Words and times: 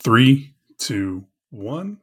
Three, 0.00 0.54
two, 0.78 1.24
one. 1.50 1.98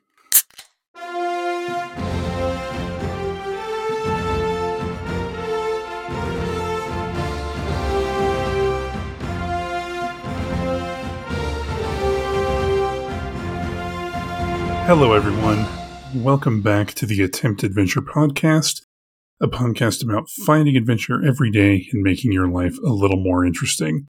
Hello, 14.84 15.14
everyone. 15.14 15.66
Welcome 16.14 16.62
back 16.62 16.94
to 16.96 17.06
the 17.06 17.24
Attempt 17.24 17.64
Adventure 17.64 18.02
Podcast, 18.02 18.82
a 19.40 19.48
podcast 19.48 20.04
about 20.04 20.30
finding 20.30 20.76
adventure 20.76 21.26
every 21.26 21.50
day 21.50 21.88
and 21.94 22.04
making 22.04 22.34
your 22.34 22.50
life 22.50 22.78
a 22.86 22.90
little 22.90 23.20
more 23.20 23.46
interesting. 23.46 24.06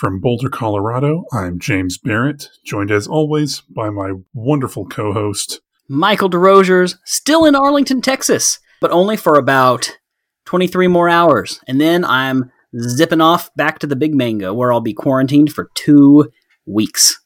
From 0.00 0.18
Boulder, 0.18 0.48
Colorado, 0.48 1.24
I'm 1.30 1.58
James 1.58 1.98
Barrett, 1.98 2.48
joined 2.64 2.90
as 2.90 3.06
always 3.06 3.60
by 3.60 3.90
my 3.90 4.12
wonderful 4.32 4.86
co 4.86 5.12
host, 5.12 5.60
Michael 5.90 6.30
DeRogers, 6.30 6.96
still 7.04 7.44
in 7.44 7.54
Arlington, 7.54 8.00
Texas, 8.00 8.60
but 8.80 8.90
only 8.92 9.18
for 9.18 9.34
about 9.34 9.98
23 10.46 10.88
more 10.88 11.10
hours. 11.10 11.60
And 11.68 11.78
then 11.78 12.02
I'm 12.06 12.50
zipping 12.80 13.20
off 13.20 13.54
back 13.56 13.78
to 13.80 13.86
the 13.86 13.94
Big 13.94 14.14
Mango, 14.14 14.54
where 14.54 14.72
I'll 14.72 14.80
be 14.80 14.94
quarantined 14.94 15.52
for 15.52 15.68
two 15.74 16.30
weeks. 16.64 17.20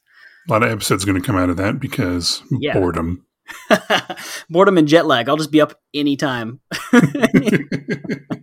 A 0.49 0.53
lot 0.53 0.65
of 0.65 0.73
episodes 0.73 1.05
going 1.05 1.23
to 1.23 1.25
come 1.25 1.37
out 1.37 1.51
of 1.51 1.57
that 1.59 1.79
because 1.79 2.43
Yeah. 2.59 2.75
boredom. 2.77 3.25
Boredom 4.51 4.79
and 4.79 4.89
jet 4.89 5.07
lag. 5.07 5.29
I'll 5.29 5.37
just 5.37 5.53
be 5.53 5.61
up 5.61 5.79
anytime. 5.95 6.59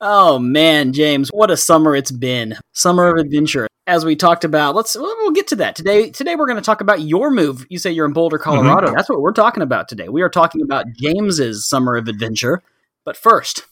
oh 0.00 0.38
man, 0.38 0.92
James, 0.92 1.30
what 1.30 1.50
a 1.50 1.56
summer 1.56 1.94
it's 1.94 2.10
been. 2.10 2.56
Summer 2.72 3.08
of 3.08 3.18
adventure. 3.18 3.66
As 3.86 4.04
we 4.04 4.14
talked 4.14 4.44
about, 4.44 4.74
let's 4.74 4.94
we'll 4.94 5.16
we'll 5.18 5.32
get 5.32 5.48
to 5.48 5.56
that. 5.56 5.74
Today 5.74 6.10
today 6.10 6.36
we're 6.36 6.46
going 6.46 6.56
to 6.56 6.62
talk 6.62 6.80
about 6.80 7.00
your 7.00 7.30
move. 7.30 7.66
You 7.70 7.78
say 7.78 7.90
you're 7.90 8.06
in 8.06 8.12
Boulder, 8.12 8.38
mm-hmm. 8.38 8.50
Colorado. 8.50 8.92
That's 8.94 9.08
what 9.08 9.20
we're 9.20 9.32
talking 9.32 9.62
about 9.62 9.88
today. 9.88 10.08
We 10.08 10.22
are 10.22 10.28
talking 10.28 10.62
about 10.62 10.86
James's 11.00 11.68
summer 11.68 11.96
of 11.96 12.08
adventure. 12.08 12.62
But 13.04 13.16
first, 13.16 13.66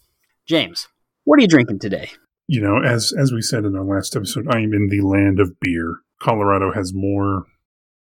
James, 0.47 0.89
what 1.25 1.39
are 1.39 1.43
you 1.43 1.49
drinking 1.49 1.79
today? 1.79 2.11
you 2.49 2.63
know, 2.63 2.83
as 2.83 3.13
as 3.17 3.31
we 3.31 3.43
said 3.43 3.65
in 3.65 3.77
our 3.77 3.85
last 3.85 4.17
episode, 4.17 4.49
I 4.49 4.61
am 4.61 4.73
in 4.73 4.89
the 4.89 5.03
land 5.03 5.39
of 5.39 5.61
beer. 5.61 6.01
Colorado 6.21 6.73
has 6.73 6.93
more 6.95 7.45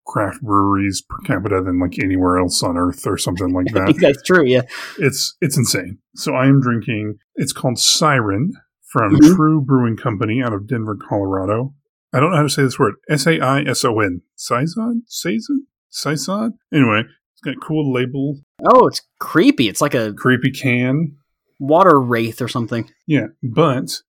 craft 0.06 0.40
breweries 0.42 1.02
per 1.08 1.18
capita 1.26 1.60
than 1.64 1.80
like 1.80 1.98
anywhere 1.98 2.38
else 2.38 2.62
on 2.62 2.76
earth 2.76 3.06
or 3.06 3.18
something 3.18 3.52
like 3.52 3.66
I 3.74 3.80
that. 3.80 3.86
think 3.86 4.00
that's 4.00 4.22
true, 4.22 4.44
yeah. 4.46 4.62
it's 4.98 5.36
it's 5.40 5.56
insane. 5.56 5.98
So 6.14 6.34
I 6.34 6.46
am 6.46 6.60
drinking. 6.60 7.16
It's 7.34 7.52
called 7.52 7.78
Siren 7.78 8.52
from 8.92 9.14
Mhm. 9.16 9.34
TRVE 9.36 9.66
Brewing 9.66 9.96
Company 9.96 10.42
out 10.42 10.52
of 10.52 10.66
Denver, 10.68 10.96
Colorado. 10.96 11.74
I 12.12 12.20
don't 12.20 12.30
know 12.30 12.36
how 12.36 12.42
to 12.44 12.48
say 12.48 12.62
this 12.62 12.78
word. 12.78 12.94
S 13.10 13.26
A 13.26 13.40
I 13.40 13.62
S 13.62 13.84
O 13.84 13.98
N. 14.00 14.22
Saison? 14.36 15.02
Saison? 15.06 15.66
Saison? 15.90 16.54
Anyway, 16.72 17.02
it's 17.32 17.40
got 17.44 17.56
a 17.56 17.60
cool 17.60 17.92
label, 17.92 18.36
Oh, 18.64 18.86
it's 18.86 19.02
creepy. 19.20 19.68
It's 19.68 19.80
like 19.82 19.94
a 19.94 20.12
creepy 20.14 20.50
can. 20.50 21.16
water 21.58 22.00
wraith 22.00 22.40
or 22.40 22.48
something. 22.48 22.88
Yeah, 23.06 23.26
but 23.42 24.00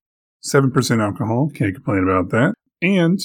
7% 0.46 1.02
alcohol. 1.02 1.50
Can't 1.54 1.74
complain 1.76 2.04
about 2.04 2.30
that. 2.30 2.54
And 2.82 3.20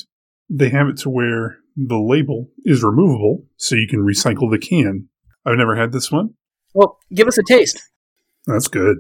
they 0.49 0.71
have 0.71 0.89
it 0.89 0.97
to 0.99 1.11
where 1.11 1.59
the 1.77 1.99
label 1.99 2.49
is 2.65 2.83
removable 2.83 3.45
so 3.57 3.77
you 3.77 3.87
can 3.87 4.01
recycle 4.01 4.51
the 4.51 4.59
can. 4.59 5.09
I've 5.45 5.57
never 5.57 5.77
had 5.77 5.93
this 5.93 6.11
one. 6.11 6.35
Well, 6.75 6.99
give 7.15 7.29
us 7.29 7.39
a 7.39 7.43
taste. 7.43 7.81
That's 8.47 8.69
good. 8.69 8.99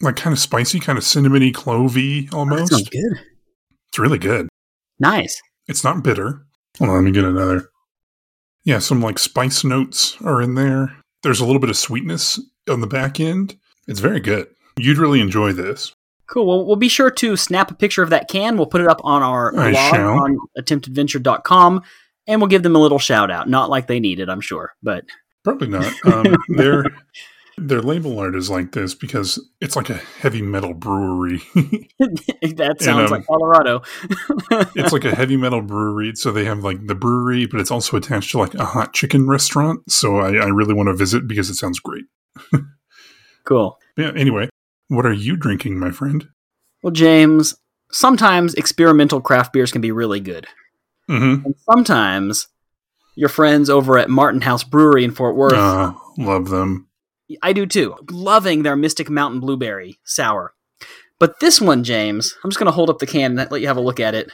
Like 0.00 0.16
kind 0.16 0.32
of 0.32 0.38
spicy, 0.38 0.80
kind 0.80 0.98
of 0.98 1.04
cinnamony, 1.04 1.52
clovey 1.52 2.32
almost. 2.32 2.72
sounds 2.72 2.88
good. 2.88 3.20
It's 3.88 3.98
really 3.98 4.18
good. 4.18 4.48
Nice. 4.98 5.40
It's 5.68 5.84
not 5.84 6.02
bitter. 6.02 6.46
Hold 6.78 6.90
on, 6.90 6.96
let 6.96 7.04
me 7.04 7.10
get 7.10 7.24
another. 7.24 7.68
Yeah, 8.64 8.78
some 8.78 9.00
like 9.00 9.18
spice 9.18 9.64
notes 9.64 10.16
are 10.22 10.40
in 10.40 10.54
there. 10.54 10.96
There's 11.22 11.40
a 11.40 11.44
little 11.46 11.60
bit 11.60 11.70
of 11.70 11.76
sweetness 11.76 12.40
on 12.68 12.80
the 12.80 12.86
back 12.86 13.20
end. 13.20 13.56
It's 13.86 14.00
very 14.00 14.20
good. 14.20 14.48
You'd 14.78 14.98
really 14.98 15.20
enjoy 15.20 15.52
this. 15.52 15.94
Cool. 16.30 16.46
Well, 16.46 16.66
we'll 16.66 16.76
be 16.76 16.88
sure 16.88 17.10
to 17.10 17.36
snap 17.36 17.70
a 17.70 17.74
picture 17.74 18.02
of 18.02 18.10
that 18.10 18.28
can. 18.28 18.56
We'll 18.56 18.66
put 18.66 18.80
it 18.80 18.86
up 18.86 19.00
on 19.02 19.22
our 19.22 19.48
I 19.58 19.72
blog 19.72 19.94
shall. 19.94 20.22
on 20.22 20.38
attemptadventure.com 20.58 21.82
and 22.26 22.40
we'll 22.40 22.48
give 22.48 22.62
them 22.62 22.76
a 22.76 22.78
little 22.78 22.98
shout 22.98 23.30
out. 23.30 23.48
Not 23.48 23.68
like 23.68 23.88
they 23.88 23.98
need 23.98 24.20
it, 24.20 24.28
I'm 24.28 24.40
sure, 24.40 24.74
but 24.82 25.04
Probably 25.42 25.68
not. 25.68 25.92
Um, 26.04 26.36
their 26.48 26.84
their 27.56 27.82
label 27.82 28.18
art 28.18 28.34
is 28.34 28.48
like 28.48 28.72
this 28.72 28.94
because 28.94 29.42
it's 29.60 29.76
like 29.76 29.90
a 29.90 29.94
heavy 29.94 30.42
metal 30.42 30.74
brewery. 30.74 31.38
that 31.54 32.76
sounds 32.80 33.10
um, 33.10 33.18
like 33.18 33.26
Colorado. 33.26 33.82
it's 34.74 34.92
like 34.92 35.04
a 35.04 35.14
heavy 35.14 35.36
metal 35.36 35.62
brewery, 35.62 36.12
so 36.14 36.30
they 36.30 36.44
have 36.44 36.62
like 36.62 36.86
the 36.86 36.94
brewery, 36.94 37.46
but 37.46 37.60
it's 37.60 37.70
also 37.70 37.96
attached 37.96 38.30
to 38.32 38.38
like 38.38 38.54
a 38.54 38.64
hot 38.64 38.92
chicken 38.92 39.26
restaurant. 39.28 39.90
So 39.90 40.18
I, 40.18 40.34
I 40.34 40.48
really 40.48 40.74
want 40.74 40.88
to 40.88 40.94
visit 40.94 41.26
because 41.26 41.48
it 41.50 41.54
sounds 41.54 41.80
great. 41.80 42.04
cool. 43.44 43.78
Yeah. 43.96 44.12
Anyway, 44.14 44.48
what 44.90 45.06
are 45.06 45.12
you 45.12 45.36
drinking, 45.36 45.78
my 45.78 45.90
friend? 45.90 46.28
Well, 46.82 46.92
James, 46.92 47.54
sometimes 47.90 48.54
experimental 48.54 49.20
craft 49.20 49.52
beers 49.52 49.72
can 49.72 49.80
be 49.80 49.92
really 49.92 50.20
good. 50.20 50.46
Mm-hmm. 51.08 51.46
And 51.46 51.54
sometimes 51.70 52.48
your 53.16 53.28
friends 53.28 53.70
over 53.70 53.98
at 53.98 54.10
Martin 54.10 54.40
House 54.42 54.64
Brewery 54.64 55.04
in 55.04 55.10
Fort 55.12 55.36
Worth 55.36 55.52
Uh, 55.54 55.92
love 56.18 56.48
them. 56.48 56.88
I 57.42 57.52
do 57.52 57.66
too. 57.66 57.94
Loving 58.10 58.62
their 58.62 58.76
Mystic 58.76 59.08
Mountain 59.08 59.40
Blueberry 59.40 59.98
sour. 60.04 60.54
But 61.18 61.38
this 61.40 61.60
one, 61.60 61.84
James, 61.84 62.34
I'm 62.42 62.50
just 62.50 62.58
going 62.58 62.66
to 62.66 62.72
hold 62.72 62.90
up 62.90 62.98
the 62.98 63.06
can 63.06 63.38
and 63.38 63.50
let 63.50 63.60
you 63.60 63.66
have 63.68 63.76
a 63.76 63.80
look 63.82 64.00
at 64.00 64.14
it. 64.14 64.30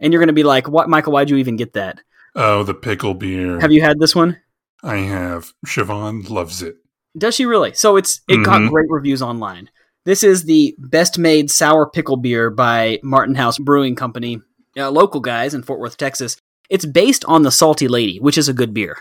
And 0.00 0.12
you're 0.12 0.20
going 0.20 0.28
to 0.28 0.32
be 0.32 0.42
like, 0.42 0.66
"What, 0.68 0.88
Michael? 0.88 1.12
Why'd 1.12 1.28
you 1.30 1.36
even 1.36 1.56
get 1.56 1.74
that? 1.74 2.00
Oh, 2.34 2.62
the 2.62 2.74
pickle 2.74 3.12
beer. 3.14 3.60
Have 3.60 3.72
you 3.72 3.82
had 3.82 3.98
this 4.00 4.16
one? 4.16 4.38
I 4.82 4.96
have. 4.98 5.52
Siobhan 5.66 6.30
loves 6.30 6.62
it. 6.62 6.76
Does 7.18 7.34
she 7.34 7.44
really? 7.44 7.74
So 7.74 7.96
it's 7.96 8.22
it 8.28 8.42
got 8.44 8.62
Mhm. 8.62 8.70
great 8.70 8.88
reviews 8.88 9.20
online. 9.20 9.68
This 10.04 10.22
is 10.22 10.44
the 10.44 10.74
Best 10.78 11.18
Maid 11.18 11.50
sour 11.50 11.88
pickle 11.88 12.16
beer 12.16 12.48
by 12.50 13.00
Martin 13.02 13.34
House 13.34 13.58
Brewing 13.58 13.94
Company, 13.94 14.40
uh, 14.76 14.90
local 14.90 15.20
guys 15.20 15.52
in 15.52 15.62
Fort 15.62 15.78
Worth, 15.78 15.98
Texas. 15.98 16.38
It's 16.70 16.86
based 16.86 17.24
on 17.26 17.42
the 17.42 17.50
Salty 17.50 17.86
Lady, 17.86 18.18
which 18.18 18.38
is 18.38 18.48
a 18.48 18.54
good 18.54 18.72
beer. 18.72 18.96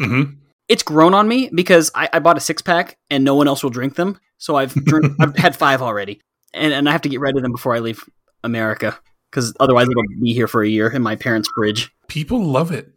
Mm-hmm. 0.00 0.34
It's 0.68 0.82
grown 0.82 1.14
on 1.14 1.26
me 1.26 1.48
because 1.54 1.90
I, 1.94 2.08
I 2.12 2.18
bought 2.18 2.36
a 2.36 2.40
six 2.40 2.60
pack 2.60 2.98
and 3.10 3.24
no 3.24 3.34
one 3.34 3.48
else 3.48 3.62
will 3.62 3.70
drink 3.70 3.94
them. 3.94 4.20
So 4.38 4.56
I've 4.56 4.74
drink, 4.74 5.14
I've 5.20 5.36
had 5.36 5.56
five 5.56 5.80
already, 5.80 6.20
and 6.52 6.72
and 6.72 6.88
I 6.88 6.92
have 6.92 7.02
to 7.02 7.08
get 7.08 7.20
rid 7.20 7.36
of 7.36 7.42
them 7.42 7.52
before 7.52 7.74
I 7.74 7.78
leave 7.78 8.02
America 8.44 8.98
because 9.30 9.54
otherwise 9.58 9.88
it'll 9.88 10.02
be 10.20 10.34
here 10.34 10.48
for 10.48 10.62
a 10.62 10.68
year 10.68 10.90
in 10.90 11.00
my 11.00 11.16
parents' 11.16 11.48
fridge. 11.54 11.90
People 12.08 12.44
love 12.44 12.70
it. 12.72 12.92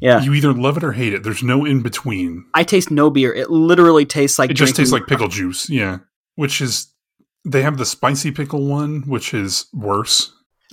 Yeah, 0.00 0.20
You 0.22 0.34
either 0.34 0.52
love 0.52 0.76
it 0.76 0.84
or 0.84 0.92
hate 0.92 1.14
it. 1.14 1.22
There's 1.22 1.42
no 1.42 1.64
in 1.64 1.80
between. 1.80 2.44
I 2.52 2.64
taste 2.64 2.90
no 2.90 3.10
beer. 3.10 3.32
It 3.32 3.48
literally 3.50 4.04
tastes 4.04 4.38
like 4.38 4.50
it 4.50 4.54
just 4.54 4.76
tastes 4.76 4.92
like 4.92 5.06
pickle 5.06 5.28
juice. 5.28 5.70
Yeah. 5.70 5.98
Which 6.36 6.60
is, 6.60 6.88
they 7.44 7.62
have 7.62 7.78
the 7.78 7.86
spicy 7.86 8.30
pickle 8.30 8.66
one, 8.66 9.02
which 9.02 9.34
is 9.34 9.66
worse. 9.72 10.32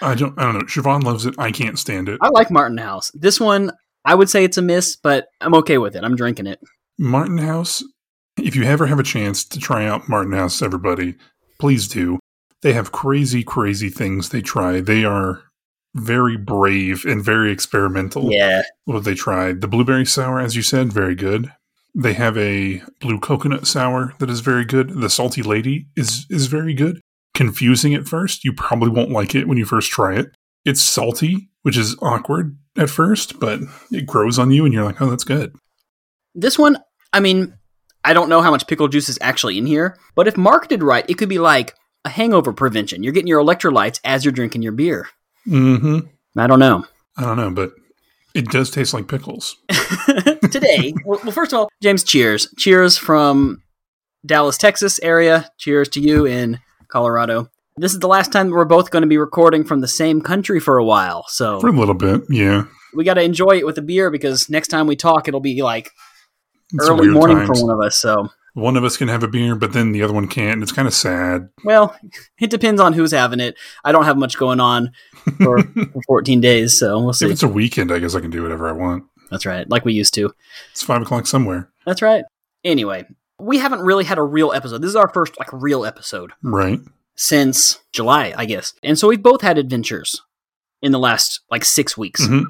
I 0.00 0.14
don't, 0.14 0.38
I 0.38 0.44
don't 0.44 0.54
know. 0.54 0.60
Siobhan 0.60 1.02
loves 1.02 1.26
it. 1.26 1.34
I 1.38 1.50
can't 1.50 1.78
stand 1.78 2.08
it. 2.08 2.18
I 2.22 2.28
like 2.28 2.50
Martin 2.50 2.78
House. 2.78 3.10
This 3.14 3.40
one, 3.40 3.72
I 4.04 4.14
would 4.14 4.30
say 4.30 4.44
it's 4.44 4.56
a 4.56 4.62
miss, 4.62 4.96
but 4.96 5.26
I'm 5.40 5.54
okay 5.56 5.78
with 5.78 5.96
it. 5.96 6.04
I'm 6.04 6.16
drinking 6.16 6.46
it. 6.46 6.60
Martin 6.98 7.38
House, 7.38 7.82
if 8.38 8.54
you 8.54 8.62
ever 8.64 8.86
have 8.86 9.00
a 9.00 9.04
chance 9.04 9.44
to 9.44 9.58
try 9.58 9.86
out 9.86 10.08
Martin 10.08 10.32
House, 10.32 10.62
everybody, 10.62 11.16
please 11.58 11.88
do. 11.88 12.18
They 12.62 12.72
have 12.72 12.92
crazy, 12.92 13.42
crazy 13.42 13.88
things 13.88 14.28
they 14.28 14.40
try. 14.40 14.80
They 14.80 15.04
are 15.04 15.42
very 15.94 16.36
brave 16.36 17.04
and 17.04 17.24
very 17.24 17.50
experimental. 17.50 18.32
Yeah, 18.32 18.62
What 18.84 19.04
they 19.04 19.14
tried? 19.14 19.60
The 19.60 19.68
blueberry 19.68 20.06
sour, 20.06 20.40
as 20.40 20.54
you 20.54 20.62
said, 20.62 20.92
very 20.92 21.14
good. 21.14 21.52
They 22.00 22.12
have 22.12 22.38
a 22.38 22.80
blue 23.00 23.18
coconut 23.18 23.66
sour 23.66 24.14
that 24.20 24.30
is 24.30 24.38
very 24.38 24.64
good. 24.64 25.00
The 25.00 25.10
salty 25.10 25.42
lady 25.42 25.88
is 25.96 26.26
is 26.30 26.46
very 26.46 26.72
good. 26.72 27.00
Confusing 27.34 27.92
at 27.94 28.06
first. 28.06 28.44
You 28.44 28.52
probably 28.52 28.90
won't 28.90 29.10
like 29.10 29.34
it 29.34 29.48
when 29.48 29.58
you 29.58 29.64
first 29.64 29.90
try 29.90 30.14
it. 30.16 30.26
It's 30.64 30.80
salty, 30.80 31.48
which 31.62 31.76
is 31.76 31.96
awkward 32.00 32.56
at 32.76 32.88
first, 32.88 33.40
but 33.40 33.60
it 33.90 34.06
grows 34.06 34.38
on 34.38 34.50
you 34.52 34.64
and 34.64 34.72
you're 34.72 34.84
like, 34.84 35.00
oh, 35.02 35.10
that's 35.10 35.24
good. 35.24 35.54
this 36.34 36.58
one. 36.58 36.78
I 37.12 37.20
mean, 37.20 37.54
I 38.04 38.12
don't 38.12 38.28
know 38.28 38.42
how 38.42 38.50
much 38.50 38.66
pickle 38.68 38.86
juice 38.88 39.08
is 39.08 39.18
actually 39.20 39.58
in 39.58 39.66
here, 39.66 39.96
but 40.14 40.28
if 40.28 40.36
marketed 40.36 40.82
right, 40.82 41.08
it 41.08 41.18
could 41.18 41.28
be 41.28 41.38
like 41.38 41.74
a 42.04 42.10
hangover 42.10 42.52
prevention. 42.52 43.02
You're 43.02 43.12
getting 43.12 43.28
your 43.28 43.42
electrolytes 43.42 43.98
as 44.04 44.24
you're 44.24 44.32
drinking 44.32 44.62
your 44.62 44.72
beer. 44.72 45.08
Mm-hmm. 45.48 46.00
I 46.38 46.46
don't 46.46 46.60
know. 46.60 46.84
I 47.16 47.22
don't 47.22 47.36
know, 47.36 47.50
but 47.50 47.72
it 48.38 48.46
does 48.50 48.70
taste 48.70 48.94
like 48.94 49.08
pickles. 49.08 49.56
Today, 50.52 50.94
well, 51.04 51.20
well, 51.24 51.32
first 51.32 51.52
of 51.52 51.58
all, 51.58 51.68
James, 51.82 52.04
cheers. 52.04 52.48
Cheers 52.56 52.96
from 52.96 53.62
Dallas, 54.24 54.56
Texas 54.56 55.00
area. 55.02 55.50
Cheers 55.58 55.88
to 55.90 56.00
you 56.00 56.24
in 56.24 56.60
Colorado. 56.86 57.50
This 57.76 57.92
is 57.92 57.98
the 58.00 58.08
last 58.08 58.32
time 58.32 58.50
we're 58.50 58.64
both 58.64 58.90
going 58.90 59.02
to 59.02 59.08
be 59.08 59.18
recording 59.18 59.64
from 59.64 59.80
the 59.80 59.88
same 59.88 60.20
country 60.20 60.60
for 60.60 60.78
a 60.78 60.84
while. 60.84 61.24
So 61.28 61.60
For 61.60 61.68
a 61.68 61.72
little 61.72 61.94
bit, 61.94 62.22
yeah. 62.28 62.64
we 62.94 63.04
got 63.04 63.14
to 63.14 63.22
enjoy 63.22 63.58
it 63.58 63.66
with 63.66 63.76
a 63.78 63.82
beer 63.82 64.10
because 64.10 64.48
next 64.48 64.68
time 64.68 64.86
we 64.86 64.94
talk, 64.96 65.26
it'll 65.28 65.40
be 65.40 65.62
like 65.62 65.90
It's 66.72 66.88
early 66.88 67.08
morning 67.08 67.38
times. 67.38 67.58
for 67.58 67.66
one 67.66 67.74
of 67.74 67.84
us. 67.84 67.96
So 67.98 68.28
one 68.58 68.76
of 68.76 68.84
us 68.84 68.96
can 68.96 69.08
have 69.08 69.22
a 69.22 69.28
beer, 69.28 69.54
but 69.54 69.72
then 69.72 69.92
the 69.92 70.02
other 70.02 70.12
one 70.12 70.28
can't. 70.28 70.54
And 70.54 70.62
it's 70.62 70.72
kind 70.72 70.88
of 70.88 70.94
sad. 70.94 71.48
Well, 71.64 71.96
it 72.40 72.50
depends 72.50 72.80
on 72.80 72.92
who's 72.92 73.12
having 73.12 73.40
it. 73.40 73.56
I 73.84 73.92
don't 73.92 74.04
have 74.04 74.16
much 74.18 74.36
going 74.38 74.60
on 74.60 74.92
for, 75.38 75.62
for 75.62 76.02
14 76.06 76.40
days, 76.40 76.78
so 76.78 76.98
we'll 77.02 77.12
see. 77.12 77.26
If 77.26 77.32
it's 77.32 77.42
a 77.42 77.48
weekend, 77.48 77.92
I 77.92 77.98
guess 77.98 78.14
I 78.14 78.20
can 78.20 78.30
do 78.30 78.42
whatever 78.42 78.68
I 78.68 78.72
want. 78.72 79.04
That's 79.30 79.44
right, 79.46 79.68
like 79.68 79.84
we 79.84 79.92
used 79.92 80.14
to. 80.14 80.32
It's 80.72 80.82
five 80.82 81.02
o'clock 81.02 81.26
somewhere, 81.26 81.70
That's 81.84 82.00
right. 82.02 82.24
Anyway, 82.64 83.04
we 83.38 83.58
haven't 83.58 83.80
really 83.80 84.04
had 84.04 84.18
a 84.18 84.22
real 84.22 84.52
episode. 84.52 84.82
This 84.82 84.88
is 84.88 84.96
our 84.96 85.08
first 85.12 85.38
like 85.38 85.52
real 85.52 85.84
episode 85.84 86.32
right? 86.42 86.80
since 87.14 87.78
July, 87.92 88.32
I 88.36 88.46
guess. 88.46 88.72
And 88.82 88.98
so 88.98 89.08
we've 89.08 89.22
both 89.22 89.42
had 89.42 89.58
adventures 89.58 90.22
in 90.82 90.92
the 90.92 90.98
last 90.98 91.40
like 91.50 91.64
six 91.64 91.96
weeks. 91.96 92.26
hmm 92.26 92.42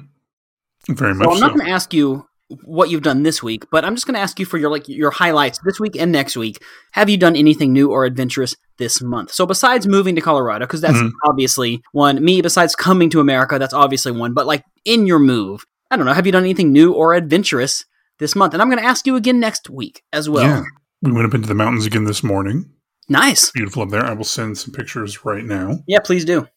Very 0.87 1.13
much 1.13 1.25
So 1.25 1.33
I'm 1.33 1.39
not 1.39 1.51
so. 1.51 1.55
going 1.57 1.67
to 1.67 1.71
ask 1.73 1.93
you 1.93 2.25
what 2.63 2.89
you've 2.89 3.03
done 3.03 3.23
this 3.23 3.43
week, 3.43 3.65
but 3.71 3.85
I'm 3.85 3.95
just 3.95 4.07
going 4.07 4.15
to 4.15 4.19
ask 4.21 4.39
you 4.39 4.45
for 4.45 4.57
your 4.57 4.71
like 4.71 4.87
your 4.89 5.11
highlights 5.11 5.59
this 5.65 5.79
week 5.79 5.95
and 5.95 6.11
next 6.11 6.35
week. 6.35 6.61
Have 6.93 7.09
you 7.09 7.17
done 7.17 7.35
anything 7.35 7.71
new 7.73 7.91
or 7.91 8.05
adventurous 8.05 8.55
this 8.77 9.01
month? 9.01 9.31
So 9.31 9.45
besides 9.45 9.85
moving 9.87 10.15
to 10.15 10.21
Colorado, 10.21 10.65
because 10.65 10.81
that's 10.81 10.97
Mhm. 10.97 11.11
obviously 11.27 11.81
one. 11.91 12.23
Me, 12.23 12.41
besides 12.41 12.75
coming 12.75 13.09
to 13.11 13.19
America, 13.19 13.59
that's 13.59 13.73
obviously 13.73 14.11
one. 14.11 14.33
But 14.33 14.47
like 14.47 14.63
in 14.85 15.05
your 15.05 15.19
move, 15.19 15.65
I 15.91 15.97
don't 15.97 16.05
know. 16.05 16.13
Have 16.13 16.25
you 16.25 16.31
done 16.31 16.43
anything 16.43 16.71
new 16.71 16.91
or 16.93 17.13
adventurous 17.13 17.85
this 18.17 18.35
month? 18.35 18.53
And 18.53 18.61
I'm 18.61 18.69
going 18.69 18.81
to 18.81 18.87
ask 18.87 19.05
you 19.05 19.15
again 19.15 19.39
next 19.39 19.69
week 19.69 20.01
as 20.11 20.27
well. 20.29 20.43
yeah, 20.45 20.63
we 21.01 21.11
went 21.11 21.27
up 21.27 21.33
into 21.35 21.47
the 21.47 21.53
mountains 21.55 21.85
again 21.85 22.05
this 22.05 22.23
morning. 22.23 22.71
Nice. 23.07 23.51
Beautiful 23.51 23.83
up 23.83 23.89
there. 23.89 24.05
I 24.05 24.13
will 24.13 24.23
send 24.23 24.57
some 24.57 24.73
pictures 24.73 25.23
right 25.25 25.43
now. 25.43 25.79
Yeah, 25.87 25.99
please 25.99 26.25
do. 26.25 26.47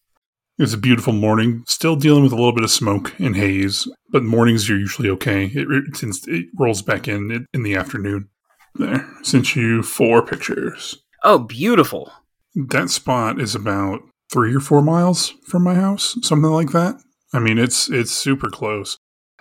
It 0.62 0.66
was 0.70 0.74
a 0.74 0.78
beautiful 0.78 1.12
morning. 1.12 1.64
Still 1.66 1.96
dealing 1.96 2.22
with 2.22 2.30
a 2.30 2.36
little 2.36 2.52
bit 2.52 2.62
of 2.62 2.70
smoke 2.70 3.18
and 3.18 3.34
haze, 3.34 3.88
but 4.12 4.22
mornings 4.22 4.70
are 4.70 4.78
usually 4.78 5.10
okay. 5.10 5.46
It, 5.46 5.66
it, 5.68 5.96
since 5.96 6.24
it 6.28 6.46
rolls 6.56 6.82
back 6.82 7.08
in 7.08 7.32
in- 7.32 7.46
in 7.52 7.64
the 7.64 7.74
afternoon. 7.74 8.28
There, 8.76 9.04
sent 9.24 9.56
you 9.56 9.82
four 9.82 10.24
pictures. 10.24 11.02
Oh, 11.24 11.40
beautiful. 11.40 12.12
That 12.54 12.90
spot 12.90 13.40
is 13.40 13.56
about 13.56 14.02
three 14.32 14.54
or 14.54 14.60
four 14.60 14.82
miles 14.82 15.34
from 15.48 15.64
my 15.64 15.74
house, 15.74 16.16
something 16.22 16.52
like 16.52 16.70
that. 16.70 16.94
I 17.32 17.40
mean, 17.40 17.58
it's 17.58 17.90
it's 17.90 18.12
super 18.12 18.48
close. 18.48 18.98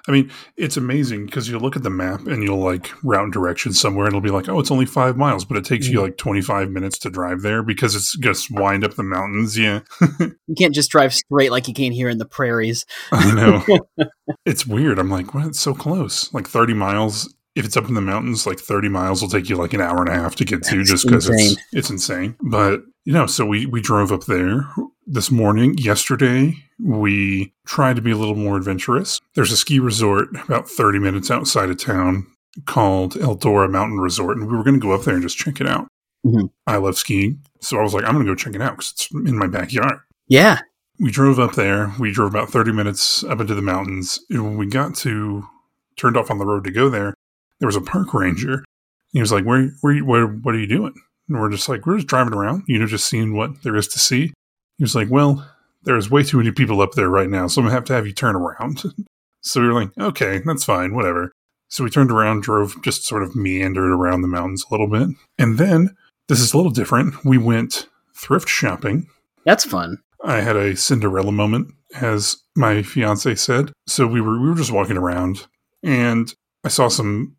I 0.07 0.11
mean, 0.11 0.31
it's 0.57 0.77
amazing 0.77 1.25
because 1.25 1.47
you 1.47 1.59
look 1.59 1.75
at 1.75 1.83
the 1.83 1.89
map 1.89 2.27
and 2.27 2.43
you'll 2.43 2.63
like 2.63 2.91
route 3.03 3.31
directions 3.31 3.79
somewhere, 3.79 4.05
and 4.05 4.15
it'll 4.15 4.21
be 4.21 4.31
like, 4.31 4.49
oh, 4.49 4.59
it's 4.59 4.71
only 4.71 4.85
five 4.85 5.17
miles, 5.17 5.45
but 5.45 5.57
it 5.57 5.65
takes 5.65 5.87
you 5.87 5.99
mm. 5.99 6.03
like 6.03 6.17
twenty 6.17 6.41
five 6.41 6.69
minutes 6.69 6.97
to 6.99 7.09
drive 7.09 7.41
there 7.41 7.63
because 7.63 7.95
it's 7.95 8.17
just 8.17 8.51
wind 8.51 8.83
up 8.83 8.95
the 8.95 9.03
mountains. 9.03 9.57
Yeah, 9.57 9.81
You 10.51 10.55
can't 10.57 10.75
just 10.75 10.91
drive 10.91 11.13
straight 11.13 11.51
like 11.51 11.67
you 11.67 11.73
can 11.73 11.91
here 11.91 12.09
in 12.09 12.17
the 12.17 12.25
prairies. 12.25 12.85
I 13.11 13.33
know. 13.33 14.05
it's 14.45 14.67
weird. 14.67 14.99
I'm 14.99 15.09
like, 15.09 15.33
well, 15.33 15.47
it's 15.47 15.59
so 15.59 15.73
close. 15.73 16.33
Like 16.33 16.47
30 16.47 16.73
miles. 16.73 17.33
If 17.55 17.65
it's 17.65 17.75
up 17.75 17.87
in 17.87 17.95
the 17.95 18.01
mountains, 18.01 18.47
like 18.47 18.59
30 18.59 18.89
miles 18.89 19.21
will 19.21 19.29
take 19.29 19.49
you 19.49 19.55
like 19.55 19.73
an 19.73 19.81
hour 19.81 19.99
and 19.99 20.09
a 20.09 20.13
half 20.13 20.35
to 20.37 20.45
get 20.45 20.63
to 20.63 20.83
just 20.83 21.05
because 21.05 21.27
it's, 21.27 21.41
insane. 21.41 21.65
it's 21.73 21.89
insane. 21.89 22.35
But, 22.41 22.81
you 23.03 23.11
know, 23.11 23.27
so 23.27 23.45
we, 23.45 23.65
we 23.65 23.81
drove 23.81 24.11
up 24.11 24.25
there 24.25 24.69
this 25.11 25.29
morning. 25.29 25.75
Yesterday, 25.77 26.55
we 26.79 27.53
tried 27.65 27.97
to 27.97 28.01
be 28.01 28.11
a 28.11 28.17
little 28.17 28.35
more 28.35 28.57
adventurous. 28.57 29.19
There's 29.35 29.51
a 29.51 29.57
ski 29.57 29.79
resort 29.79 30.29
about 30.45 30.69
30 30.69 30.99
minutes 30.99 31.29
outside 31.29 31.69
of 31.69 31.77
town 31.77 32.25
called 32.65 33.13
Eldora 33.15 33.69
Mountain 33.69 33.99
Resort, 33.99 34.37
and 34.37 34.49
we 34.49 34.57
were 34.57 34.63
going 34.63 34.79
to 34.79 34.79
go 34.79 34.93
up 34.93 35.03
there 35.03 35.13
and 35.13 35.23
just 35.23 35.37
check 35.37 35.59
it 35.61 35.67
out. 35.67 35.87
Mhm. 36.25 36.49
I 36.67 36.77
love 36.77 36.97
skiing. 36.97 37.41
So 37.61 37.77
I 37.77 37.81
was 37.83 37.93
like, 37.93 38.03
I'm 38.05 38.13
going 38.13 38.25
to 38.25 38.31
go 38.31 38.35
check 38.35 38.55
it 38.55 38.61
out 38.61 38.71
because 38.77 38.91
it's 38.91 39.07
in 39.11 39.37
my 39.37 39.47
backyard 39.47 39.99
Yeah. 40.27 40.59
we 40.99 41.11
drove 41.11 41.39
up 41.39 41.55
there. 41.55 41.93
We 41.99 42.11
drove 42.11 42.29
about 42.33 42.49
30 42.49 42.71
minutes 42.71 43.23
up 43.23 43.39
into 43.39 43.55
the 43.55 43.61
mountains. 43.61 44.19
And 44.29 44.43
when 44.43 44.57
we 44.57 44.67
got 44.67 44.95
to, 44.97 45.45
turned 45.97 46.15
off 46.17 46.29
on 46.31 46.37
the 46.37 46.45
road 46.45 46.63
to 46.65 46.71
go 46.71 46.89
there, 46.89 47.13
there 47.59 47.67
was 47.67 47.75
a 47.75 47.81
park 47.81 48.13
ranger. 48.13 48.63
He 49.13 49.19
was 49.19 49.31
like, 49.31 49.45
where, 49.45 49.71
where, 49.81 49.97
where, 49.99 50.27
what 50.27 50.55
are 50.55 50.59
you 50.59 50.67
doing? 50.67 50.93
And 51.27 51.39
we're 51.39 51.49
just 51.49 51.67
like, 51.69 51.85
we're 51.85 51.95
just 51.97 52.07
driving 52.07 52.33
around, 52.33 52.63
you 52.67 52.77
know, 52.79 52.85
just 52.85 53.07
seeing 53.07 53.35
what 53.35 53.63
there 53.63 53.75
is 53.75 53.87
to 53.89 53.99
see. 53.99 54.31
He 54.81 54.83
was 54.83 54.95
like, 54.95 55.11
well, 55.11 55.47
there's 55.83 56.09
way 56.09 56.23
too 56.23 56.37
many 56.37 56.49
people 56.49 56.81
up 56.81 56.93
there 56.93 57.07
right 57.07 57.29
now, 57.29 57.45
so 57.45 57.61
I'm 57.61 57.65
gonna 57.65 57.75
have 57.75 57.83
to 57.83 57.93
have 57.93 58.07
you 58.07 58.13
turn 58.13 58.35
around. 58.35 58.81
so 59.41 59.61
we 59.61 59.67
were 59.67 59.75
like, 59.75 59.95
okay, 59.95 60.41
that's 60.43 60.63
fine, 60.63 60.95
whatever. 60.95 61.31
So 61.67 61.83
we 61.83 61.91
turned 61.91 62.09
around, 62.09 62.41
drove, 62.41 62.81
just 62.81 63.03
sort 63.03 63.21
of 63.21 63.35
meandered 63.35 63.91
around 63.91 64.21
the 64.21 64.27
mountains 64.27 64.65
a 64.67 64.73
little 64.73 64.87
bit. 64.87 65.09
And 65.37 65.59
then, 65.59 65.95
this 66.29 66.39
is 66.39 66.51
a 66.51 66.57
little 66.57 66.71
different. 66.71 67.23
We 67.23 67.37
went 67.37 67.89
thrift 68.17 68.49
shopping. 68.49 69.05
That's 69.45 69.65
fun. 69.65 69.99
I 70.23 70.41
had 70.41 70.55
a 70.55 70.75
Cinderella 70.75 71.31
moment, 71.31 71.75
as 71.93 72.37
my 72.55 72.81
fiance 72.81 73.35
said. 73.35 73.71
So 73.85 74.07
we 74.07 74.19
were 74.19 74.41
we 74.41 74.49
were 74.49 74.55
just 74.55 74.71
walking 74.71 74.97
around, 74.97 75.45
and 75.83 76.33
I 76.63 76.69
saw 76.69 76.87
some 76.87 77.35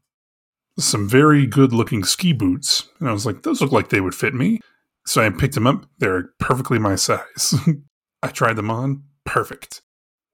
some 0.79 1.09
very 1.09 1.47
good 1.49 1.73
looking 1.73 2.05
ski 2.05 2.33
boots, 2.33 2.89
and 3.01 3.09
I 3.09 3.13
was 3.13 3.27
like, 3.27 3.43
those 3.43 3.61
look 3.61 3.73
like 3.73 3.89
they 3.89 4.01
would 4.01 4.15
fit 4.15 4.33
me. 4.33 4.61
So 5.07 5.25
I 5.25 5.31
picked 5.31 5.55
them 5.55 5.67
up. 5.67 5.87
They're 5.99 6.31
perfectly 6.39 6.79
my 6.79 6.95
size. 6.97 7.55
I 8.23 8.29
tried 8.29 8.57
them 8.57 8.71
on. 8.71 9.03
Perfect. 9.25 9.83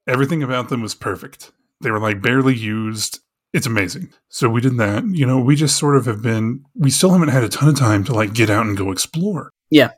Everything 0.07 0.43
about 0.43 0.69
them 0.69 0.81
was 0.81 0.95
perfect. 0.95 1.51
They 1.81 1.91
were 1.91 1.99
like 1.99 2.21
barely 2.21 2.55
used. 2.55 3.19
It's 3.53 3.65
amazing. 3.65 4.13
So 4.29 4.47
we 4.49 4.61
did 4.61 4.77
that. 4.77 5.03
You 5.07 5.25
know, 5.25 5.39
we 5.39 5.55
just 5.55 5.77
sort 5.77 5.95
of 5.97 6.05
have 6.05 6.21
been. 6.21 6.63
We 6.75 6.91
still 6.91 7.11
haven't 7.11 7.29
had 7.29 7.43
a 7.43 7.49
ton 7.49 7.69
of 7.69 7.77
time 7.77 8.03
to 8.05 8.13
like 8.13 8.33
get 8.33 8.49
out 8.49 8.65
and 8.67 8.77
go 8.77 8.91
explore. 8.91 9.49
Yeah. 9.71 9.91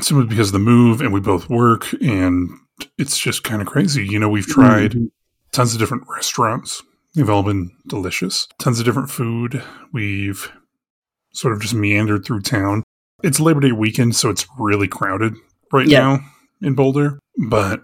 Simply 0.00 0.26
because 0.26 0.48
of 0.48 0.52
the 0.52 0.58
move, 0.58 1.00
and 1.00 1.12
we 1.12 1.20
both 1.20 1.48
work, 1.48 1.86
and 2.02 2.50
it's 2.98 3.18
just 3.18 3.44
kind 3.44 3.62
of 3.62 3.66
crazy. 3.68 4.06
You 4.06 4.18
know, 4.18 4.28
we've 4.28 4.46
tried 4.46 4.92
Mhm. 4.92 5.10
tons 5.52 5.72
of 5.72 5.80
different 5.80 6.04
restaurants. 6.08 6.82
They've 7.14 7.28
all 7.30 7.42
been 7.42 7.70
delicious. 7.88 8.46
Tons 8.60 8.78
of 8.78 8.84
different 8.84 9.10
food. 9.10 9.62
We've 9.92 10.52
sort 11.32 11.54
of 11.54 11.60
just 11.60 11.74
meandered 11.74 12.24
through 12.24 12.42
town. 12.42 12.82
It's 13.22 13.40
Labor 13.40 13.60
Day 13.60 13.72
weekend, 13.72 14.14
so 14.16 14.30
it's 14.30 14.46
really 14.58 14.88
crowded 14.88 15.34
right 15.72 15.88
Yeah. 15.88 16.00
now 16.00 16.20
in 16.62 16.74
Boulder, 16.74 17.18
but 17.48 17.82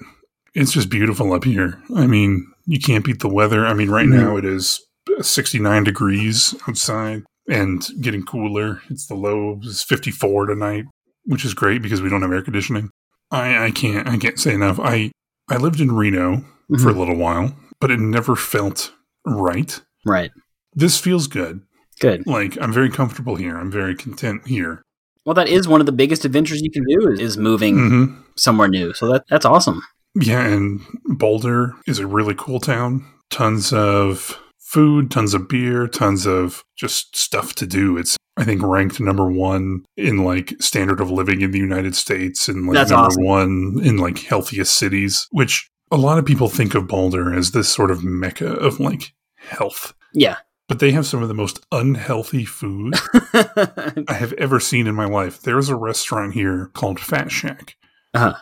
it's 0.55 0.73
just 0.73 0.89
beautiful 0.91 1.33
up 1.33 1.45
here. 1.45 1.79
I 1.97 2.07
mean, 2.07 2.47
you 2.67 2.79
can't 2.79 3.05
beat 3.05 3.21
the 3.21 3.29
weather. 3.29 3.67
I 3.67 3.75
mean, 3.75 3.91
right 3.91 4.07
Mhm. 4.07 4.13
now 4.21 4.37
it 4.37 4.45
is 4.45 4.81
69 5.21 5.85
degrees 5.85 6.55
outside 6.69 7.25
and 7.49 7.87
getting 8.01 8.23
cooler. 8.25 8.81
It's 8.89 9.07
the 9.07 9.15
low 9.15 9.61
is 9.65 9.83
54 9.83 10.47
tonight, 10.47 10.85
which 11.25 11.45
is 11.45 11.55
great 11.55 11.83
because 11.83 12.01
we 12.01 12.09
don't 12.09 12.23
have 12.23 12.33
air 12.33 12.43
conditioning. 12.43 12.91
I, 13.31 13.67
I 13.67 13.71
can't 13.71 14.07
I 14.09 14.17
can't 14.17 14.39
say 14.39 14.55
enough. 14.55 14.79
I 14.79 15.11
I 15.49 15.57
lived 15.57 15.81
in 15.81 15.93
Reno 15.93 16.45
for 16.81 16.89
a 16.91 16.93
little 16.95 17.17
while, 17.17 17.57
but 17.81 17.91
it 17.91 17.99
never 18.01 18.37
felt 18.37 18.93
right. 19.27 19.81
Right. 20.07 20.31
This 20.75 20.99
feels 21.01 21.27
good. 21.27 21.61
Good. 22.01 22.27
Like 22.27 22.57
I'm 22.61 22.73
very 22.73 22.91
comfortable 22.91 23.37
here. 23.37 23.57
I'm 23.59 23.71
very 23.71 23.95
content 23.97 24.47
here. 24.47 24.83
Well, 25.25 25.35
that 25.35 25.49
is 25.49 25.67
one 25.67 25.81
of 25.81 25.87
the 25.87 25.93
biggest 25.93 26.25
adventures 26.25 26.61
you 26.63 26.71
can 26.71 26.85
do 26.89 27.11
is, 27.19 27.37
moving 27.37 27.77
hmm 27.77 28.05
somewhere 28.37 28.69
new. 28.69 28.93
So 28.95 29.07
that 29.13 29.25
that's 29.29 29.45
awesome. 29.45 29.83
Yeah, 30.21 30.45
and 30.45 30.81
Boulder 31.07 31.73
is 31.87 31.99
a 31.99 32.07
really 32.07 32.35
cool 32.37 32.59
town. 32.61 33.05
Tons 33.31 33.73
of 33.73 34.39
food, 34.61 35.11
tons 35.11 35.35
of 35.35 35.49
beer, 35.49 35.87
tons 35.87 36.27
of 36.27 36.65
just 36.77 37.17
stuff 37.17 37.55
to 37.57 37.67
do. 37.67 37.97
It's 37.97 38.17
I 38.37 38.45
think 38.45 38.63
ranked 38.63 38.99
number 38.99 39.31
one 39.31 39.85
in 39.97 40.25
like 40.25 40.55
standard 40.61 41.01
of 41.01 41.11
living 41.11 41.41
in 41.43 41.53
the 41.53 41.59
United 41.59 41.95
States 41.95 42.49
and 42.49 42.67
like 42.67 42.75
That's 42.75 42.91
number 42.91 43.07
awesome. 43.07 43.25
one 43.25 43.81
in 43.85 43.99
like 43.99 44.19
healthiest 44.19 44.77
cities, 44.77 45.29
which 45.31 45.69
a 45.93 45.97
lot 45.97 46.19
of 46.19 46.27
people 46.27 46.49
think 46.49 46.75
of 46.75 46.89
Boulder 46.89 47.33
as 47.33 47.53
this 47.53 47.69
sort 47.69 47.93
of 47.93 48.03
mecca 48.03 48.53
of 48.53 48.81
like 48.81 49.13
health. 49.37 49.95
Yeah. 50.13 50.39
But 50.69 50.79
they 50.79 50.93
have 50.93 51.07
some 51.07 51.23
of 51.23 51.29
the 51.29 51.35
most 51.35 51.65
unhealthy 51.73 52.45
food 52.45 52.95
I 53.35 54.15
have 54.15 54.33
ever 54.35 54.61
seen 54.61 54.87
in 54.87 54.95
my 54.95 55.05
life. 55.05 55.43
There's 55.43 55.69
a 55.69 55.77
restaurant 55.77 56.33
here 56.33 56.71
called 56.73 56.99
Fat 56.99 57.31
Shack. 57.31 57.77
Uh-huh. 58.15 58.35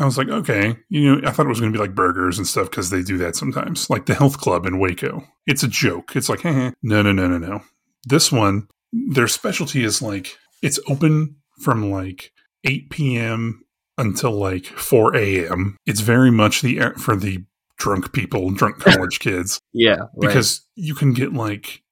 I 0.00 0.04
was 0.04 0.16
like, 0.16 0.28
okay, 0.28 0.76
you 0.88 1.14
know, 1.14 1.28
I 1.28 1.30
thought 1.30 1.46
it 1.46 1.50
was 1.50 1.60
going 1.60 1.72
to 1.72 1.78
be 1.78 1.82
like 1.82 1.94
burgers 1.94 2.38
and 2.38 2.46
stuff 2.46 2.70
because 2.70 2.88
they 2.88 3.02
do 3.02 3.18
that 3.18 3.36
sometimes, 3.36 3.90
like 3.90 4.06
the 4.06 4.14
Health 4.14 4.38
Club 4.38 4.64
in 4.64 4.78
Waco. 4.78 5.24
It's 5.46 5.62
a 5.62 5.68
joke. 5.68 6.16
It's 6.16 6.30
like, 6.30 6.44
eh, 6.44 6.70
no, 6.82 7.02
no, 7.02 7.12
no, 7.12 7.28
no, 7.28 7.38
no. 7.38 7.60
This 8.04 8.32
one, 8.32 8.66
their 8.92 9.28
specialty 9.28 9.84
is 9.84 10.00
like 10.00 10.38
it's 10.62 10.80
open 10.88 11.36
from 11.60 11.90
like 11.90 12.32
8 12.64 12.88
p.m. 12.90 13.62
until 13.98 14.32
like 14.32 14.64
4 14.64 15.16
a.m. 15.16 15.76
It's 15.86 16.00
very 16.00 16.30
much 16.30 16.62
the 16.62 16.94
for 16.96 17.14
the 17.14 17.44
drunk 17.76 18.12
people, 18.12 18.50
drunk 18.50 18.78
college 18.80 19.18
kids 19.18 19.59
yeah. 19.72 19.96
Right. 19.96 20.08
because 20.20 20.66
you 20.74 20.94
can 20.94 21.12
get 21.12 21.32
like 21.32 21.82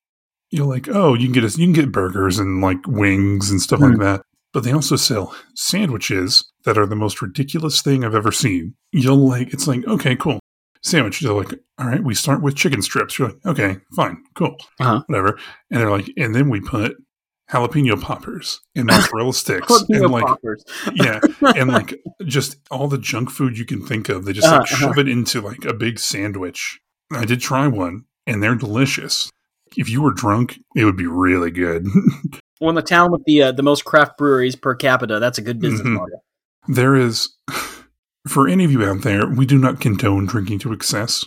you're 0.50 0.66
like 0.66 0.88
oh 0.88 1.14
you 1.14 1.26
can 1.26 1.32
get 1.32 1.44
a, 1.44 1.58
you 1.58 1.66
can 1.66 1.72
get 1.74 1.92
burgers 1.92 2.38
and 2.38 2.60
like 2.62 2.78
wings 2.86 3.50
and 3.50 3.60
stuff 3.60 3.80
like 3.80 3.92
Mhm. 3.92 4.00
that 4.00 4.22
but 4.54 4.64
they 4.64 4.72
also 4.72 4.96
sell 4.96 5.34
sandwiches 5.54 6.50
that 6.64 6.78
are 6.78 6.86
the 6.86 6.96
most 6.96 7.20
ridiculous 7.20 7.82
thing 7.82 8.04
i've 8.04 8.14
ever 8.14 8.32
seen 8.32 8.74
you'll 8.92 9.28
like 9.28 9.52
it's 9.52 9.68
like 9.68 9.86
okay 9.86 10.16
cool 10.16 10.38
sandwich 10.82 11.20
they're 11.20 11.32
like 11.34 11.52
all 11.78 11.86
right 11.86 12.02
we 12.02 12.14
start 12.14 12.42
with 12.42 12.56
chicken 12.56 12.80
strips 12.82 13.18
you're 13.18 13.28
like 13.28 13.46
okay 13.46 13.76
fine 13.94 14.22
cool 14.34 14.56
Uh-huh. 14.80 15.02
whatever 15.06 15.38
and 15.70 15.80
they're 15.80 15.90
like 15.90 16.10
and 16.16 16.34
then 16.34 16.48
we 16.48 16.60
put 16.60 16.96
jalapeno 17.50 18.00
poppers 18.00 18.60
and 18.76 18.86
mozzarella 18.86 19.32
sticks 19.44 19.82
and 19.88 20.10
like 20.10 20.24
poppers. 20.24 20.64
yeah 20.94 21.20
and 21.56 21.68
like 21.70 21.94
just 22.24 22.56
all 22.70 22.88
the 22.88 22.98
junk 22.98 23.30
food 23.30 23.56
you 23.58 23.64
can 23.64 23.84
think 23.84 24.08
of 24.08 24.24
they 24.24 24.32
just 24.32 24.46
like 24.46 24.62
Uh-huh, 24.62 24.76
shove 24.76 24.98
it 24.98 25.08
into 25.08 25.40
like 25.40 25.64
a 25.64 25.74
big 25.74 25.98
sandwich 25.98 26.80
i 27.12 27.24
did 27.24 27.40
try 27.40 27.66
one 27.66 28.04
and 28.26 28.42
they're 28.42 28.54
delicious 28.54 29.30
if 29.76 29.88
you 29.88 30.00
were 30.02 30.12
drunk 30.12 30.58
it 30.76 30.84
would 30.84 30.96
be 30.96 31.06
really 31.06 31.50
good 31.50 31.86
Well, 32.60 32.70
in 32.70 32.74
the 32.74 32.82
town 32.82 33.12
with 33.12 33.22
the 33.24 33.40
uh, 33.40 33.52
the 33.52 33.62
most 33.62 33.84
craft 33.84 34.18
breweries 34.18 34.56
per 34.56 34.74
capita, 34.74 35.20
that's 35.20 35.38
a 35.38 35.42
good 35.42 35.60
business 35.60 35.82
Mhm. 35.86 35.92
model. 35.92 36.24
There 36.66 36.96
is, 36.96 37.28
for 38.26 38.48
any 38.48 38.64
of 38.64 38.72
you 38.72 38.84
out 38.84 39.02
there, 39.02 39.28
we 39.28 39.46
do 39.46 39.58
not 39.58 39.78
condone 39.80 40.26
drinking 40.26 40.58
to 40.60 40.72
excess. 40.72 41.24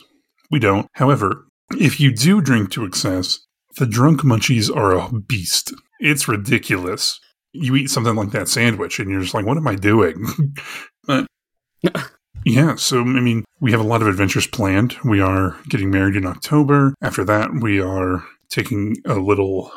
We 0.50 0.60
don't. 0.60 0.88
However, 0.96 1.46
if 1.80 2.02
you 2.02 2.12
do 2.14 2.42
drink 2.42 2.70
to 2.72 2.84
excess, 2.84 3.40
the 3.78 3.86
drunk 3.86 4.24
munchies 4.24 4.70
are 4.76 4.92
a 4.94 5.10
beast. 5.22 5.74
It's 6.02 6.28
ridiculous. 6.28 7.18
You 7.54 7.78
eat 7.78 7.90
something 7.90 8.16
like 8.16 8.32
that 8.32 8.50
sandwich 8.50 9.00
and 9.00 9.10
you're 9.10 9.22
just 9.22 9.34
like, 9.34 9.46
what 9.46 9.56
am 9.56 9.70
I 9.70 9.76
doing? 9.76 10.26
but, 11.08 11.28
yeah, 12.46 12.76
so, 12.76 13.02
I 13.02 13.04
mean, 13.20 13.46
we 13.60 13.72
have 13.72 13.80
a 13.80 13.84
lot 13.88 14.02
of 14.02 14.08
adventures 14.08 14.48
planned. 14.48 14.96
We 15.04 15.22
are 15.22 15.56
getting 15.70 15.90
married 15.92 16.16
in 16.16 16.26
October. 16.26 16.94
After 17.02 17.24
that, 17.26 17.52
we 17.62 17.80
are 17.82 18.24
taking 18.50 18.98
a 19.06 19.16
little 19.16 19.72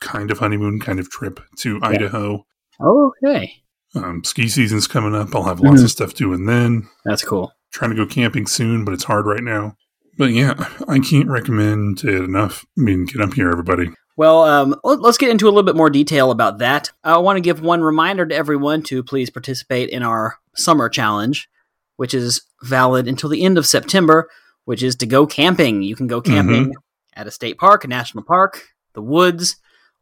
kind 0.00 0.30
of 0.30 0.38
honeymoon 0.38 0.80
kind 0.80 0.98
of 1.00 1.10
trip 1.10 1.40
to 1.58 1.78
Idaho. 1.82 2.44
Okay, 2.80 3.52
Um, 3.94 4.24
ski 4.24 4.48
season's 4.48 4.86
coming 4.88 5.14
up. 5.14 5.34
I'll 5.34 5.44
have 5.44 5.60
lots 5.60 5.80
Mhm. 5.80 5.84
of 5.84 5.90
stuff 5.90 6.14
doing 6.14 6.46
then. 6.46 6.88
that's 7.04 7.24
cool. 7.24 7.52
Trying 7.72 7.90
to 7.90 7.96
go 7.96 8.06
camping 8.06 8.46
soon, 8.46 8.84
but 8.84 8.92
it's 8.94 9.04
hard 9.04 9.26
right 9.26 9.42
now. 9.42 9.76
But 10.18 10.30
yeah, 10.32 10.54
I 10.88 10.98
can't 11.00 11.28
recommend 11.28 12.02
it 12.04 12.22
enough. 12.24 12.64
I 12.78 12.80
mean, 12.82 13.04
get 13.04 13.20
up 13.20 13.34
here, 13.34 13.50
everybody. 13.50 13.90
Well, 14.16 14.42
um, 14.44 14.76
let's 14.84 15.18
get 15.18 15.30
into 15.30 15.46
a 15.46 15.50
little 15.50 15.64
bit 15.64 15.74
more 15.76 15.90
detail 15.90 16.30
about 16.30 16.58
that. 16.58 16.90
I 17.02 17.18
want 17.18 17.36
to 17.36 17.40
give 17.40 17.60
one 17.62 17.82
reminder 17.82 18.24
to 18.26 18.34
everyone 18.34 18.82
to 18.84 19.02
please 19.02 19.28
participate 19.30 19.88
in 19.90 20.02
our 20.04 20.36
summer 20.54 20.88
challenge, 20.88 21.48
which 21.96 22.14
is 22.14 22.42
valid 22.62 23.08
until 23.08 23.30
the 23.30 23.44
end 23.44 23.58
of 23.58 23.66
September, 23.66 24.28
which 24.64 24.82
is 24.82 24.96
to 24.96 25.06
go 25.06 25.26
camping. 25.26 25.82
You 25.82 25.96
can 25.96 26.06
go 26.06 26.20
mm-hmm. 26.20 26.32
camping 26.32 26.74
at 27.14 27.26
a 27.26 27.30
state 27.30 27.58
park, 27.58 27.84
a 27.84 27.88
national 27.88 28.24
park, 28.24 28.66
the 28.94 29.02
woods, 29.02 29.56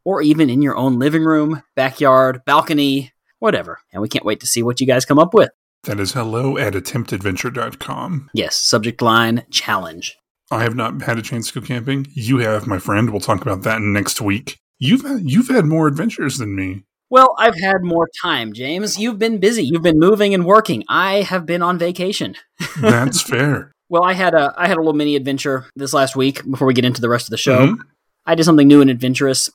or 0.05 0.23
even 0.23 0.51
in 0.51 0.63
your 0.63 0.77
own 0.77 0.99
living 0.99 1.25
room, 1.25 1.63
backyard, 1.77 2.43
balcony, 2.45 3.13
whatever. 3.39 3.79
And 3.93 4.03
we 4.03 4.09
can't 4.09 4.25
wait 4.25 4.41
to 4.41 4.47
see 4.47 4.63
what 4.63 4.81
you 4.81 4.87
guys 4.87 5.05
come 5.05 5.19
up 5.19 5.35
with. 5.35 5.51
That 5.85 5.99
is 5.99 6.13
hello 6.13 6.57
at 6.59 6.75
attemptadventure.com. 6.75 8.31
Yes, 8.35 8.57
subject 8.57 9.03
line 9.03 9.45
challenge. 9.51 10.17
I 10.51 10.63
have 10.63 10.77
not 10.77 11.03
had 11.03 11.19
a 11.19 11.23
chance 11.23 11.51
to 11.51 11.61
go 11.61 11.67
camping. 11.67 12.07
You 12.13 12.39
have, 12.39 12.67
my 12.67 12.79
friend. 12.79 13.11
We'll 13.11 13.21
talk 13.21 13.43
about 13.43 13.63
that 13.63 13.81
next 13.81 14.21
week. 14.21 14.61
You've 14.79 15.03
had, 15.03 15.29
you've 15.29 15.49
had 15.49 15.65
more 15.65 15.89
adventures 15.89 16.39
than 16.39 16.55
me. 16.55 16.85
Well, 17.13 17.35
I've 17.39 17.61
had 17.61 17.83
more 17.83 18.09
time, 18.23 18.55
James. 18.55 18.99
You've 18.99 19.19
been 19.19 19.37
busy. 19.37 19.63
You've 19.63 19.83
been 19.83 19.99
moving 19.99 20.33
and 20.33 20.47
working. 20.47 20.83
I 20.89 21.21
have 21.21 21.45
been 21.45 21.61
on 21.61 21.77
vacation. 21.77 22.37
That's 22.81 23.21
fair. 23.21 23.71
Well, 23.91 24.03
I 24.03 24.15
had 24.15 24.33
a 24.33 24.55
I 24.57 24.67
had 24.67 24.79
a 24.79 24.81
little 24.81 24.95
mini 24.95 25.15
adventure 25.15 25.67
this 25.77 25.93
last 25.93 26.17
week 26.17 26.43
before 26.51 26.67
we 26.67 26.73
get 26.73 26.87
into 26.87 27.03
the 27.03 27.11
rest 27.11 27.27
of 27.27 27.31
the 27.31 27.37
show. 27.37 27.67
Mhm. 27.67 27.77
I 28.25 28.35
did 28.35 28.45
something 28.45 28.67
new 28.67 28.81
and 28.81 28.89
adventurous 28.89 29.51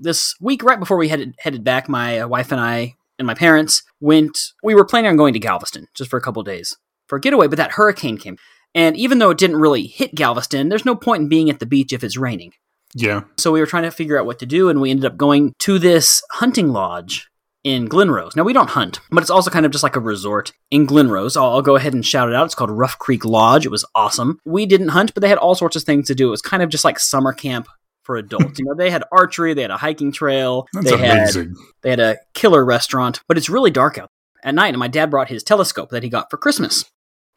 this 0.00 0.34
week 0.40 0.64
right 0.64 0.80
before 0.80 0.96
we 0.96 1.08
headed 1.08 1.34
headed 1.40 1.62
back. 1.62 1.86
My 1.86 2.20
uh, 2.20 2.28
wife 2.28 2.50
and 2.50 2.58
I 2.58 2.94
and 3.18 3.26
my 3.26 3.34
parents 3.34 3.82
went. 4.00 4.38
We 4.62 4.74
were 4.74 4.86
planning 4.86 5.10
on 5.10 5.18
going 5.18 5.34
to 5.34 5.38
Galveston 5.38 5.88
just 5.94 6.08
for 6.08 6.16
a 6.16 6.22
couple 6.22 6.42
days 6.42 6.78
for 7.08 7.16
a 7.16 7.20
getaway, 7.20 7.46
but 7.46 7.58
that 7.58 7.72
hurricane 7.72 8.16
came, 8.16 8.38
and 8.74 8.96
even 8.96 9.18
though 9.18 9.28
it 9.28 9.38
didn't 9.38 9.60
really 9.60 9.86
hit 9.86 10.14
Galveston, 10.14 10.70
there's 10.70 10.86
no 10.86 10.96
point 10.96 11.24
in 11.24 11.28
being 11.28 11.50
at 11.50 11.58
the 11.58 11.66
beach 11.66 11.92
if 11.92 12.02
it's 12.02 12.16
raining. 12.16 12.52
Yeah. 12.94 13.22
So 13.38 13.52
we 13.52 13.60
were 13.60 13.66
trying 13.66 13.84
to 13.84 13.90
figure 13.90 14.18
out 14.18 14.26
what 14.26 14.38
to 14.40 14.46
do, 14.46 14.68
and 14.68 14.80
we 14.80 14.90
ended 14.90 15.06
up 15.06 15.16
going 15.16 15.54
to 15.60 15.78
this 15.78 16.22
hunting 16.30 16.68
lodge 16.72 17.28
in 17.64 17.86
Glen 17.86 18.10
Rose. 18.10 18.34
Now 18.36 18.42
we 18.42 18.52
don't 18.52 18.70
hunt, 18.70 19.00
but 19.10 19.22
it's 19.22 19.30
also 19.30 19.50
kind 19.50 19.64
of 19.64 19.72
just 19.72 19.84
like 19.84 19.96
a 19.96 20.00
resort 20.00 20.52
in 20.70 20.84
Glen 20.84 21.08
Rose. 21.08 21.36
I'll, 21.36 21.50
I'll 21.50 21.62
go 21.62 21.76
ahead 21.76 21.94
and 21.94 22.04
shout 22.04 22.28
it 22.28 22.34
out. 22.34 22.44
It's 22.44 22.54
called 22.54 22.70
Rough 22.70 22.98
Creek 22.98 23.24
Lodge. 23.24 23.64
It 23.64 23.70
was 23.70 23.84
awesome. 23.94 24.38
We 24.44 24.66
didn't 24.66 24.88
hunt, 24.88 25.14
but 25.14 25.20
they 25.20 25.28
had 25.28 25.38
all 25.38 25.54
sorts 25.54 25.76
of 25.76 25.84
things 25.84 26.08
to 26.08 26.14
do. 26.14 26.28
It 26.28 26.30
was 26.32 26.42
kind 26.42 26.62
of 26.62 26.70
just 26.70 26.84
like 26.84 26.98
summer 26.98 27.32
camp 27.32 27.68
for 28.02 28.16
adults. 28.16 28.58
you 28.58 28.64
know, 28.64 28.74
they 28.74 28.90
had 28.90 29.04
archery, 29.12 29.54
they 29.54 29.62
had 29.62 29.70
a 29.70 29.76
hiking 29.76 30.10
trail, 30.10 30.66
That's 30.72 30.90
they 30.90 30.96
had 30.96 31.18
amazing. 31.18 31.54
they 31.82 31.90
had 31.90 32.00
a 32.00 32.16
killer 32.34 32.64
restaurant, 32.64 33.20
but 33.28 33.38
it's 33.38 33.48
really 33.48 33.70
dark 33.70 33.96
out 33.96 34.10
at 34.42 34.54
night. 34.56 34.70
And 34.70 34.78
my 34.78 34.88
dad 34.88 35.10
brought 35.10 35.28
his 35.28 35.44
telescope 35.44 35.90
that 35.90 36.02
he 36.02 36.08
got 36.08 36.28
for 36.30 36.36
Christmas 36.36 36.84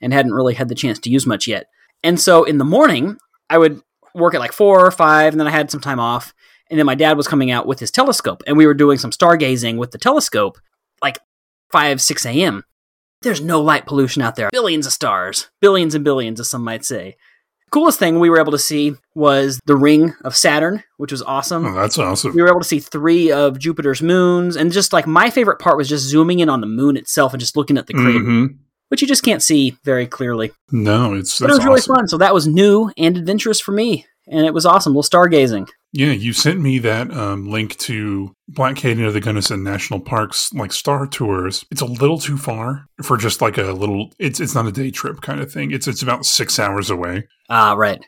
and 0.02 0.12
hadn't 0.12 0.34
really 0.34 0.56
had 0.56 0.70
the 0.70 0.76
chance 0.76 0.98
to 1.00 1.10
use 1.12 1.28
much 1.28 1.48
yet. 1.48 1.68
And 2.04 2.20
so 2.20 2.44
in 2.44 2.58
the 2.58 2.66
morning, 2.66 3.18
I 3.48 3.60
would 3.60 3.82
work 4.16 4.34
at 4.34 4.40
like 4.40 4.54
four 4.54 4.86
or 4.86 4.92
five, 4.92 5.34
and 5.34 5.40
then 5.40 5.48
I 5.48 5.52
had 5.52 5.70
some 5.72 5.82
time 5.82 6.00
off. 6.00 6.34
And 6.70 6.80
then 6.80 6.86
my 6.88 6.96
dad 6.96 7.16
was 7.16 7.28
coming 7.28 7.52
out 7.52 7.68
with 7.68 7.80
his 7.80 7.92
telescope, 7.92 8.42
and 8.48 8.58
we 8.58 8.66
were 8.66 8.74
doing 8.74 8.98
some 8.98 9.12
stargazing 9.12 9.78
with 9.78 9.92
the 9.92 10.00
telescope, 10.00 10.58
like 11.02 11.20
5, 11.72 12.02
6 12.02 12.26
a.m. 12.26 12.64
There's 13.22 13.42
no 13.42 13.62
light 13.62 13.86
pollution 13.86 14.22
out 14.24 14.36
there. 14.36 14.50
Billions 14.52 14.88
of 14.88 14.94
stars. 14.94 15.50
Billions 15.62 15.94
and 15.94 16.04
billions, 16.04 16.40
as 16.40 16.50
some 16.50 16.64
might 16.64 16.84
say. 16.84 17.18
Coolest 17.72 18.00
thing 18.00 18.20
we 18.20 18.30
were 18.30 18.40
able 18.40 18.52
to 18.52 18.58
see 18.60 18.94
was 19.16 19.60
the 19.66 19.76
ring 19.76 20.14
of 20.24 20.36
Saturn, 20.36 20.84
which 20.98 21.12
was 21.12 21.22
awesome 21.24 21.66
Oh, 21.66 21.74
that's 21.74 21.98
awesome. 21.98 22.34
we 22.34 22.42
were 22.42 22.48
able 22.48 22.62
to 22.62 22.68
see 22.68 22.80
three 22.80 23.32
of 23.32 23.60
Jupiter's 23.60 24.02
moons, 24.02 24.56
and 24.56 24.72
just 24.72 24.94
like 24.94 25.06
my 25.06 25.30
favorite 25.30 25.60
part 25.60 25.78
was 25.78 25.90
just 25.90 26.06
zooming 26.06 26.40
in 26.40 26.50
on 26.50 26.62
the 26.62 26.68
moon 26.68 26.96
itself 26.98 27.34
and 27.34 27.40
just 27.40 27.58
looking 27.58 27.78
at 27.78 27.86
the 27.88 27.94
crater, 27.94 28.20
hmm 28.20 28.46
which 28.90 29.02
you 29.02 29.08
just 29.08 29.24
can't 29.24 29.42
see 29.44 29.78
very 29.84 30.08
clearly. 30.08 30.52
No, 30.72 31.14
it's 31.14 31.40
But 31.40 31.50
it 31.50 31.54
was 31.54 31.66
really 31.66 31.80
awesome. 31.80 31.96
fun. 31.96 32.08
So 32.08 32.18
that 32.18 32.34
was 32.34 32.48
new 32.48 32.92
and 32.98 33.18
adventurous 33.18 33.60
for 33.60 33.72
me, 33.72 34.06
and 34.28 34.46
it 34.46 34.54
was 34.54 34.66
awesome. 34.66 34.94
little 34.96 35.04
stargazing. 35.04 35.68
Yeah, 35.94 36.12
you 36.12 36.34
sent 36.34 36.60
me 36.60 36.80
that 36.80 37.10
um, 37.16 37.50
link 37.50 37.78
to 37.78 38.34
Black 38.50 38.76
Canyon 38.76 39.08
of 39.08 39.14
the 39.14 39.22
Gunnison 39.22 39.64
National 39.64 40.02
Park's 40.02 40.52
like 40.54 40.74
star 40.74 41.08
tours. 41.08 41.64
It's 41.72 41.80
a 41.82 41.86
little 41.86 42.18
too 42.20 42.38
far 42.38 42.86
for 43.02 43.16
just 43.16 43.42
like 43.42 43.58
a 43.58 43.72
little. 43.72 44.10
It's 44.20 44.40
it's 44.42 44.54
not 44.54 44.68
a 44.68 44.74
day 44.74 44.92
trip 44.92 45.22
kind 45.22 45.40
of 45.40 45.50
thing. 45.52 45.72
It's 45.72 45.88
it's 45.88 46.02
about 46.02 46.26
six 46.26 46.60
hours 46.60 46.90
away. 46.90 47.28
Ah, 47.50 47.74
right. 47.78 48.06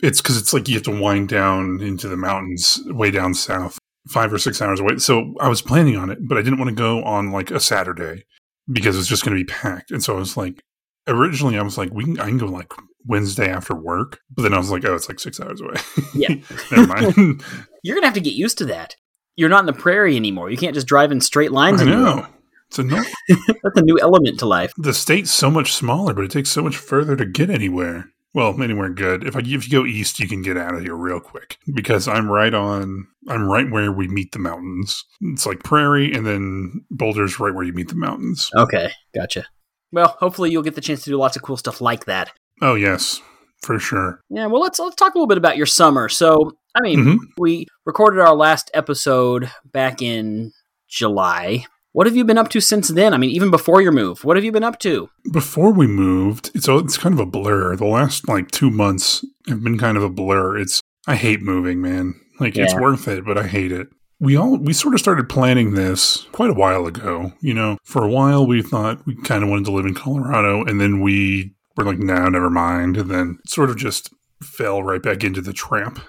It's 0.00 0.20
because 0.20 0.36
it's 0.36 0.52
like 0.52 0.68
you 0.68 0.74
have 0.74 0.82
to 0.84 1.00
wind 1.00 1.28
down 1.28 1.80
into 1.80 2.08
the 2.08 2.16
mountains 2.16 2.80
way 2.86 3.10
down 3.10 3.34
south, 3.34 3.78
five 4.08 4.32
or 4.32 4.38
six 4.38 4.62
hours 4.62 4.78
away. 4.78 4.98
So 4.98 5.34
I 5.40 5.48
was 5.48 5.62
planning 5.62 5.96
on 5.96 6.10
it, 6.10 6.18
but 6.28 6.38
I 6.38 6.42
didn't 6.42 6.58
want 6.58 6.68
to 6.68 6.74
go 6.74 7.02
on 7.02 7.32
like 7.32 7.50
a 7.50 7.58
Saturday 7.58 8.24
because 8.70 8.98
it's 8.98 9.08
just 9.08 9.24
going 9.24 9.36
to 9.36 9.44
be 9.44 9.52
packed. 9.52 9.90
And 9.90 10.02
so 10.02 10.16
I 10.16 10.18
was 10.18 10.36
like, 10.36 10.62
originally 11.06 11.58
I 11.58 11.62
was 11.62 11.76
like, 11.78 11.90
we 11.92 12.04
can 12.04 12.18
I 12.20 12.28
can 12.28 12.38
go 12.38 12.46
like 12.46 12.72
Wednesday 13.06 13.48
after 13.50 13.74
work, 13.74 14.20
but 14.30 14.42
then 14.42 14.54
I 14.54 14.58
was 14.58 14.70
like, 14.70 14.84
oh, 14.84 14.94
it's 14.94 15.08
like 15.08 15.20
six 15.20 15.40
hours 15.40 15.60
away. 15.60 15.74
Yeah. 16.14 16.34
never 16.70 16.86
mind. 16.86 17.42
You're 17.82 17.96
gonna 17.96 18.06
have 18.06 18.14
to 18.14 18.20
get 18.20 18.34
used 18.34 18.58
to 18.58 18.64
that. 18.66 18.96
You're 19.36 19.48
not 19.48 19.60
in 19.60 19.66
the 19.66 19.72
prairie 19.72 20.16
anymore. 20.16 20.50
You 20.50 20.56
can't 20.56 20.74
just 20.74 20.86
drive 20.86 21.10
in 21.12 21.20
straight 21.20 21.52
lines 21.52 21.82
I 21.82 21.86
anymore. 21.86 22.04
know. 22.16 22.26
It's 22.68 22.78
annoying. 22.78 23.04
That's 23.28 23.76
a 23.78 23.82
new 23.82 24.00
element 24.00 24.38
to 24.40 24.46
life. 24.46 24.72
the 24.78 24.94
state's 24.94 25.30
so 25.30 25.50
much 25.50 25.72
smaller, 25.72 26.14
but 26.14 26.24
it 26.24 26.30
takes 26.30 26.50
so 26.50 26.62
much 26.62 26.76
further 26.76 27.14
to 27.16 27.26
get 27.26 27.50
anywhere. 27.50 28.10
Well, 28.34 28.60
anywhere 28.60 28.90
good. 28.90 29.24
If 29.26 29.36
I 29.36 29.38
if 29.40 29.46
you 29.46 29.70
go 29.70 29.86
east, 29.86 30.18
you 30.18 30.26
can 30.28 30.42
get 30.42 30.56
out 30.56 30.74
of 30.74 30.82
here 30.82 30.96
real 30.96 31.20
quick 31.20 31.56
because 31.72 32.08
I'm 32.08 32.28
right 32.28 32.52
on. 32.52 33.06
I'm 33.28 33.48
right 33.48 33.70
where 33.70 33.92
we 33.92 34.08
meet 34.08 34.32
the 34.32 34.40
mountains. 34.40 35.04
It's 35.20 35.46
like 35.46 35.62
prairie, 35.62 36.12
and 36.12 36.26
then 36.26 36.84
Boulder's 36.90 37.38
right 37.38 37.54
where 37.54 37.64
you 37.64 37.72
meet 37.72 37.88
the 37.88 37.94
mountains. 37.94 38.50
Okay, 38.56 38.90
gotcha. 39.14 39.46
Well, 39.92 40.16
hopefully 40.18 40.50
you'll 40.50 40.64
get 40.64 40.74
the 40.74 40.80
chance 40.80 41.04
to 41.04 41.10
do 41.10 41.16
lots 41.16 41.36
of 41.36 41.42
cool 41.42 41.56
stuff 41.56 41.80
like 41.80 42.06
that. 42.06 42.32
Oh 42.60 42.74
yes, 42.74 43.20
for 43.62 43.78
sure. 43.78 44.20
Yeah, 44.30 44.46
well, 44.46 44.60
let's 44.60 44.80
let's 44.80 44.96
talk 44.96 45.14
a 45.14 45.18
little 45.18 45.28
bit 45.28 45.38
about 45.38 45.56
your 45.56 45.66
summer. 45.66 46.08
So, 46.08 46.50
I 46.74 46.80
mean, 46.80 46.98
Mhm. 46.98 47.18
we 47.38 47.66
recorded 47.86 48.18
our 48.20 48.34
last 48.34 48.68
episode 48.74 49.48
back 49.64 50.02
in 50.02 50.50
July. 50.88 51.66
What 51.94 52.08
have 52.08 52.16
you 52.16 52.24
been 52.24 52.38
up 52.38 52.48
to 52.48 52.60
since 52.60 52.88
then? 52.88 53.14
I 53.14 53.18
mean, 53.18 53.30
even 53.30 53.52
before 53.52 53.80
your 53.80 53.92
move, 53.92 54.24
what 54.24 54.36
have 54.36 54.42
you 54.42 54.50
been 54.50 54.64
up 54.64 54.80
to? 54.80 55.08
Before 55.30 55.72
we 55.72 55.86
moved, 55.86 56.50
it's 56.52 56.66
it's 56.66 56.98
kind 56.98 57.12
of 57.12 57.20
a 57.20 57.24
blur. 57.24 57.76
The 57.76 57.86
last 57.86 58.28
like 58.28 58.50
two 58.50 58.68
months 58.68 59.24
have 59.46 59.62
been 59.62 59.78
kind 59.78 59.96
of 59.96 60.02
a 60.02 60.10
blur. 60.10 60.58
It's 60.58 60.82
I 61.06 61.14
hate 61.14 61.40
moving, 61.40 61.80
man. 61.80 62.20
Like 62.40 62.58
it's 62.58 62.74
worth 62.74 63.06
it, 63.06 63.24
but 63.24 63.38
I 63.38 63.46
hate 63.46 63.70
it. 63.70 63.86
We 64.18 64.36
all 64.36 64.56
we 64.56 64.72
sort 64.72 64.94
of 64.94 64.98
started 64.98 65.28
planning 65.28 65.74
this 65.74 66.26
quite 66.32 66.50
a 66.50 66.54
while 66.54 66.88
ago. 66.88 67.32
You 67.40 67.54
know, 67.54 67.78
for 67.84 68.02
a 68.02 68.10
while 68.10 68.44
we 68.44 68.60
thought 68.60 69.06
we 69.06 69.14
kind 69.22 69.44
of 69.44 69.50
wanted 69.50 69.66
to 69.66 69.72
live 69.72 69.86
in 69.86 69.94
Colorado, 69.94 70.64
and 70.64 70.80
then 70.80 71.00
we 71.00 71.54
were 71.76 71.84
like, 71.84 71.98
no, 71.98 72.28
never 72.28 72.50
mind, 72.50 72.96
and 72.96 73.08
then 73.08 73.38
sort 73.46 73.70
of 73.70 73.76
just 73.76 74.12
fell 74.42 74.82
right 74.82 75.02
back 75.02 75.22
into 75.22 75.40
the 75.40 75.52
trap 75.52 76.00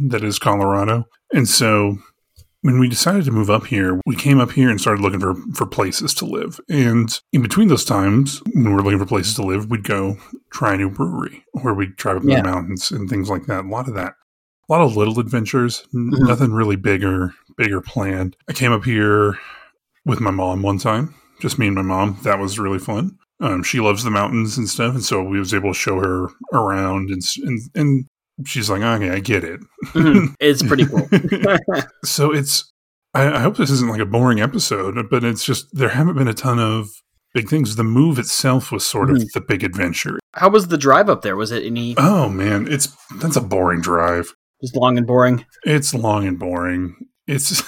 that 0.00 0.24
is 0.24 0.38
Colorado. 0.38 1.06
And 1.34 1.46
so 1.46 1.98
when 2.64 2.78
we 2.78 2.88
decided 2.88 3.26
to 3.26 3.30
move 3.30 3.50
up 3.50 3.66
here, 3.66 4.00
we 4.06 4.16
came 4.16 4.40
up 4.40 4.50
here 4.52 4.70
and 4.70 4.80
started 4.80 5.02
looking 5.02 5.20
for, 5.20 5.34
for 5.54 5.66
places 5.66 6.14
to 6.14 6.24
live. 6.24 6.58
And 6.70 7.10
in 7.30 7.42
between 7.42 7.68
those 7.68 7.84
times, 7.84 8.40
when 8.54 8.64
we 8.64 8.72
were 8.72 8.80
looking 8.82 8.98
for 8.98 9.04
places 9.04 9.34
to 9.34 9.42
live, 9.42 9.68
we'd 9.68 9.84
go 9.84 10.16
try 10.50 10.72
a 10.72 10.76
new 10.78 10.88
brewery 10.88 11.44
or 11.52 11.74
we'd 11.74 11.96
drive 11.96 12.16
up 12.16 12.22
in 12.22 12.30
Yeah. 12.30 12.40
the 12.40 12.48
mountains 12.50 12.90
and 12.90 13.06
things 13.10 13.28
like 13.28 13.44
that. 13.46 13.66
A 13.66 13.68
lot 13.68 13.86
of 13.86 13.92
that. 13.96 14.14
A 14.66 14.72
lot 14.72 14.80
of 14.80 14.96
little 14.96 15.20
adventures, 15.20 15.84
Mhm. 15.94 16.26
nothing 16.26 16.52
really 16.54 16.76
bigger, 16.76 17.34
bigger 17.58 17.82
planned. 17.82 18.34
I 18.48 18.54
came 18.54 18.72
up 18.72 18.84
here 18.84 19.38
with 20.06 20.22
my 20.22 20.30
mom 20.30 20.62
one 20.62 20.78
time, 20.78 21.14
just 21.42 21.58
me 21.58 21.66
and 21.66 21.76
my 21.76 21.82
mom. 21.82 22.16
That 22.22 22.38
was 22.38 22.58
really 22.58 22.78
fun. 22.78 23.18
Um, 23.40 23.62
she 23.62 23.78
loves 23.80 24.04
the 24.04 24.10
mountains 24.10 24.56
and 24.56 24.66
stuff, 24.70 24.94
and 24.94 25.04
so 25.04 25.22
we 25.22 25.38
was 25.38 25.52
able 25.52 25.74
to 25.74 25.78
show 25.78 25.96
her 26.00 26.28
around, 26.54 27.10
and 27.10 27.20
and, 27.42 27.60
and 27.74 28.04
she's 28.46 28.68
like, 28.70 28.82
"Okay, 28.82 29.10
I 29.10 29.20
get 29.20 29.44
it." 29.44 29.60
Mhm. 29.86 30.34
it's 30.40 30.62
pretty 30.62 30.86
cool. 30.86 31.08
so 32.04 32.32
it's 32.32 32.70
I, 33.14 33.36
I 33.36 33.38
hope 33.40 33.56
this 33.56 33.70
isn't 33.70 33.88
like 33.90 34.00
a 34.00 34.06
boring 34.06 34.40
episode 34.40 34.96
but 35.10 35.22
it's 35.24 35.44
just 35.44 35.66
there 35.72 35.90
haven't 35.90 36.16
been 36.16 36.28
a 36.28 36.34
ton 36.34 36.58
of 36.58 36.88
big 37.32 37.48
things 37.48 37.76
the 37.76 37.84
move 37.84 38.18
itself 38.18 38.70
was 38.72 38.84
sort 38.86 39.10
of 39.10 39.16
Mhm. 39.16 39.32
the 39.32 39.40
big 39.40 39.62
adventure 39.64 40.18
How 40.34 40.48
was 40.48 40.68
the 40.68 40.78
drive 40.78 41.08
up 41.08 41.22
there? 41.22 41.36
Was 41.36 41.52
it 41.52 41.64
any 41.64 41.94
oh 41.98 42.28
man 42.28 42.66
it's 42.70 42.88
that's 43.20 43.36
a 43.36 43.40
boring 43.40 43.80
drive 43.80 44.34
just 44.62 44.76
long 44.76 44.98
and 44.98 45.06
boring? 45.06 45.44
it's 45.64 45.92
long 45.94 46.26
and 46.26 46.38
boring 46.38 46.96
it's 47.26 47.62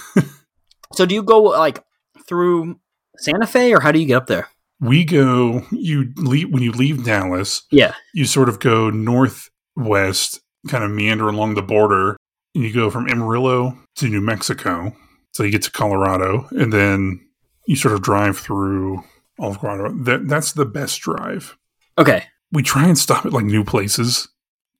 So 0.94 1.04
do 1.06 1.14
you 1.14 1.22
go 1.22 1.42
like 1.42 1.82
through 2.28 2.76
Santa 3.18 3.46
Fe, 3.46 3.72
or 3.74 3.80
how 3.80 3.92
do 3.92 3.98
you 3.98 4.06
get 4.06 4.16
up 4.16 4.26
there? 4.26 4.48
We 4.80 5.04
go 5.04 5.62
you 5.70 6.12
leave 6.16 6.50
when 6.50 6.62
you 6.62 6.72
leave 6.72 7.04
Dallas, 7.04 7.62
Yeah. 7.70 7.94
you 8.14 8.24
sort 8.24 8.48
of 8.48 8.60
go 8.60 8.90
northwest, 8.90 10.40
kind 10.68 10.84
of 10.84 10.90
meander 10.90 11.28
along 11.28 11.54
the 11.54 11.62
border, 11.62 12.16
and 12.54 12.64
you 12.64 12.72
go 12.72 12.90
from 12.90 13.08
Amarillo 13.08 13.76
to 13.96 14.08
New 14.08 14.20
Mexico. 14.20 14.94
So 15.32 15.42
you 15.42 15.50
get 15.50 15.62
to 15.62 15.70
Colorado, 15.70 16.48
and 16.52 16.72
then 16.72 17.20
you 17.66 17.76
sort 17.76 17.94
of 17.94 18.02
drive 18.02 18.38
through 18.38 19.04
all 19.38 19.50
of 19.50 19.58
Colorado. 19.58 19.94
That 20.04 20.28
that's 20.28 20.52
the 20.52 20.66
best 20.66 21.00
drive. 21.00 21.56
Okay. 21.98 22.24
We 22.52 22.62
try 22.62 22.86
and 22.86 22.96
stop 22.96 23.26
at 23.26 23.32
like 23.32 23.44
new 23.44 23.64
places 23.64 24.28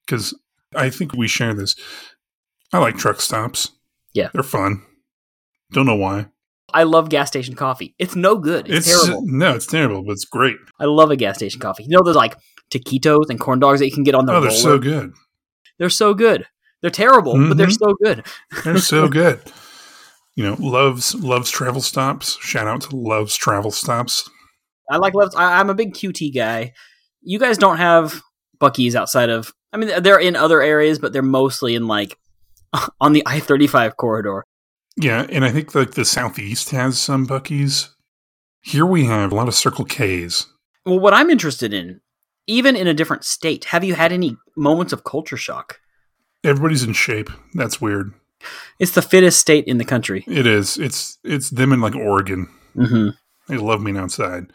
because 0.07 0.35
I 0.75 0.91
think 0.91 1.15
we 1.15 1.29
share 1.29 1.55
this. 1.55 1.75
I 2.73 2.79
like 2.79 2.97
truck 2.97 3.21
stops. 3.21 3.73
Yeah. 4.15 4.31
they're 4.33 4.43
fun. 4.43 4.83
Don't 5.73 5.87
know 5.87 5.97
why. 5.97 6.27
I 6.73 6.83
love 6.83 7.11
gas 7.11 7.29
station 7.29 7.55
coffee. 7.55 7.95
It's 7.99 8.17
no 8.17 8.37
good. 8.37 8.69
It's, 8.69 8.87
terrible. 8.87 9.27
no, 9.27 9.55
it's 9.55 9.67
terrible, 9.67 10.03
but 10.03 10.13
it's 10.13 10.25
great. 10.25 10.57
I 10.81 10.85
love 10.87 11.11
a 11.11 11.17
gas 11.17 11.37
station 11.37 11.61
coffee. 11.61 11.85
You 11.85 11.91
know 11.91 12.03
those 12.03 12.17
like 12.17 12.37
taquitos 12.71 13.31
and 13.31 13.39
corn 13.39 13.61
dogs 13.61 13.81
that 13.81 13.87
you 13.87 13.93
can 13.93 14.05
get 14.05 14.15
on 14.15 14.27
the 14.27 14.35
oh, 14.35 14.41
they're 14.41 14.51
so 14.51 14.79
good. 14.79 15.13
They're 15.79 15.91
so 15.91 16.15
good. 16.15 16.47
They're 16.83 16.91
terrible, 16.91 17.33
but 17.49 17.57
they're 17.57 17.67
Mhm. 17.67 17.79
so 17.79 17.95
good. 18.03 18.27
They're 18.65 18.79
so 18.79 19.09
good. 19.21 19.41
You 20.35 20.45
know, 20.45 20.57
loves 20.59 21.15
loves 21.15 21.51
travel 21.51 21.81
stops. 21.81 22.37
Shout 22.41 22.67
out 22.67 22.83
to 22.83 22.97
loves 22.97 23.35
travel 23.37 23.71
stops. 23.71 24.29
I 24.91 24.99
like 24.99 25.15
Love's. 25.15 25.35
I, 25.35 25.59
I'm 25.59 25.71
a 25.71 25.75
big 25.75 25.95
QT 25.95 26.35
guy. 26.35 26.73
You 27.23 27.39
guys 27.39 27.59
don't 27.59 27.79
have 27.79 28.21
Buc-ee's 28.61 28.95
outside 28.95 29.31
of. 29.31 29.53
I 29.73 29.79
mean, 29.79 30.03
they're 30.03 30.21
in 30.21 30.37
other 30.37 30.63
areas, 30.63 30.99
but 30.99 31.13
they're 31.13 31.23
mostly 31.23 31.75
in 31.75 31.87
like 31.89 32.17
on 33.01 33.13
the 33.15 33.23
I-35 33.27 33.97
corridor. 33.97 34.45
Yeah, 34.99 35.27
and 35.29 35.45
I 35.45 35.51
think 35.51 35.75
like 35.75 35.93
the 35.93 36.05
southeast 36.05 36.71
has 36.71 36.99
some 36.99 37.27
Buc-ee's. 37.27 37.95
Here 38.61 38.87
we 38.87 39.05
have 39.07 39.33
a 39.33 39.35
lot 39.35 39.49
of 39.49 39.55
Circle 39.55 39.85
K's. 39.87 40.47
Well, 40.85 40.99
what 41.01 41.15
I'm 41.15 41.31
interested 41.31 41.73
in, 41.75 42.01
even 42.47 42.77
in 42.77 42.87
a 42.87 42.95
different 42.95 43.25
state, 43.25 43.65
have 43.67 43.85
you 43.85 43.95
had 43.95 44.13
any 44.13 44.37
moments 44.57 44.93
of 44.93 45.05
culture 45.05 45.37
shock? 45.37 45.81
Everybody's 46.45 46.83
in 46.83 46.93
shape. 46.93 47.31
That's 47.55 47.81
weird. 47.81 48.13
It's 48.79 48.93
the 48.93 49.03
fittest 49.03 49.41
state 49.41 49.65
in 49.67 49.79
the 49.79 49.85
country. 49.85 50.25
It 50.29 50.47
is. 50.47 50.79
It's 50.79 51.19
it's 51.25 51.51
them 51.51 51.73
in 51.73 51.81
like 51.81 51.97
Oregon. 51.97 52.49
hmm 52.75 53.09
They 53.49 53.57
love 53.57 53.83
being 53.85 53.97
outside. 53.97 54.53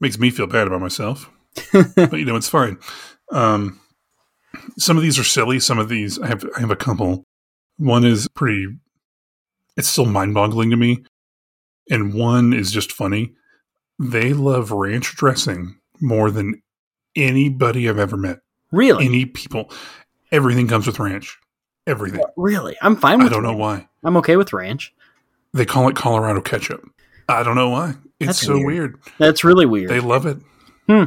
Makes 0.00 0.18
me 0.18 0.30
feel 0.30 0.46
bad 0.46 0.66
about 0.66 0.80
myself. 0.80 1.30
but 1.72 2.12
you 2.14 2.24
know 2.24 2.36
it's 2.36 2.48
fine. 2.48 2.78
Um, 3.32 3.80
some 4.78 4.96
of 4.96 5.02
these 5.02 5.18
are 5.18 5.24
silly. 5.24 5.60
Some 5.60 5.78
of 5.78 5.88
these 5.88 6.18
I 6.18 6.28
have 6.28 6.44
I 6.56 6.60
have 6.60 6.70
a 6.70 6.76
couple. 6.76 7.24
One 7.76 8.04
is 8.04 8.28
pretty. 8.28 8.66
It's 9.76 9.88
still 9.88 10.06
mind 10.06 10.34
boggling 10.34 10.70
to 10.70 10.76
me, 10.76 11.04
and 11.90 12.14
one 12.14 12.52
is 12.52 12.70
just 12.72 12.92
funny. 12.92 13.34
They 13.98 14.32
love 14.32 14.70
ranch 14.70 15.16
dressing 15.16 15.78
more 16.00 16.30
than 16.30 16.62
anybody 17.16 17.88
I've 17.88 17.98
ever 17.98 18.16
met. 18.16 18.40
Really? 18.72 19.04
Any 19.06 19.26
people, 19.26 19.70
everything 20.30 20.68
comes 20.68 20.86
with 20.86 20.98
ranch. 20.98 21.38
Everything. 21.86 22.22
really? 22.36 22.76
I'm 22.82 22.94
fine 22.96 23.18
with 23.18 23.28
I 23.28 23.30
don't 23.30 23.42
know 23.42 23.56
why 23.56 23.88
I'm 24.04 24.16
okay 24.18 24.36
with 24.36 24.52
ranch. 24.52 24.94
they 25.52 25.64
call 25.64 25.88
it 25.88 25.96
Colorado 25.96 26.40
ketchup. 26.40 26.82
I 27.28 27.42
don't 27.42 27.56
know 27.56 27.70
why. 27.70 27.94
It's 28.20 28.26
That's 28.26 28.42
so 28.42 28.54
weird. 28.54 28.66
weird. 28.66 28.98
That's 29.18 29.44
really 29.44 29.66
weird. 29.66 29.90
They 29.90 30.00
love 30.00 30.26
it. 30.26 30.38
Hmm. 30.86 31.04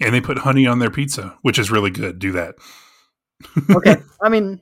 And 0.00 0.14
they 0.14 0.20
put 0.20 0.38
honey 0.38 0.66
on 0.66 0.78
their 0.78 0.90
pizza, 0.90 1.36
which 1.42 1.58
is 1.58 1.70
really 1.70 1.90
good. 1.90 2.18
Do 2.18 2.32
that. 2.32 2.54
okay. 3.70 3.96
I 4.22 4.28
mean, 4.28 4.60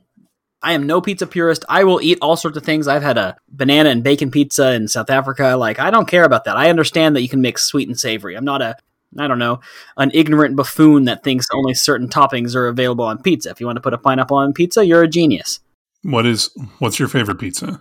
I 0.63 0.73
am 0.75 0.87
no 0.87 1.01
pizza 1.01 1.27
purist. 1.27 1.65
I 1.69 1.85
will 1.85 2.01
eat 2.01 2.19
all 2.23 2.37
sorts 2.37 2.57
of 2.57 2.65
things. 2.65 2.87
I've 2.87 3.03
had 3.03 3.19
a 3.19 3.37
banana 3.49 3.91
and 3.91 4.05
bacon 4.05 4.31
pizza 4.31 4.73
in 4.73 4.89
South 4.89 5.11
Africa. 5.11 5.57
Like, 5.57 5.79
I 5.79 5.91
don't 5.91 6.09
care 6.09 6.25
about 6.25 6.45
that. 6.45 6.57
I 6.57 6.71
understand 6.71 7.17
that 7.17 7.23
you 7.23 7.29
can 7.29 7.41
mix 7.41 7.65
sweet 7.65 7.89
and 7.89 7.99
savory. 7.99 8.37
I'm 8.37 8.45
not 8.45 8.63
a, 8.63 8.77
I 9.19 9.29
don't 9.29 9.39
know, 9.39 9.61
an 9.97 10.11
ignorant 10.15 10.57
buffoon 10.57 11.05
that 11.05 11.23
thinks 11.23 11.47
only 11.53 11.75
certain 11.75 12.09
toppings 12.09 12.55
are 12.55 12.67
available 12.69 13.05
on 13.05 13.21
pizza. 13.23 13.51
If 13.51 13.61
you 13.61 13.67
want 13.67 13.77
to 13.77 13.81
put 13.83 13.93
a 13.95 13.99
pineapple 13.99 14.37
on 14.39 14.53
pizza, 14.53 14.85
you're 14.87 15.03
a 15.03 15.09
genius. 15.09 15.61
What 16.03 16.27
is 16.27 16.51
what's 16.79 16.99
your 16.99 17.09
favorite 17.09 17.39
pizza? 17.39 17.81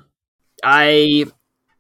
I, 0.63 1.26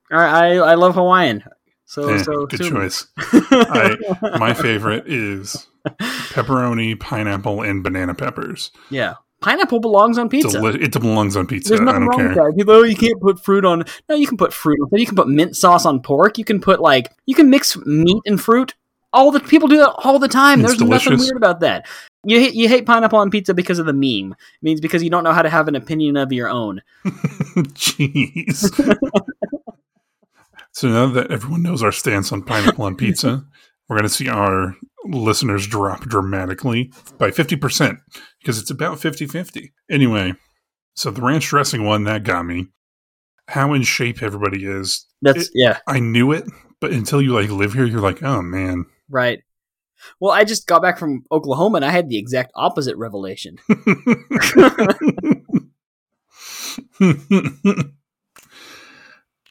I, 0.09 0.55
I 0.57 0.75
love 0.75 0.95
Hawaiian. 0.95 1.43
So, 1.85 2.07
Eh, 2.09 2.23
so 2.23 2.45
good 2.47 2.61
choice. 2.61 3.07
I, 3.17 3.97
my 4.39 4.53
favorite 4.53 5.03
is 5.07 5.67
pepperoni, 5.99 6.99
pineapple, 6.99 7.61
and 7.61 7.83
banana 7.83 8.15
peppers. 8.15 8.71
yeah, 8.89 9.15
pineapple 9.41 9.79
belongs 9.81 10.17
on 10.17 10.29
pizza. 10.29 10.59
Deli- 10.61 10.81
it 10.81 10.93
belongs 10.93 11.35
on 11.35 11.47
pizza. 11.47 11.69
There's 11.69 11.81
I 11.81 11.83
nothing 11.83 12.01
don't 12.01 12.09
wrong 12.09 12.19
care. 12.19 12.27
with 12.29 12.37
that. 12.37 12.53
People, 12.57 12.73
oh, 12.75 12.83
you 12.83 12.95
can't 12.95 13.19
put 13.21 13.43
fruit 13.43 13.65
on. 13.65 13.83
No, 14.07 14.15
you 14.15 14.25
can 14.27 14.37
put 14.37 14.53
fruit. 14.53 14.79
on 14.81 14.97
You 14.97 15.05
can 15.05 15.15
put 15.15 15.27
mint 15.27 15.55
sauce 15.57 15.85
on 15.85 16.01
pork. 16.01 16.37
You 16.37 16.45
can 16.45 16.61
put 16.61 16.79
like 16.79 17.11
you 17.25 17.35
can 17.35 17.49
mix 17.49 17.75
meat 17.85 18.21
and 18.25 18.39
fruit. 18.41 18.73
All 19.13 19.31
the 19.31 19.39
people 19.39 19.67
do 19.67 19.77
that 19.77 19.91
all 20.03 20.19
the 20.19 20.27
time. 20.27 20.61
It's 20.61 20.77
There's 20.77 20.89
nothing 20.89 21.17
weird 21.19 21.35
about 21.37 21.59
that. 21.61 21.85
You 22.23 22.39
hate, 22.39 22.53
you 22.53 22.67
hate 22.69 22.85
pineapple 22.85 23.19
on 23.19 23.31
pizza 23.31 23.53
because 23.53 23.79
of 23.79 23.85
the 23.85 23.93
meme. 23.93 24.31
It 24.33 24.63
means 24.63 24.79
because 24.79 25.03
you 25.03 25.09
don't 25.09 25.23
know 25.23 25.33
how 25.33 25.41
to 25.41 25.49
have 25.49 25.67
an 25.67 25.75
opinion 25.75 26.17
of 26.17 26.31
your 26.31 26.49
own. 26.49 26.81
Jeez. 27.55 28.69
so 30.71 30.87
now 30.87 31.07
that 31.07 31.31
everyone 31.31 31.63
knows 31.63 31.83
our 31.83 31.91
stance 31.91 32.31
on 32.31 32.43
pineapple 32.43 32.85
on 32.85 32.95
pizza, 32.95 33.43
we're 33.89 33.97
going 33.97 34.07
to 34.07 34.09
see 34.09 34.29
our 34.29 34.75
listeners 35.05 35.67
drop 35.67 36.01
dramatically 36.01 36.91
by 37.17 37.31
50% 37.31 37.97
because 38.39 38.59
it's 38.59 38.69
about 38.69 38.99
50 38.99 39.25
50. 39.25 39.73
Anyway, 39.89 40.33
so 40.95 41.11
the 41.11 41.21
ranch 41.21 41.47
dressing 41.47 41.85
one, 41.85 42.03
that 42.05 42.23
got 42.23 42.45
me. 42.45 42.67
How 43.47 43.73
in 43.73 43.81
shape 43.81 44.21
everybody 44.21 44.65
is. 44.65 45.05
That's 45.21 45.47
It- 45.47 45.51
yeah, 45.55 45.79
I 45.87 45.99
knew 45.99 46.31
it, 46.31 46.45
but 46.79 46.91
until 46.91 47.21
you 47.21 47.33
like 47.33 47.49
live 47.49 47.73
here, 47.73 47.85
you're 47.85 47.99
like, 47.99 48.21
oh 48.23 48.41
man. 48.41 48.85
Right. 49.11 49.41
Well, 50.19 50.31
I 50.31 50.43
just 50.43 50.67
got 50.67 50.81
back 50.81 50.97
from 50.97 51.23
Oklahoma 51.31 51.77
and 51.77 51.85
I 51.85 51.91
had 51.91 52.09
the 52.09 52.17
exact 52.17 52.51
opposite 52.55 52.97
revelation. 52.97 53.59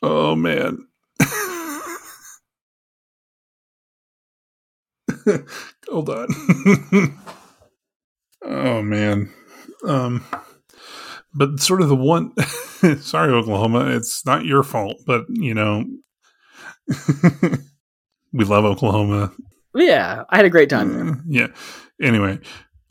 oh 0.03 0.35
man. 0.35 0.87
Hold 5.89 6.09
on. 6.09 6.29
oh 8.45 8.83
man. 8.83 9.33
Um 9.87 10.25
but 11.33 11.61
sort 11.61 11.81
of 11.83 11.89
the 11.89 11.95
one 11.95 12.33
sorry 13.01 13.33
Oklahoma, 13.33 13.87
it's 13.91 14.27
not 14.27 14.45
your 14.45 14.63
fault, 14.63 15.01
but 15.07 15.27
you 15.29 15.55
know 15.55 15.85
we 18.33 18.45
love 18.45 18.65
Oklahoma. 18.65 19.33
yeah, 19.75 20.25
I 20.31 20.37
had 20.37 20.45
a 20.45 20.51
great 20.51 20.71
time 20.71 20.93
there. 20.93 21.19
Yeah. 21.29 21.47
Anyway, 22.01 22.39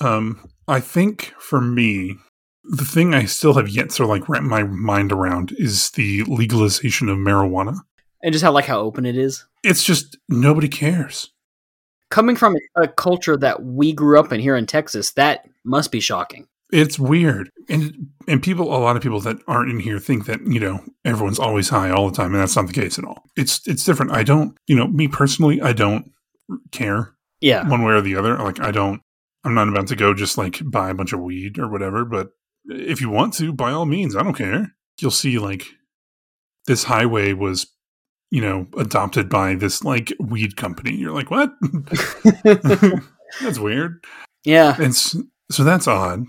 um, 0.02 0.47
I 0.67 0.80
think 0.80 1.34
for 1.39 1.62
me, 1.62 2.15
the 2.63 2.86
thing 2.86 3.13
I 3.13 3.25
still 3.25 3.54
have 3.56 3.69
yet 3.69 3.89
to 3.91 4.06
like 4.06 4.30
wrap 4.30 4.43
my 4.43 4.63
mind 4.63 5.12
around 5.12 5.54
is 5.58 5.89
the 5.91 6.23
legalization 6.23 7.10
of 7.10 7.17
marijuana. 7.17 7.80
And 8.21 8.34
just 8.34 8.43
how 8.43 8.52
like 8.52 8.65
how 8.65 8.80
open 8.80 9.06
it 9.06 9.17
is. 9.17 9.45
It's 9.63 9.84
just 9.84 10.17
nobody 10.28 10.67
cares. 10.67 11.32
Coming 12.10 12.36
from 12.36 12.56
a 12.75 12.88
culture 12.88 13.38
that 13.38 13.63
we 13.63 13.93
grew 13.93 14.19
up 14.19 14.32
in 14.34 14.39
here 14.39 14.56
in 14.56 14.65
Texas, 14.65 15.12
that 15.12 15.47
must 15.63 15.91
be 15.91 15.99
shocking. 15.99 16.47
It's 16.72 17.00
weird, 17.00 17.50
and 17.68 18.10
and 18.28 18.44
people, 18.44 18.68
a 18.76 18.78
lot 18.78 18.96
of 18.96 19.02
people 19.02 19.20
that 19.22 19.38
aren't 19.48 19.72
in 19.72 19.80
here 19.80 19.98
think 20.00 20.26
that 20.28 20.40
you 20.46 20.60
know 20.60 20.84
everyone's 21.04 21.40
always 21.40 21.70
high 21.70 21.90
all 21.90 22.10
the 22.10 22.16
time, 22.16 22.34
and 22.34 22.42
that's 22.42 22.56
not 22.56 22.68
the 22.68 22.74
case 22.74 23.00
at 23.00 23.06
all. 23.06 23.24
It's 23.36 23.68
it's 23.68 23.84
different. 23.84 24.12
I 24.12 24.22
don't, 24.24 24.56
you 24.68 24.76
know, 24.76 24.88
me 24.88 25.08
personally, 25.08 25.62
I 25.62 25.74
don't 25.74 26.12
care 26.72 27.16
Yeah. 27.42 27.68
one 27.68 27.84
way 27.84 27.94
or 27.94 28.02
the 28.02 28.16
other. 28.16 28.38
Like 28.38 28.60
I 28.60 28.70
don't, 28.70 29.02
I'm 29.44 29.56
not 29.56 29.68
about 29.68 29.88
to 29.88 29.96
go 29.96 30.14
just 30.14 30.38
like 30.38 30.60
buy 30.64 30.90
a 30.92 30.94
bunch 30.94 31.12
of 31.12 31.22
weed 31.22 31.58
or 31.58 31.68
whatever. 31.68 32.06
But 32.06 32.30
if 32.66 33.02
you 33.02 33.10
want 33.10 33.34
to, 33.36 33.52
by 33.52 33.72
all 33.72 33.86
means, 33.88 34.16
I 34.16 34.22
don't 34.22 34.36
care. 34.36 34.76
You'll 35.02 35.10
see 35.12 35.40
like 35.40 35.64
this 36.68 36.84
highway 36.84 37.34
was, 37.34 37.66
you 38.30 38.42
know, 38.42 38.68
adopted 38.78 39.28
by 39.28 39.56
this 39.56 39.84
like 39.84 40.14
weed 40.20 40.56
company. 40.56 40.94
You're 40.96 41.14
like, 41.14 41.32
what? 41.32 41.52
that's 43.42 43.58
weird. 43.60 44.04
yeah. 44.46 44.76
And 44.76 44.88
s- 44.90 45.16
so 45.52 45.64
that's 45.64 45.88
odd. 45.88 46.26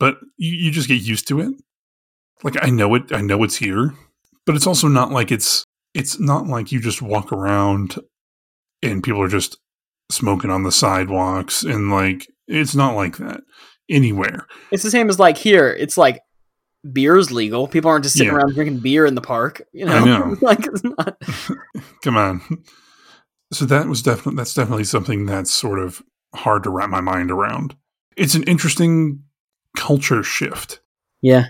But 0.00 0.16
you, 0.36 0.50
you 0.52 0.70
just 0.72 0.88
get 0.88 1.02
used 1.02 1.28
to 1.28 1.38
it. 1.40 1.52
Like 2.42 2.56
I 2.60 2.70
know 2.70 2.94
it, 2.96 3.12
I 3.12 3.20
know 3.20 3.44
it's 3.44 3.56
here, 3.56 3.94
but 4.46 4.56
it's 4.56 4.66
also 4.66 4.88
not 4.88 5.12
like 5.12 5.30
it's 5.30 5.64
it's 5.94 6.18
not 6.18 6.46
like 6.46 6.72
you 6.72 6.80
just 6.80 7.02
walk 7.02 7.32
around 7.32 7.96
and 8.82 9.02
people 9.02 9.20
are 9.22 9.28
just 9.28 9.58
smoking 10.10 10.50
on 10.50 10.62
the 10.64 10.72
sidewalks 10.72 11.62
and 11.62 11.90
like 11.90 12.26
it's 12.48 12.74
not 12.74 12.96
like 12.96 13.18
that 13.18 13.42
anywhere. 13.90 14.46
It's 14.72 14.82
the 14.82 14.90
same 14.90 15.08
as 15.10 15.18
like 15.18 15.36
here. 15.36 15.68
It's 15.68 15.96
like 15.98 16.20
beer's 16.90 17.30
legal. 17.30 17.68
People 17.68 17.90
aren't 17.90 18.04
just 18.04 18.16
sitting 18.16 18.32
Yeah. 18.32 18.38
around 18.38 18.54
drinking 18.54 18.78
beer 18.78 19.04
in 19.04 19.14
the 19.14 19.20
park. 19.20 19.60
You 19.74 19.84
know, 19.84 19.92
I 19.96 20.04
know. 20.04 20.36
like 20.42 20.66
it's 20.66 20.82
not. 20.82 21.18
Come 22.02 22.16
on. 22.16 22.40
So 23.52 23.66
that 23.66 23.86
was 23.86 24.00
definitely 24.02 24.36
that's 24.36 24.54
definitely 24.54 24.84
something 24.84 25.26
that's 25.26 25.52
sort 25.52 25.78
of 25.78 26.02
hard 26.34 26.62
to 26.62 26.70
wrap 26.70 26.88
my 26.88 27.02
mind 27.02 27.30
around. 27.30 27.76
It's 28.16 28.34
an 28.34 28.44
interesting 28.44 29.24
culture 29.76 30.22
shift. 30.22 30.80
Yeah. 31.22 31.46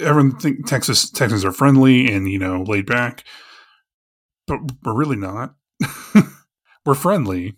everyone 0.00 0.38
think 0.38 0.66
Texas 0.66 1.10
Texans 1.10 1.44
are 1.44 1.52
friendly 1.52 2.12
and 2.12 2.30
you 2.30 2.38
know 2.38 2.62
laid 2.62 2.86
back, 2.86 3.24
but 4.46 4.58
we're 4.82 4.94
really 4.94 5.16
not. 5.16 5.54
we're 6.86 6.94
friendly, 6.94 7.56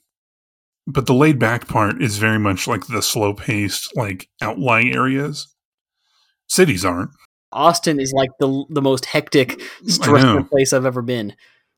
but 0.86 1.06
the 1.06 1.14
laid 1.14 1.38
back 1.38 1.68
part 1.68 2.02
is 2.02 2.18
very 2.18 2.38
much 2.38 2.66
like 2.66 2.86
the 2.86 3.02
slow 3.02 3.34
paced, 3.34 3.94
like 3.96 4.28
outlying 4.42 4.94
areas. 4.94 5.48
Cities 6.48 6.84
aren't. 6.84 7.10
Austin 7.52 8.00
is 8.00 8.12
like 8.12 8.30
the 8.40 8.64
the 8.70 8.82
most 8.82 9.04
hectic, 9.06 9.60
stressful 9.86 10.44
place 10.44 10.72
I've 10.72 10.86
ever 10.86 11.02
been. 11.02 11.34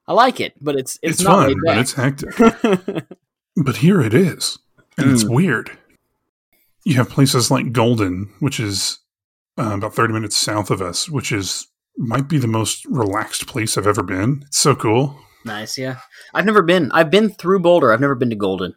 I 0.09 0.13
like 0.13 0.41
it, 0.41 0.55
but 0.61 0.77
it's 0.77 0.99
it's, 1.03 1.17
It's, 1.21 1.23
not 1.23 1.49
fun, 1.49 1.61
but 1.65 1.79
it's 1.79 1.93
hectic. 1.95 2.35
but 3.57 3.77
here 3.79 4.01
it 4.01 4.15
is, 4.15 4.59
and 4.97 5.11
it's 5.11 5.25
Mm. 5.25 5.35
weird. 5.35 5.79
You 6.87 6.94
have 6.99 7.09
places 7.11 7.51
like 7.51 7.72
Golden, 7.72 8.33
which 8.38 8.61
is 8.61 9.01
uh, 9.59 9.75
about 9.75 9.92
thirty 9.92 10.12
minutes 10.12 10.37
south 10.37 10.70
of 10.70 10.81
us, 10.81 11.11
which 11.11 11.33
is 11.33 11.66
might 11.99 12.29
be 12.29 12.38
the 12.38 12.46
most 12.46 12.85
relaxed 12.87 13.49
place 13.49 13.77
I've 13.77 13.88
ever 13.88 14.05
been. 14.05 14.44
It's 14.46 14.59
so 14.59 14.77
cool. 14.77 15.18
nice. 15.44 15.77
Yeah, 15.77 15.99
I've 16.33 16.46
never 16.46 16.62
been. 16.62 16.92
I've 16.92 17.11
been 17.11 17.31
through 17.31 17.59
Boulder. 17.59 17.92
I've 17.92 18.01
never 18.01 18.14
been 18.14 18.31
to 18.31 18.37
Golden. 18.37 18.77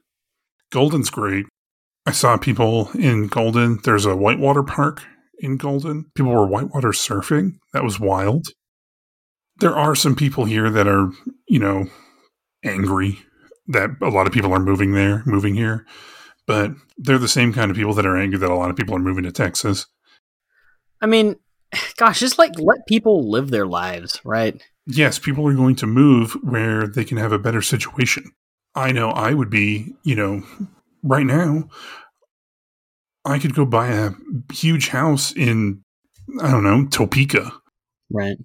Golden's 0.71 1.11
great. 1.11 1.45
I 2.07 2.11
saw 2.11 2.35
people 2.37 2.89
in 2.95 3.27
Golden. 3.27 3.77
There's 3.83 4.07
a 4.07 4.15
whitewater 4.15 4.63
park 4.63 5.03
in 5.37 5.57
Golden. 5.57 6.05
People 6.15 6.31
were 6.31 6.47
whitewater 6.47 6.89
surfing. 6.89 7.57
That 7.73 7.83
was 7.83 7.99
wild. 7.99 8.47
There 9.57 9.75
are 9.75 9.93
some 9.93 10.15
people 10.15 10.45
here 10.45 10.71
that 10.71 10.87
are, 10.87 11.11
you 11.47 11.59
know, 11.59 11.85
angry 12.65 13.19
that 13.67 13.91
a 14.01 14.09
lot 14.09 14.25
of 14.25 14.33
people 14.33 14.51
are 14.51 14.59
moving 14.59 14.93
there, 14.93 15.21
moving 15.27 15.53
here. 15.53 15.85
But 16.49 16.71
they're 16.97 17.19
the 17.19 17.27
same 17.27 17.53
kind 17.53 17.69
of 17.69 17.77
people 17.77 17.93
that 17.93 18.07
are 18.07 18.17
angry 18.17 18.39
that 18.39 18.49
a 18.49 18.55
lot 18.55 18.71
of 18.71 18.75
people 18.75 18.95
are 18.95 18.99
moving 18.99 19.23
to 19.23 19.31
Texas. 19.31 19.85
I 20.99 21.05
mean, 21.05 21.35
gosh, 21.95 22.19
just 22.19 22.39
like 22.39 22.57
let 22.57 22.88
people 22.88 23.29
live 23.29 23.51
their 23.51 23.67
lives, 23.67 24.19
right? 24.25 24.59
Yes, 24.88 25.19
people 25.19 25.47
are 25.47 25.53
going 25.53 25.75
to 25.75 25.85
move 25.85 26.35
where 26.41 26.88
they 26.88 27.05
can 27.05 27.17
have 27.17 27.31
a 27.31 27.38
better 27.38 27.62
situation. 27.62 28.31
I 28.73 28.91
know 28.91 29.12
I 29.12 29.35
would 29.35 29.51
be, 29.51 29.93
you 30.01 30.15
know, 30.15 30.41
right 31.03 31.25
now, 31.25 31.69
I 33.25 33.38
could 33.38 33.53
go 33.53 33.63
buy 33.63 33.89
a 33.89 34.13
huge 34.51 34.88
house 34.88 35.31
in, 35.31 35.83
I 36.41 36.49
don't 36.49 36.63
know, 36.63 36.88
Topeka. 36.88 37.51
Right. 38.09 38.38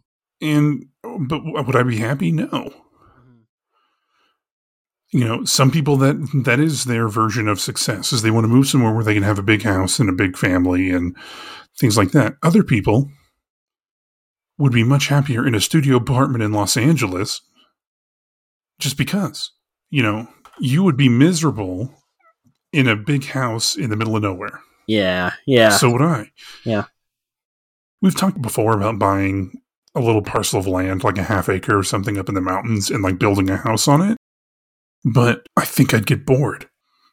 And, 0.43 0.89
but 1.03 1.43
would 1.43 1.75
I 1.75 1.83
be 1.85 1.97
happy? 1.97 2.33
No. 2.33 2.71
You 5.15 5.25
know, 5.25 5.45
some 5.45 5.71
people 5.71 5.97
that 5.99 6.17
that 6.45 6.59
is 6.59 6.87
their 6.87 7.07
version 7.07 7.47
of 7.47 7.61
success 7.61 8.13
is 8.13 8.23
they 8.23 8.33
want 8.33 8.45
to 8.45 8.49
move 8.49 8.67
somewhere 8.67 8.93
where 8.93 9.05
they 9.05 9.15
can 9.15 9.23
have 9.23 9.39
a 9.39 9.45
big 9.45 9.63
house 9.63 10.01
and 10.01 10.09
a 10.09 10.13
big 10.13 10.37
family 10.37 10.91
and 10.91 11.17
things 11.79 11.97
like 11.97 12.11
that. 12.11 12.35
Other 12.43 12.65
people 12.65 13.09
would 14.59 14.73
be 14.73 14.83
much 14.83 15.07
happier 15.07 15.47
in 15.47 15.55
a 15.55 15.61
studio 15.61 15.95
apartment 15.95 16.43
in 16.43 16.53
Los 16.53 16.77
Angeles 16.77 17.43
just 18.81 18.99
because, 18.99 19.53
you 19.89 20.03
know, 20.03 20.27
you 20.59 20.83
would 20.83 20.97
be 20.97 21.09
miserable 21.09 21.95
in 22.73 22.89
a 22.89 22.97
big 22.97 23.25
house 23.25 23.77
in 23.77 23.91
the 23.91 23.97
middle 23.97 24.17
of 24.17 24.23
nowhere. 24.25 24.59
Yeah. 24.89 25.35
Yeah. 25.47 25.71
So 25.71 25.91
would 25.91 26.03
I. 26.03 26.33
Yeah. 26.65 26.87
We've 28.03 28.17
talked 28.17 28.43
before 28.43 28.75
about 28.75 28.99
buying 28.99 29.53
a 29.95 30.01
little 30.01 30.23
parcel 30.23 30.59
of 30.59 30.67
land, 30.67 31.05
like 31.05 31.19
a 31.19 31.23
half 31.23 31.49
acre 31.49 31.79
or 31.79 31.85
something 31.85 32.19
up 32.19 32.29
in 32.29 32.35
the 32.35 32.41
mountains, 32.41 32.91
and 32.91 33.05
like 33.05 33.21
building 33.21 33.49
a 33.49 33.57
house 33.57 33.87
on 33.87 34.03
it. 34.03 34.19
But 35.05 35.47
I 35.57 35.65
think 35.65 35.93
I'd 35.95 36.07
get 36.07 36.25
bored. 36.27 36.69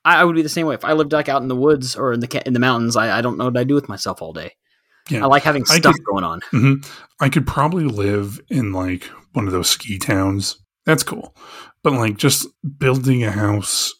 I, 0.05 0.21
I 0.21 0.23
would 0.23 0.35
be 0.35 0.41
the 0.41 0.49
same 0.49 0.65
way 0.67 0.75
if 0.75 0.85
I 0.85 0.93
lived 0.93 1.11
like 1.13 1.29
out 1.29 1.41
in 1.41 1.47
the 1.47 1.55
woods 1.55 1.95
or 1.95 2.13
in 2.13 2.19
the 2.21 2.41
in 2.45 2.53
the 2.53 2.59
mountains. 2.59 2.95
I, 2.95 3.17
I 3.17 3.21
don't 3.21 3.37
know 3.37 3.45
what 3.45 3.57
I'd 3.57 3.67
do 3.67 3.75
with 3.75 3.89
myself 3.89 4.21
all 4.21 4.33
day. 4.33 4.53
Yeah. 5.09 5.23
I 5.23 5.27
like 5.27 5.43
having 5.43 5.65
stuff 5.65 5.95
could- 5.95 6.05
going 6.05 6.23
on. 6.23 6.41
hmm 6.51 6.73
I 7.19 7.29
could 7.29 7.45
probably 7.45 7.83
live 7.85 8.39
in 8.49 8.71
like 8.71 9.03
one 9.33 9.45
of 9.45 9.51
those 9.53 9.69
ski 9.69 9.97
towns. 9.99 10.57
That's 10.85 11.03
cool. 11.03 11.35
But 11.83 11.93
like 11.93 12.17
just 12.17 12.47
building 12.77 13.23
a 13.23 13.31
house 13.31 13.93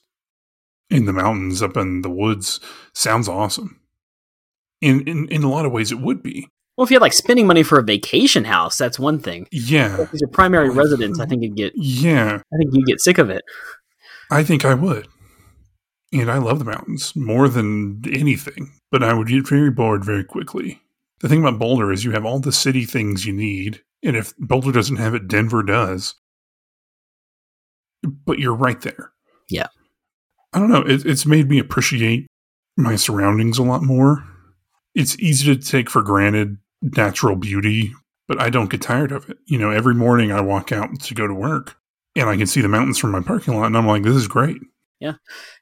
in 0.89 1.05
the 1.05 1.13
mountains 1.13 1.61
up 1.61 1.77
in 1.77 2.01
the 2.01 2.09
woods 2.09 2.59
sounds 2.93 3.27
awesome. 3.27 3.79
In 4.81 5.01
in, 5.07 5.27
in 5.27 5.43
a 5.43 5.49
lot 5.49 5.65
of 5.65 5.71
ways 5.71 5.91
it 5.91 5.99
would 5.99 6.23
be. 6.23 6.47
Well, 6.77 6.85
if 6.85 6.91
you 6.91 6.95
had 6.95 7.01
like 7.01 7.13
spending 7.13 7.45
money 7.45 7.63
for 7.63 7.77
a 7.77 7.83
vacation 7.83 8.45
house, 8.45 8.77
that's 8.77 8.97
one 8.97 9.19
thing. 9.19 9.47
Yeah. 9.51 10.01
If 10.01 10.09
your 10.13 10.29
primary 10.29 10.69
residence, 10.69 11.19
I 11.19 11.25
think 11.25 11.43
you'd 11.43 11.55
get. 11.55 11.73
Yeah. 11.75 12.35
I 12.53 12.57
think 12.57 12.71
you 12.73 12.85
get 12.85 13.01
sick 13.01 13.17
of 13.17 13.29
it. 13.29 13.43
I 14.31 14.43
think 14.45 14.63
I 14.63 14.73
would. 14.73 15.07
And 16.13 16.31
I 16.31 16.37
love 16.37 16.59
the 16.59 16.65
mountains 16.65 17.15
more 17.15 17.47
than 17.47 18.01
anything, 18.09 18.71
but 18.91 19.03
I 19.03 19.13
would 19.13 19.27
get 19.27 19.47
very 19.47 19.69
bored 19.69 20.03
very 20.03 20.23
quickly. 20.23 20.81
The 21.19 21.29
thing 21.29 21.41
about 21.41 21.59
Boulder 21.59 21.91
is 21.91 22.03
you 22.03 22.11
have 22.11 22.25
all 22.25 22.39
the 22.39 22.51
city 22.51 22.85
things 22.85 23.25
you 23.25 23.33
need, 23.33 23.81
and 24.03 24.15
if 24.15 24.33
Boulder 24.37 24.71
doesn't 24.71 24.95
have 24.97 25.13
it, 25.13 25.27
Denver 25.27 25.63
does. 25.63 26.15
But 28.03 28.39
you're 28.39 28.55
right 28.55 28.81
there. 28.81 29.11
Yeah. 29.49 29.67
I 30.53 30.59
don't 30.59 30.71
know. 30.71 30.81
It, 30.81 31.05
it's 31.05 31.25
made 31.25 31.49
me 31.49 31.59
appreciate 31.59 32.27
my 32.75 32.95
surroundings 32.95 33.57
a 33.57 33.63
lot 33.63 33.83
more. 33.83 34.23
It's 34.95 35.17
easy 35.19 35.55
to 35.55 35.61
take 35.61 35.89
for 35.89 36.01
granted 36.01 36.57
natural 36.81 37.35
beauty, 37.35 37.93
but 38.27 38.41
I 38.41 38.49
don't 38.49 38.69
get 38.69 38.81
tired 38.81 39.11
of 39.11 39.29
it. 39.29 39.37
You 39.45 39.59
know, 39.59 39.69
every 39.69 39.93
morning 39.93 40.31
I 40.31 40.41
walk 40.41 40.71
out 40.71 40.99
to 41.01 41.13
go 41.13 41.27
to 41.27 41.33
work 41.33 41.77
and 42.15 42.29
I 42.29 42.37
can 42.37 42.47
see 42.47 42.61
the 42.61 42.67
mountains 42.67 42.97
from 42.97 43.11
my 43.11 43.21
parking 43.21 43.55
lot, 43.55 43.67
and 43.67 43.77
I'm 43.77 43.87
like, 43.87 44.03
this 44.03 44.15
is 44.15 44.27
great. 44.27 44.57
Yeah, 44.99 45.13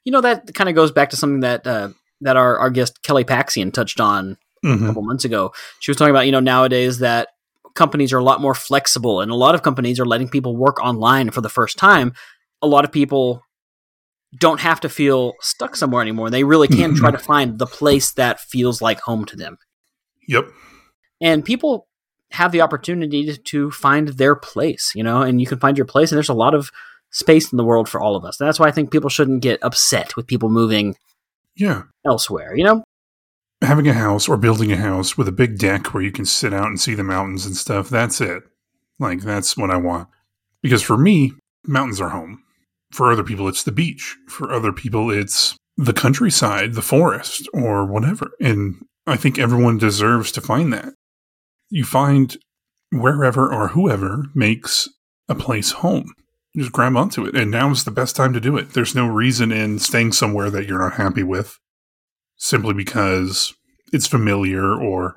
you 0.04 0.12
know 0.12 0.20
that 0.20 0.52
kind 0.54 0.68
of 0.68 0.74
goes 0.76 0.92
back 0.92 1.10
to 1.10 1.16
something 1.16 1.40
that 1.40 1.66
uh, 1.66 1.90
that 2.20 2.36
our, 2.36 2.58
our 2.58 2.70
guest 2.70 3.02
Kelly 3.02 3.24
Paxian 3.24 3.72
touched 3.72 4.00
on 4.00 4.36
a 4.62 4.66
Mhm. 4.68 4.86
couple 4.88 5.02
months 5.02 5.24
ago. 5.24 5.52
She 5.80 5.90
was 5.90 5.96
talking 5.96 6.10
about 6.10 6.26
you 6.26 6.32
know 6.32 6.40
nowadays 6.40 6.98
that 6.98 7.28
companies 7.74 8.12
are 8.12 8.18
a 8.18 8.24
lot 8.24 8.40
more 8.40 8.54
flexible, 8.54 9.20
and 9.20 9.30
a 9.30 9.34
lot 9.36 9.54
of 9.54 9.62
companies 9.62 9.98
are 10.00 10.04
letting 10.06 10.28
people 10.28 10.56
work 10.56 10.78
online 10.84 11.30
for 11.30 11.40
the 11.40 11.48
first 11.48 11.78
time. 11.78 12.12
A 12.62 12.66
lot 12.66 12.84
of 12.84 12.92
people 12.92 13.42
don't 14.38 14.60
have 14.60 14.78
to 14.80 14.88
feel 14.88 15.32
stuck 15.40 15.74
somewhere 15.74 16.02
anymore. 16.02 16.30
They 16.30 16.44
really 16.44 16.68
can 16.68 16.94
try 16.94 17.10
to 17.10 17.18
find 17.18 17.58
the 17.58 17.66
place 17.66 18.12
that 18.12 18.38
feels 18.38 18.80
like 18.82 19.00
home 19.00 19.24
to 19.26 19.36
them. 19.36 19.56
Yep. 20.28 20.48
and 21.20 21.44
people 21.44 21.88
have 22.32 22.52
the 22.52 22.60
opportunity 22.60 23.36
to, 23.36 23.70
find 23.70 24.08
their 24.08 24.34
place 24.36 24.92
you 24.94 25.02
know 25.02 25.22
and 25.22 25.40
you 25.40 25.46
can 25.46 25.58
find 25.58 25.76
your 25.76 25.86
place 25.86 26.10
and 26.10 26.16
there's 26.16 26.28
a 26.28 26.34
lot 26.34 26.54
of 26.54 26.70
space 27.10 27.52
in 27.52 27.56
the 27.56 27.64
world 27.64 27.88
for 27.88 28.00
all 28.00 28.14
of 28.16 28.24
us 28.24 28.36
that's 28.36 28.58
why 28.60 28.68
i 28.68 28.70
think 28.70 28.90
people 28.90 29.10
shouldn't 29.10 29.42
get 29.42 29.58
upset 29.62 30.14
with 30.16 30.26
people 30.26 30.48
moving 30.48 30.96
Yeah. 31.56 31.82
elsewhere 32.06 32.54
you 32.56 32.64
know 32.64 32.84
Having 33.62 33.88
a 33.88 33.92
house 33.92 34.26
or 34.26 34.38
building 34.38 34.72
a 34.72 34.76
house 34.76 35.18
with 35.18 35.28
a 35.28 35.32
big 35.32 35.58
deck 35.58 35.92
where 35.92 36.02
you 36.02 36.10
can 36.10 36.24
sit 36.24 36.54
out 36.54 36.68
and 36.68 36.80
see 36.80 36.94
the 36.94 37.04
mountains 37.04 37.44
and 37.44 37.54
stuff, 37.54 37.90
that's 37.90 38.18
it. 38.18 38.42
Like, 38.98 39.20
that's 39.20 39.54
what 39.54 39.70
I 39.70 39.76
want. 39.76 40.08
Because 40.62 40.82
for 40.82 40.96
me, 40.96 41.34
mountains 41.66 42.00
are 42.00 42.08
home. 42.08 42.42
For 42.90 43.12
other 43.12 43.22
people, 43.22 43.48
it's 43.48 43.62
the 43.64 43.70
beach. 43.70 44.16
For 44.28 44.50
other 44.50 44.72
people, 44.72 45.10
it's 45.10 45.58
the 45.76 45.92
countryside, 45.92 46.72
the 46.72 46.80
forest, 46.80 47.50
or 47.52 47.84
whatever. 47.84 48.30
And 48.40 48.82
I 49.06 49.16
think 49.16 49.38
everyone 49.38 49.76
deserves 49.76 50.32
to 50.32 50.40
find 50.40 50.72
that. 50.72 50.94
You 51.70 51.84
find 51.84 52.36
wherever 52.92 53.52
or 53.52 53.68
whoever 53.68 54.24
makes 54.34 54.88
a 55.28 55.34
place 55.34 55.70
home. 55.72 56.12
You 56.52 56.62
just 56.62 56.72
grab 56.72 56.96
onto 56.96 57.24
it. 57.24 57.36
And 57.36 57.50
now 57.50 57.70
is 57.70 57.84
the 57.84 57.92
best 57.92 58.16
time 58.16 58.32
to 58.32 58.40
do 58.40 58.56
it. 58.56 58.70
There's 58.72 58.94
no 58.94 59.06
reason 59.06 59.52
in 59.52 59.78
staying 59.78 60.12
somewhere 60.12 60.50
that 60.50 60.66
you're 60.66 60.80
not 60.80 60.94
happy 60.94 61.22
with 61.22 61.56
simply 62.36 62.74
because 62.74 63.54
it's 63.92 64.08
familiar 64.08 64.74
or 64.74 65.16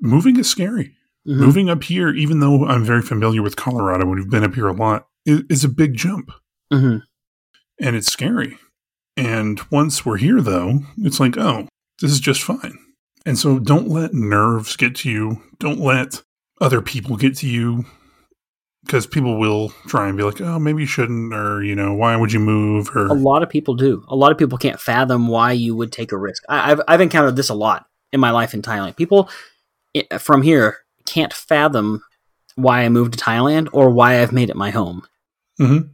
moving 0.00 0.38
is 0.38 0.48
scary. 0.48 0.94
Mhm. 1.28 1.38
Moving 1.40 1.68
up 1.68 1.82
here, 1.84 2.08
even 2.10 2.40
though 2.40 2.64
I'm 2.64 2.84
very 2.84 3.02
familiar 3.02 3.42
with 3.42 3.56
Colorado 3.56 4.02
and 4.04 4.14
we've 4.14 4.30
been 4.30 4.44
up 4.44 4.54
here 4.54 4.68
a 4.68 4.72
lot, 4.72 5.06
is, 5.26 5.42
is 5.50 5.64
a 5.64 5.68
big 5.68 5.94
jump 5.94 6.30
Mhm. 6.72 7.02
and 7.80 7.96
it's 7.96 8.10
scary. 8.10 8.56
And 9.16 9.60
once 9.70 10.06
we're 10.06 10.18
here, 10.18 10.40
though, 10.40 10.80
it's 10.98 11.18
like, 11.20 11.36
oh, 11.36 11.68
this 12.00 12.12
is 12.12 12.20
just 12.20 12.42
fine. 12.42 12.78
And 13.26 13.36
so 13.38 13.58
don't 13.58 13.88
let 13.88 14.14
nerves 14.14 14.76
get 14.76 14.94
to 14.96 15.10
you. 15.10 15.42
Don't 15.58 15.80
let 15.80 16.22
other 16.60 16.80
people 16.80 17.16
get 17.16 17.36
to 17.38 17.48
you 17.48 17.84
because 18.84 19.04
people 19.06 19.38
will 19.38 19.70
try 19.88 20.06
and 20.08 20.16
be 20.16 20.22
like, 20.22 20.40
oh, 20.40 20.60
maybe 20.60 20.82
you 20.82 20.86
shouldn't, 20.86 21.34
or, 21.34 21.60
you 21.62 21.74
know, 21.74 21.92
why 21.92 22.14
would 22.14 22.32
you 22.32 22.38
move? 22.38 22.88
Or, 22.94 23.08
a 23.08 23.14
lot 23.14 23.42
of 23.42 23.50
people 23.50 23.74
do 23.74 24.04
a 24.08 24.14
lot 24.14 24.30
of 24.30 24.38
people 24.38 24.56
can't 24.56 24.80
fathom 24.80 25.26
why 25.26 25.50
you 25.52 25.74
would 25.74 25.90
take 25.90 26.12
a 26.12 26.16
risk 26.16 26.44
I, 26.48 26.70
I've, 26.70 26.80
I've 26.86 27.00
encountered 27.00 27.34
this 27.36 27.48
a 27.48 27.54
lot 27.54 27.86
in 28.12 28.20
my 28.20 28.30
life 28.30 28.54
in 28.54 28.62
thailand 28.62 28.96
people 28.96 29.28
from 30.20 30.42
here 30.42 30.78
can't 31.04 31.32
fathom 31.32 32.02
why 32.54 32.82
i 32.84 32.88
moved 32.88 33.14
to 33.14 33.18
thailand 33.18 33.68
or 33.72 33.90
why 33.90 34.20
i've 34.22 34.32
made 34.32 34.50
it 34.50 34.56
my 34.56 34.70
home 34.70 35.02
Mhm. 35.60 35.90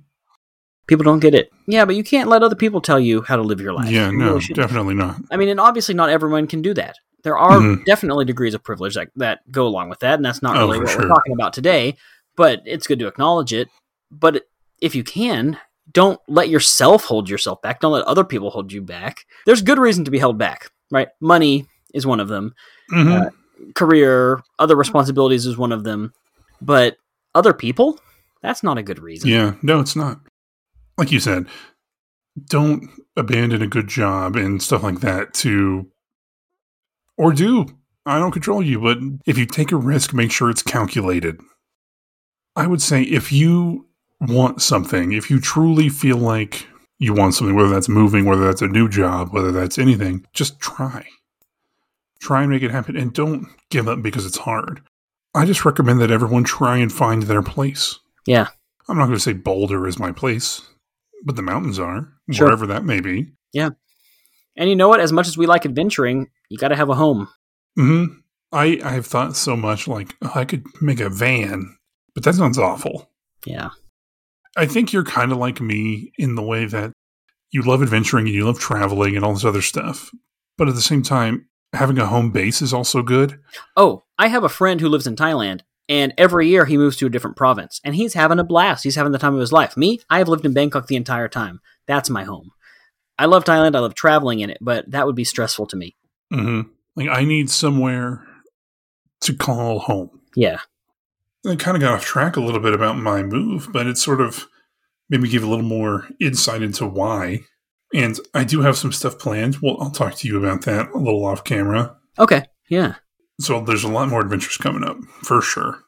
People 0.92 1.04
don't 1.10 1.20
get 1.20 1.34
it 1.34 1.50
yeah 1.66 1.84
but 1.84 1.96
you 1.96 2.04
can't 2.04 2.28
let 2.28 2.42
other 2.42 2.54
people 2.56 2.80
tell 2.80 3.00
you 3.00 3.22
how 3.22 3.36
to 3.36 3.42
live 3.42 3.60
your 3.60 3.72
life 3.72 3.90
yeah, 3.90 4.10
You 4.10 4.18
no, 4.18 4.26
really 4.34 4.46
definitely 4.54 4.94
not. 4.94 5.16
I 5.30 5.36
mean, 5.36 5.48
and 5.48 5.58
obviously 5.60 5.94
not 5.94 6.10
everyone 6.10 6.46
can 6.46 6.62
do 6.62 6.72
that. 6.74 6.96
There 7.24 7.36
are 7.38 7.58
Mhm. 7.60 7.84
definitely 7.84 8.24
degrees 8.24 8.54
of 8.54 8.62
privilege 8.64 8.94
that, 8.94 9.08
that 9.16 9.40
go 9.50 9.66
along 9.66 9.88
with 9.90 10.00
that, 10.00 10.14
and 10.14 10.24
that's 10.24 10.42
not 10.42 10.56
Oh, 10.56 10.66
really 10.66 10.80
what 10.80 10.88
sure. 10.90 11.02
we're 11.02 11.08
talking 11.08 11.32
about 11.32 11.52
today. 11.52 11.96
But 12.36 12.62
it's 12.64 12.86
good 12.86 12.98
to 12.98 13.06
acknowledge 13.06 13.52
it. 13.52 13.68
But 14.10 14.44
if 14.80 14.94
you 14.96 15.04
can, 15.04 15.58
don't 15.92 16.18
let 16.26 16.48
yourself 16.48 17.04
hold 17.04 17.28
yourself 17.30 17.62
back. 17.62 17.80
Don't 17.80 17.92
let 17.92 18.04
other 18.06 18.24
people 18.24 18.50
hold 18.50 18.72
you 18.72 18.82
back. 18.82 19.24
There's 19.46 19.62
good 19.62 19.78
reason 19.78 20.04
to 20.04 20.10
be 20.10 20.18
held 20.18 20.36
back, 20.38 20.70
right? 20.90 21.08
Money 21.20 21.66
is 21.94 22.04
one 22.06 22.18
of 22.20 22.28
them. 22.28 22.54
Mhm. 22.90 23.26
Uh, 23.26 23.30
career, 23.74 24.42
other 24.58 24.74
responsibilities 24.76 25.46
is 25.46 25.56
one 25.56 25.70
of 25.72 25.84
them. 25.84 26.12
But 26.60 26.96
other 27.34 27.52
people, 27.52 28.00
that's 28.42 28.62
not 28.64 28.78
a 28.78 28.82
good 28.82 28.98
reason. 29.00 29.28
Yeah, 29.30 29.54
no, 29.62 29.78
it's 29.80 29.94
not. 29.94 30.18
Like 30.96 31.12
you 31.12 31.20
said, 31.20 31.46
don't 32.46 32.88
abandon 33.16 33.62
a 33.62 33.66
good 33.66 33.88
job 33.88 34.36
and 34.36 34.62
stuff 34.62 34.82
like 34.82 35.00
that 35.00 35.34
to, 35.34 35.88
or 37.16 37.32
do. 37.32 37.66
I 38.04 38.18
don't 38.18 38.32
control 38.32 38.62
you, 38.62 38.80
but 38.80 38.98
if 39.26 39.38
you 39.38 39.46
take 39.46 39.70
a 39.70 39.76
risk, 39.76 40.12
make 40.12 40.32
sure 40.32 40.50
it's 40.50 40.62
calculated. 40.62 41.40
I 42.56 42.66
would 42.66 42.82
say 42.82 43.02
if 43.02 43.30
you 43.32 43.86
want 44.20 44.60
something, 44.60 45.12
if 45.12 45.30
you 45.30 45.40
truly 45.40 45.88
feel 45.88 46.16
like 46.16 46.66
you 46.98 47.14
want 47.14 47.34
something, 47.34 47.56
whether 47.56 47.68
that's 47.70 47.88
moving, 47.88 48.24
whether 48.24 48.44
that's 48.44 48.62
a 48.62 48.68
new 48.68 48.88
job, 48.88 49.32
whether 49.32 49.52
that's 49.52 49.78
anything, 49.78 50.26
just 50.32 50.60
try. 50.60 51.06
Try 52.20 52.42
and 52.42 52.50
make 52.50 52.62
it 52.62 52.70
happen 52.70 52.96
and 52.96 53.12
don't 53.12 53.48
give 53.70 53.88
up 53.88 54.02
because 54.02 54.26
it's 54.26 54.38
hard. 54.38 54.82
I 55.34 55.44
just 55.44 55.64
recommend 55.64 56.00
that 56.00 56.10
everyone 56.10 56.44
try 56.44 56.76
and 56.76 56.92
find 56.92 57.24
their 57.24 57.42
place. 57.42 57.98
Yeah. 58.26 58.48
I'm 58.88 58.98
not 58.98 59.06
going 59.06 59.16
to 59.16 59.22
say 59.22 59.32
Boulder 59.32 59.86
is 59.86 59.98
my 59.98 60.12
place, 60.12 60.62
but 61.24 61.36
the 61.36 61.42
mountains 61.42 61.78
are, 61.78 62.08
Sure. 62.30 62.46
wherever 62.46 62.66
that 62.68 62.84
may 62.84 63.00
be. 63.00 63.32
Yeah, 63.52 63.70
and 64.56 64.68
you 64.68 64.76
know 64.76 64.88
what? 64.88 65.00
As 65.00 65.12
much 65.12 65.28
as 65.28 65.36
we 65.38 65.46
like 65.46 65.64
adventuring, 65.66 66.28
you 66.48 66.58
got 66.58 66.68
to 66.68 66.76
have 66.76 66.88
a 66.90 66.94
home. 66.94 67.28
hmm 67.76 68.04
I, 68.54 68.80
I 68.84 68.90
have 68.90 69.06
thought 69.06 69.34
so 69.34 69.56
much 69.56 69.88
like, 69.88 70.14
oh, 70.20 70.32
I 70.34 70.44
could 70.44 70.64
make 70.82 71.00
a 71.00 71.08
van, 71.08 71.74
but 72.14 72.22
that 72.24 72.34
sounds 72.34 72.58
awful. 72.58 73.08
Yeah. 73.46 73.70
I 74.58 74.66
think 74.66 74.92
you're 74.92 75.04
kind 75.04 75.32
of 75.32 75.38
like 75.38 75.58
me 75.62 76.12
in 76.18 76.34
the 76.34 76.42
way 76.42 76.66
that 76.66 76.92
you 77.50 77.62
love 77.62 77.80
adventuring 77.82 78.26
and 78.26 78.34
you 78.34 78.44
love 78.44 78.58
traveling 78.58 79.16
and 79.16 79.24
all 79.24 79.32
this 79.32 79.46
other 79.46 79.62
stuff. 79.62 80.10
But 80.58 80.68
at 80.68 80.74
the 80.74 80.82
same 80.82 81.02
time, 81.02 81.48
having 81.72 81.98
a 81.98 82.04
home 82.06 82.30
base 82.30 82.60
is 82.60 82.74
also 82.74 83.00
good. 83.02 83.40
Oh, 83.74 84.02
I 84.18 84.28
have 84.28 84.44
a 84.44 84.50
friend 84.50 84.78
who 84.82 84.88
lives 84.90 85.06
in 85.06 85.16
Thailand, 85.16 85.62
and 85.92 86.14
every 86.16 86.48
year 86.48 86.64
he 86.64 86.78
moves 86.78 86.96
to 86.96 87.06
a 87.06 87.10
different 87.10 87.36
province, 87.36 87.78
and 87.84 87.94
he's 87.94 88.14
having 88.14 88.38
a 88.38 88.44
blast. 88.44 88.82
He's 88.82 88.96
having 88.96 89.12
the 89.12 89.18
time 89.18 89.34
of 89.34 89.40
his 89.40 89.52
life. 89.52 89.76
Me, 89.76 90.00
I 90.08 90.16
have 90.18 90.28
lived 90.28 90.46
in 90.46 90.54
Bangkok 90.54 90.86
the 90.86 90.96
entire 90.96 91.28
time. 91.28 91.60
That's 91.86 92.08
my 92.08 92.24
home. 92.24 92.48
I 93.18 93.26
love 93.26 93.44
Thailand. 93.44 93.76
I 93.76 93.80
love 93.80 93.94
traveling 93.94 94.40
in 94.40 94.48
it, 94.48 94.56
but 94.62 94.90
that 94.90 95.04
would 95.04 95.14
be 95.14 95.24
stressful 95.24 95.66
to 95.66 95.76
me. 95.76 95.94
hmm 96.30 96.62
Like, 96.96 97.10
I 97.10 97.24
need 97.24 97.50
somewhere 97.50 98.26
to 99.20 99.34
call 99.34 99.80
home. 99.80 100.22
Yeah. 100.34 100.60
I 101.46 101.56
kind 101.56 101.76
of 101.76 101.82
got 101.82 101.92
off 101.92 102.06
track 102.06 102.36
a 102.36 102.40
little 102.40 102.60
bit 102.60 102.72
about 102.72 102.96
my 102.96 103.22
move, 103.22 103.68
but 103.70 103.86
it 103.86 103.98
sort 103.98 104.22
of 104.22 104.46
made 105.10 105.20
me 105.20 105.28
give 105.28 105.42
a 105.42 105.46
little 105.46 105.62
more 105.62 106.08
insight 106.18 106.62
into 106.62 106.86
why. 106.86 107.40
And 107.92 108.18
I 108.32 108.44
do 108.44 108.62
have 108.62 108.78
some 108.78 108.92
stuff 108.92 109.18
planned. 109.18 109.58
Well, 109.60 109.76
I'll 109.78 109.90
talk 109.90 110.14
to 110.14 110.26
you 110.26 110.38
about 110.38 110.62
that 110.62 110.88
a 110.94 110.98
little 110.98 111.26
off 111.26 111.44
camera. 111.44 111.98
Okay. 112.18 112.44
Yeah. 112.70 112.94
So 113.40 113.60
there's 113.60 113.84
a 113.84 113.88
lot 113.88 114.08
more 114.08 114.20
adventures 114.20 114.56
coming 114.56 114.84
up 114.84 114.98
for 115.22 115.40
sure. 115.42 115.80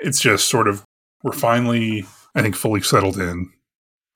It's 0.00 0.20
just 0.20 0.48
sort 0.48 0.68
of 0.68 0.84
we're 1.22 1.32
finally, 1.32 2.04
I 2.34 2.42
think, 2.42 2.56
fully 2.56 2.80
settled 2.80 3.18
in. 3.18 3.52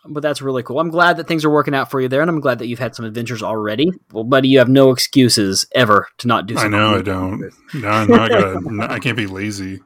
But 0.09 0.23
that's 0.23 0.43
really 0.43 0.63
cool. 0.63 0.79
I'm 0.79 0.91
glad 0.91 1.17
that 1.17 1.27
things 1.27 1.45
are 1.45 1.51
working 1.51 1.75
out 1.75 1.91
for 1.91 2.01
you 2.01 2.09
there, 2.09 2.21
and 2.21 2.31
I'm 2.31 2.41
glad 2.41 2.61
that 2.61 2.67
you've 2.67 2.79
had 2.79 2.95
some 2.95 3.05
adventures 3.05 3.43
already. 3.43 3.91
Well, 4.13 4.25
buddy, 4.25 4.49
you 4.49 4.59
have 4.59 4.69
no 4.69 4.91
excuses 4.91 5.67
ever 5.75 6.07
to 6.19 6.29
not 6.29 6.47
do 6.47 6.55
Something 6.55 6.75
I 6.75 6.79
know 6.79 6.97
I 6.97 7.03
don't. 7.03 7.41
No, 7.75 7.89
I'm 7.89 8.09
not 8.09 8.31
gonna. 8.31 8.61
no, 8.65 8.87
I 8.87 8.99
can't 9.01 9.17
be 9.17 9.27
lazy. 9.27 9.81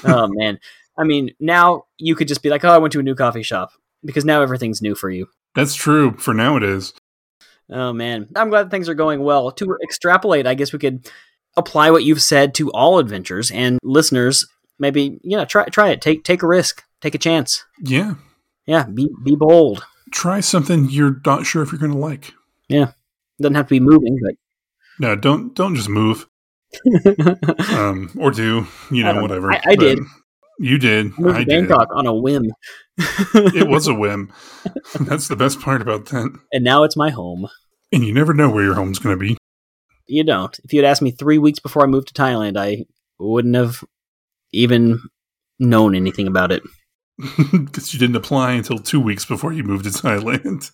oh 0.06 0.28
man. 0.32 0.60
I 0.98 1.04
mean, 1.04 1.32
now 1.40 1.86
you 1.98 2.16
could 2.16 2.28
just 2.28 2.44
be 2.44 2.50
like, 2.50 2.66
"Oh, 2.66 2.70
I 2.70 2.78
went 2.78 2.92
to 2.94 3.00
a 3.00 3.04
new 3.04 3.16
coffee 3.16 3.44
shop," 3.44 3.72
because 4.04 4.26
now 4.26 4.42
everything's 4.42 4.82
new 4.82 4.96
for 4.96 5.10
you. 5.10 5.28
That's 5.56 5.76
true. 5.76 6.14
For 6.18 6.34
now, 6.34 6.58
it 6.58 6.64
is. 6.64 6.94
Oh 7.70 7.94
man, 7.94 8.28
I'm 8.36 8.50
glad 8.50 8.70
things 8.70 8.90
are 8.90 8.96
going 8.96 9.24
well. 9.24 9.52
To 9.52 9.78
extrapolate, 9.84 10.48
I 10.48 10.56
guess 10.56 10.74
we 10.74 10.80
could 10.80 11.10
apply 11.58 11.92
what 11.92 12.04
you've 12.04 12.22
said 12.22 12.54
to 12.56 12.70
all 12.72 13.00
adventures 13.00 13.52
and 13.52 13.80
listeners. 13.84 14.46
Maybe 14.80 15.20
you 15.24 15.38
know, 15.38 15.46
try 15.46 15.66
try 15.66 15.90
it. 15.90 16.02
Take 16.02 16.24
take 16.24 16.44
a 16.44 16.48
risk. 16.48 16.84
Take 17.02 17.16
a 17.16 17.20
chance. 17.20 17.66
Yeah. 17.84 18.16
Yeah, 18.68 18.84
be 18.86 19.10
be 19.24 19.36
bold. 19.36 19.86
Try 20.12 20.40
something 20.40 20.90
you're 20.90 21.20
not 21.26 21.46
sure 21.46 21.64
if 21.64 21.72
you're 21.72 21.80
going 21.80 21.92
to 21.94 21.98
like. 21.98 22.34
Yeah 22.70 22.92
doesn't 23.42 23.56
have 23.56 23.66
to 23.66 23.72
be 23.76 23.80
moving, 23.80 24.20
but 24.24 24.36
No, 25.00 25.16
don't 25.16 25.56
don't 25.56 25.76
just 25.76 25.90
move. 25.90 26.28
Um, 27.70 28.12
or 28.18 28.32
do 28.32 28.68
you 28.92 29.04
know 29.04 29.12
Um, 29.12 29.22
whatever. 29.22 29.52
I- 29.54 29.62
I 29.66 29.76
did. 29.76 30.00
You 30.60 30.78
did. 30.78 31.18
moved 31.18 31.36
I 31.38 31.40
to 31.40 31.46
did. 31.46 31.68
Bangkok 31.68 31.88
on 31.96 32.06
a 32.06 32.14
whim. 32.14 32.44
It 33.34 33.68
was 33.68 33.88
a 33.88 33.94
whim. 33.96 34.32
That's 35.00 35.28
the 35.28 35.36
best 35.36 35.60
part 35.60 35.82
about 35.82 36.06
that. 36.08 36.38
and 36.54 36.64
now 36.64 36.84
it's 36.84 36.96
my 36.96 37.10
home. 37.10 37.48
And 37.92 38.06
you 38.06 38.14
never 38.14 38.34
know 38.34 38.50
where 38.50 38.64
your 38.64 38.76
home's 38.76 39.00
going 39.00 39.18
to 39.18 39.20
be. 39.20 39.38
You 40.08 40.24
don't. 40.24 40.58
If 40.64 40.74
you 40.74 40.82
had 40.82 40.90
asked 40.90 41.02
me 41.02 41.12
three 41.12 41.38
weeks 41.38 41.60
before 41.60 41.84
I 41.84 41.88
moved 41.88 42.10
to 42.10 42.14
Thailand, 42.14 42.58
I 42.58 42.86
wouldn't 43.20 43.56
have 43.56 43.84
even 44.52 45.02
known 45.60 45.96
anything 45.96 46.28
about 46.28 46.52
it. 46.52 46.64
Because 47.52 47.94
you 47.94 48.00
didn't 48.00 48.16
apply 48.16 48.54
until 48.54 48.80
two 48.80 49.00
weeks 49.00 49.26
before 49.26 49.54
you 49.54 49.64
moved 49.64 49.84
to 49.84 49.92
Thailand. 49.92 50.72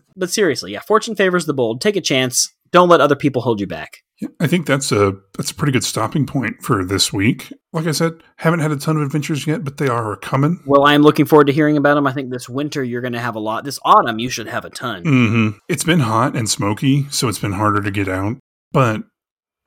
But 0.16 0.30
seriously, 0.30 0.72
yeah, 0.72 0.80
fortune 0.80 1.14
favors 1.14 1.44
the 1.44 1.52
bold. 1.52 1.80
Take 1.82 1.96
a 1.96 2.00
chance. 2.00 2.50
Don't 2.72 2.88
let 2.88 3.00
other 3.00 3.16
people 3.16 3.42
hold 3.42 3.60
you 3.60 3.66
back. 3.66 3.98
Yeah, 4.20 4.28
I 4.40 4.46
think 4.46 4.66
that's 4.66 4.92
a 4.92 5.12
that's 5.36 5.50
a 5.50 5.54
pretty 5.54 5.72
good 5.72 5.84
stopping 5.84 6.24
point 6.26 6.62
for 6.62 6.84
this 6.84 7.12
week. 7.12 7.52
Like 7.74 7.86
I 7.86 7.90
said, 7.92 8.14
haven't 8.38 8.60
had 8.60 8.70
a 8.72 8.76
ton 8.76 8.96
of 8.96 9.02
adventures 9.02 9.46
yet, 9.46 9.62
but 9.62 9.76
they 9.76 9.88
are 9.88 10.16
coming. 10.16 10.58
Well, 10.66 10.84
I 10.84 10.94
am 10.94 11.02
looking 11.02 11.26
forward 11.26 11.48
to 11.48 11.52
hearing 11.52 11.76
about 11.76 11.94
them. 11.96 12.06
I 12.06 12.12
think 12.12 12.30
this 12.30 12.48
winter 12.48 12.82
you're 12.82 13.02
going 13.02 13.12
to 13.12 13.20
have 13.20 13.34
a 13.36 13.40
lot. 13.40 13.64
This 13.64 13.78
autumn 13.84 14.18
you 14.18 14.30
should 14.30 14.48
have 14.48 14.64
a 14.64 14.70
ton. 14.70 15.02
hmm 15.04 15.48
It's 15.68 15.84
been 15.84 16.00
hot 16.00 16.34
and 16.34 16.48
smoky, 16.48 17.06
so 17.10 17.28
it's 17.28 17.38
been 17.38 17.52
harder 17.52 17.82
to 17.82 17.90
get 17.90 18.08
out. 18.08 18.36
But 18.72 19.02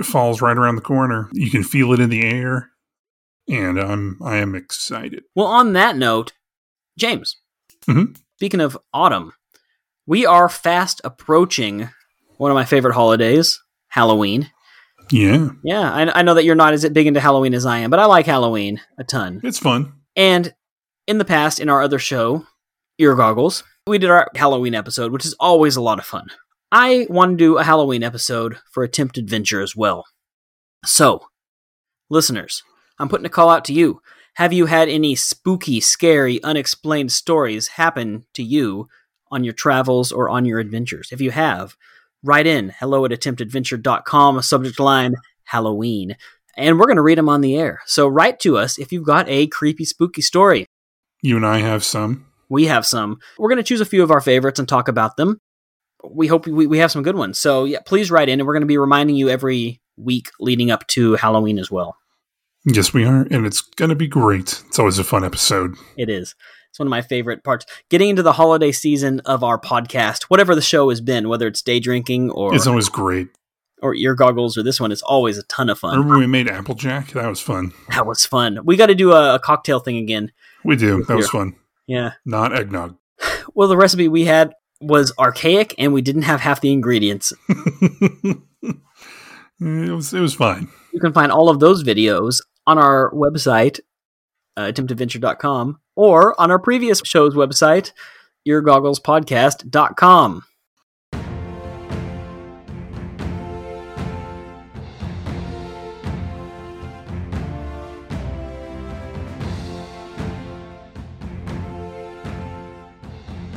fall's 0.02 0.42
right 0.42 0.58
around 0.58 0.76
the 0.76 0.82
corner. 0.82 1.30
You 1.34 1.52
can 1.52 1.64
feel 1.64 1.94
it 1.94 2.00
in 2.00 2.10
the 2.10 2.24
air, 2.24 2.72
and 3.48 3.80
I'm 3.80 4.18
I 4.24 4.38
am 4.38 4.56
excited. 4.56 5.24
Well, 5.36 5.46
on 5.48 5.74
that 5.74 5.96
note, 5.96 6.34
James, 6.98 7.38
Mhm. 7.86 8.18
speaking 8.38 8.62
of 8.62 8.78
autumn, 8.96 9.34
we 10.08 10.26
are 10.26 10.50
fast 10.50 11.02
approaching 11.04 11.90
one 12.40 12.52
of 12.52 12.56
my 12.56 12.64
favorite 12.64 12.94
holidays, 12.94 13.62
Halloween. 13.90 14.50
Yeah, 15.12 15.50
Yeah, 15.62 15.92
I, 15.92 16.20
I 16.20 16.22
know 16.22 16.36
that 16.36 16.46
you're 16.46 16.56
not 16.56 16.74
as 16.74 16.88
big 16.90 17.06
into 17.06 17.20
Halloween 17.20 17.54
as 17.54 17.66
I 17.66 17.80
am, 17.80 17.90
but 17.90 18.00
I 18.00 18.06
like 18.06 18.26
Halloween 18.26 18.80
a 18.98 19.04
ton. 19.04 19.42
it's 19.44 19.60
fun. 19.60 19.94
And 20.16 20.54
in 21.06 21.18
the 21.18 21.26
past, 21.26 21.60
in 21.60 21.70
our 21.70 21.82
other 21.82 22.00
show, 22.00 22.46
Ear 22.98 23.16
Goggles, 23.16 23.64
we 23.86 23.98
did 23.98 24.10
our 24.10 24.30
Halloween 24.36 24.74
episode, 24.74 25.12
which 25.12 25.26
is 25.26 25.36
always 25.40 25.76
a 25.76 25.82
lot 25.82 26.00
of 26.00 26.06
fun. 26.06 26.28
I 26.72 27.08
want 27.10 27.32
to 27.32 27.38
do 27.38 27.58
a 27.58 27.64
Halloween 27.64 28.04
episode 28.04 28.58
for 28.72 28.84
Attempt 28.84 29.18
Adventure 29.18 29.62
as 29.62 29.76
well. 29.76 30.06
So, 30.86 31.26
listeners, 32.10 32.64
I'm 33.00 33.10
putting 33.10 33.26
a 33.26 33.30
call 33.30 33.50
out 33.50 33.66
to 33.66 33.74
you. 33.74 34.02
Have 34.36 34.54
you 34.54 34.68
had 34.68 34.88
any 34.88 35.16
spooky, 35.16 35.82
scary, 35.82 36.42
unexplained 36.44 37.12
stories 37.12 37.70
happen 37.70 38.26
to 38.34 38.44
you 38.44 38.88
on 39.30 39.44
your 39.44 39.54
travels 39.54 40.12
or 40.14 40.30
on 40.30 40.46
your 40.46 40.60
adventures? 40.60 41.10
If 41.12 41.20
you 41.20 41.32
have, 41.32 41.76
write 42.24 42.48
in 42.48 42.70
hello 42.80 43.06
at 43.06 43.12
attemptadventure.com, 43.12 44.42
subject 44.42 44.80
line 44.80 45.16
Halloween, 45.44 46.16
and 46.56 46.80
we're 46.80 46.86
going 46.86 46.98
to 46.98 47.02
read 47.02 47.18
them 47.18 47.30
on 47.30 47.42
the 47.42 47.56
air. 47.56 47.82
So 47.86 48.08
write 48.08 48.40
to 48.42 48.58
us 48.58 48.78
if 48.78 48.92
you've 48.92 49.06
got 49.06 49.28
a 49.30 49.48
creepy, 49.48 49.86
spooky 49.86 50.22
story. 50.22 50.66
You 51.22 51.36
and 51.36 51.46
I 51.46 51.60
have 51.60 51.84
some. 51.84 52.26
We 52.50 52.66
have 52.66 52.86
some. 52.86 53.20
We're 53.38 53.50
going 53.50 53.58
to 53.58 53.64
choose 53.64 53.82
a 53.82 53.86
few 53.86 54.04
of 54.04 54.12
our 54.12 54.22
favorites 54.22 54.60
and 54.60 54.68
talk 54.68 54.88
about 54.88 55.18
them. 55.18 55.40
We 56.04 56.28
hope 56.28 56.48
we, 56.48 56.66
we 56.66 56.78
have 56.80 56.92
some 56.92 57.04
good 57.04 57.16
ones. 57.16 57.40
So, 57.40 57.66
yeah, 57.66 57.80
please 57.86 58.10
write 58.10 58.30
in, 58.30 58.40
and 58.40 58.48
we're 58.48 58.54
going 58.54 58.62
to 58.62 58.68
be 58.68 58.78
reminding 58.78 59.16
you 59.16 59.30
every 59.30 59.82
week 59.98 60.30
leading 60.40 60.72
up 60.72 60.88
to 60.88 61.16
Halloween 61.16 61.60
as 61.60 61.70
well. 61.70 61.98
Yes, 62.66 62.94
we 62.94 63.06
are, 63.06 63.22
and 63.32 63.46
it's 63.46 63.62
gonna 63.62 63.96
be 63.96 64.08
great. 64.08 64.62
It's 64.68 64.80
always 64.80 65.00
a 65.00 65.04
fun 65.04 65.24
episode. 65.24 65.76
It 65.98 66.10
is. 66.10 66.36
It's 66.70 66.80
one 66.80 66.88
of 66.88 66.92
my 66.92 67.02
favorite 67.02 67.44
parts. 67.44 67.66
Getting 67.90 68.10
into 68.10 68.22
the 68.24 68.34
holiday 68.34 68.72
season 68.72 69.20
of 69.22 69.44
our 69.44 69.60
podcast, 69.60 70.24
whatever 70.24 70.54
the 70.56 70.62
show 70.62 70.90
has 70.90 71.02
been, 71.02 71.28
whether 71.30 71.48
it's 71.48 71.62
day 71.62 71.80
drinking 71.80 72.30
or 72.32 72.54
It's 72.56 72.68
always 72.68 72.90
great. 72.90 73.28
or 73.82 73.96
ear 73.96 74.14
goggles 74.14 74.58
or 74.58 74.64
this 74.64 74.80
one, 74.80 74.92
it's 74.92 75.02
always 75.02 75.38
a 75.38 75.44
ton 75.44 75.70
of 75.70 75.80
fun. 75.80 75.92
Remember 75.92 76.14
when 76.14 76.20
we 76.22 76.28
made 76.28 76.48
Applejack? 76.50 77.12
That 77.14 77.28
was 77.28 77.40
fun. 77.42 77.72
That 77.90 78.06
was 78.06 78.26
fun. 78.26 78.60
We 78.64 78.76
got 78.78 78.88
to 78.88 78.96
do 78.96 79.14
a, 79.14 79.36
a 79.36 79.40
cocktail 79.40 79.80
thing 79.80 79.98
again. 79.98 80.32
We 80.64 80.76
do. 80.76 81.04
That 81.06 81.18
was 81.18 81.30
fun. 81.30 81.56
Yeah. 81.88 82.14
Not 82.26 82.54
eggnog. 82.54 82.96
Well, 83.56 83.68
the 83.68 83.76
recipe 83.76 84.08
we 84.08 84.26
had 84.26 84.54
was 84.80 85.12
archaic, 85.20 85.74
and 85.78 85.92
we 85.92 86.02
didn't 86.02 86.22
have 86.22 86.40
half 86.40 86.62
the 86.62 86.72
ingredients. 86.72 87.34
it 87.50 88.38
was 89.60 90.14
it 90.14 90.20
was 90.22 90.34
fine. 90.34 90.70
You 90.94 91.00
can 91.00 91.14
find 91.14 91.32
all 91.32 91.50
of 91.50 91.60
those 91.60 91.84
videos 91.84 92.42
on 92.66 92.78
our 92.78 93.12
website, 93.14 93.80
uh, 94.56 94.68
attemptadventure.com, 94.72 95.80
or 96.00 96.40
on 96.40 96.50
our 96.50 96.58
previous 96.58 97.02
show's 97.04 97.36
website, 97.36 97.92
eargogglespodcast.com. 98.48 100.46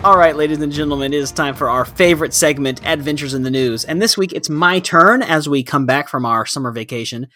All 0.04 0.18
right, 0.18 0.34
ladies 0.34 0.60
and 0.60 0.72
gentlemen, 0.72 1.12
it 1.12 1.18
is 1.18 1.30
time 1.30 1.54
for 1.54 1.70
our 1.70 1.84
favorite 1.84 2.34
segment, 2.34 2.84
Adventures 2.84 3.34
in 3.34 3.44
the 3.44 3.52
News. 3.52 3.84
And 3.84 4.02
this 4.02 4.18
week 4.18 4.32
it's 4.32 4.50
my 4.50 4.80
turn 4.80 5.22
as 5.22 5.48
we 5.48 5.62
come 5.62 5.86
back 5.86 6.08
from 6.08 6.26
our 6.26 6.44
summer 6.44 6.72
vacation. 6.72 7.28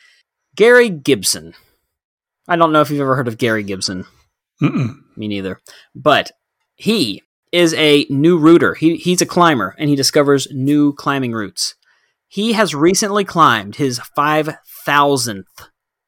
Gary 0.57 0.91
Gibson. 0.91 1.55
I 2.49 2.57
don't 2.57 2.73
know 2.73 2.81
if 2.81 2.91
you've 2.91 3.01
ever 3.01 3.15
heard 3.15 3.29
of 3.29 3.39
Gary 3.39 3.63
Gibson. 3.63 4.05
Mm-mm. 4.63 4.97
Me 5.17 5.29
neither. 5.29 5.61
But 5.95 6.33
he 6.75 7.23
is 7.53 7.75
a 7.75 8.07
new 8.11 8.39
router. 8.39 8.75
He, 8.75 8.97
he's 8.97 9.23
a 9.23 9.27
climber 9.27 9.75
and 9.79 9.89
he 9.89 9.97
discovers 9.97 10.49
new 10.53 10.93
climbing 10.93 11.33
routes. 11.33 11.75
He 12.29 12.53
has 12.53 12.75
recently 12.75 13.25
climbed 13.25 13.77
his 13.77 14.01
5,000th 14.17 15.45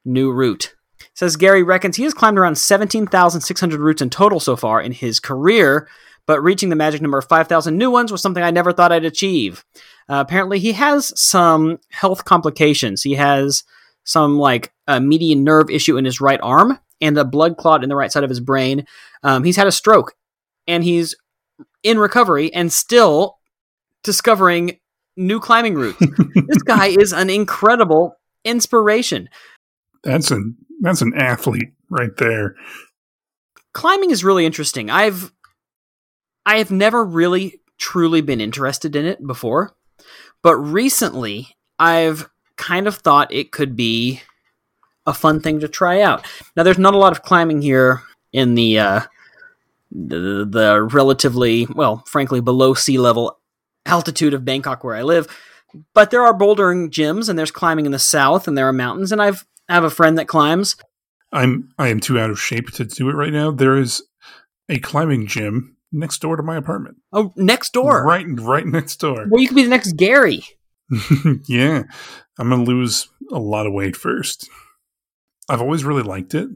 new 0.04 0.30
route. 0.32 0.74
Says 1.14 1.36
Gary 1.36 1.62
reckons 1.62 1.96
he 1.96 2.04
has 2.04 2.14
climbed 2.14 2.38
around 2.38 2.58
17,600 2.58 3.80
routes 3.80 4.02
in 4.02 4.10
total 4.10 4.40
so 4.40 4.56
far 4.56 4.80
in 4.80 4.92
his 4.92 5.20
career, 5.20 5.88
but 6.26 6.42
reaching 6.42 6.68
the 6.68 6.76
magic 6.76 7.00
number 7.00 7.18
of 7.18 7.28
5,000 7.28 7.76
new 7.76 7.90
ones 7.90 8.12
was 8.12 8.20
something 8.20 8.42
I 8.42 8.50
never 8.50 8.72
thought 8.72 8.92
I'd 8.92 9.04
achieve. 9.04 9.64
Uh, 10.08 10.22
apparently, 10.26 10.58
he 10.58 10.72
has 10.72 11.18
some 11.18 11.78
health 11.90 12.24
complications. 12.24 13.02
He 13.02 13.14
has 13.14 13.64
some 14.04 14.38
like 14.38 14.72
a 14.86 15.00
median 15.00 15.44
nerve 15.44 15.70
issue 15.70 15.96
in 15.96 16.04
his 16.04 16.20
right 16.20 16.40
arm 16.42 16.78
and 17.00 17.16
a 17.18 17.24
blood 17.24 17.56
clot 17.56 17.82
in 17.82 17.88
the 17.88 17.96
right 17.96 18.12
side 18.12 18.24
of 18.24 18.30
his 18.30 18.40
brain. 18.40 18.86
Um, 19.22 19.44
he's 19.44 19.56
had 19.56 19.66
a 19.66 19.72
stroke 19.72 20.14
and 20.66 20.84
he's 20.84 21.14
in 21.82 21.98
recovery 21.98 22.52
and 22.52 22.72
still 22.72 23.38
discovering 24.02 24.78
new 25.16 25.40
climbing 25.40 25.74
routes. 25.74 25.98
this 26.46 26.62
guy 26.62 26.86
is 26.86 27.12
an 27.12 27.30
incredible 27.30 28.16
inspiration. 28.44 29.28
That's 30.02 30.30
an 30.30 30.56
that's 30.80 31.02
an 31.02 31.12
athlete 31.16 31.72
right 31.90 32.16
there. 32.16 32.54
Climbing 33.72 34.10
is 34.10 34.24
really 34.24 34.46
interesting. 34.46 34.90
I've 34.90 35.32
I 36.46 36.58
have 36.58 36.70
never 36.70 37.04
really 37.04 37.60
truly 37.78 38.20
been 38.20 38.40
interested 38.40 38.96
in 38.96 39.04
it 39.04 39.24
before, 39.26 39.74
but 40.42 40.56
recently 40.56 41.56
I've 41.78 42.28
kind 42.56 42.86
of 42.88 42.96
thought 42.96 43.32
it 43.32 43.52
could 43.52 43.76
be 43.76 44.22
a 45.08 45.14
fun 45.14 45.40
thing 45.40 45.60
to 45.60 45.68
try 45.68 46.02
out. 46.02 46.24
Now, 46.54 46.62
there's 46.62 46.78
not 46.78 46.94
a 46.94 46.98
lot 46.98 47.12
of 47.12 47.22
climbing 47.22 47.62
here 47.62 48.02
in 48.32 48.54
the 48.54 48.78
uh, 48.78 49.00
the, 49.90 50.46
the 50.48 50.88
relatively 50.92 51.66
well, 51.66 52.04
frankly, 52.06 52.40
below 52.40 52.74
sea 52.74 52.98
level 52.98 53.40
altitude 53.86 54.34
of 54.34 54.44
Bangkok 54.44 54.84
where 54.84 54.94
I 54.94 55.02
live, 55.02 55.26
but 55.94 56.10
there 56.10 56.22
are 56.22 56.34
bouldering 56.34 56.90
gyms 56.90 57.28
and 57.28 57.38
there's 57.38 57.50
climbing 57.50 57.86
in 57.86 57.92
the 57.92 57.98
south 57.98 58.46
and 58.46 58.56
there 58.56 58.68
are 58.68 58.72
mountains 58.72 59.12
and 59.12 59.22
I've 59.22 59.46
I 59.68 59.74
have 59.74 59.84
a 59.84 59.90
friend 59.90 60.18
that 60.18 60.28
climbs. 60.28 60.76
I'm 61.32 61.70
I 61.78 61.88
am 61.88 62.00
too 62.00 62.18
out 62.18 62.30
of 62.30 62.40
shape 62.40 62.70
to 62.72 62.84
do 62.84 63.08
it 63.08 63.14
right 63.14 63.32
now. 63.32 63.50
There 63.50 63.76
is 63.78 64.02
a 64.68 64.78
climbing 64.78 65.26
gym 65.26 65.76
next 65.90 66.20
door 66.20 66.36
to 66.36 66.42
my 66.42 66.56
apartment. 66.56 66.96
Oh, 67.12 67.32
next 67.36 67.72
door. 67.72 68.04
Right 68.04 68.26
right 68.28 68.66
next 68.66 68.96
door. 68.96 69.26
Well, 69.28 69.40
you 69.40 69.48
could 69.48 69.56
be 69.56 69.64
the 69.64 69.70
next 69.70 69.92
Gary. 69.92 70.42
yeah. 71.46 71.82
I'm 72.38 72.48
going 72.48 72.64
to 72.64 72.70
lose 72.70 73.08
a 73.30 73.38
lot 73.38 73.66
of 73.66 73.72
weight 73.72 73.96
first. 73.96 74.48
I've 75.48 75.60
always 75.62 75.84
really 75.84 76.02
liked 76.02 76.34
it. 76.34 76.48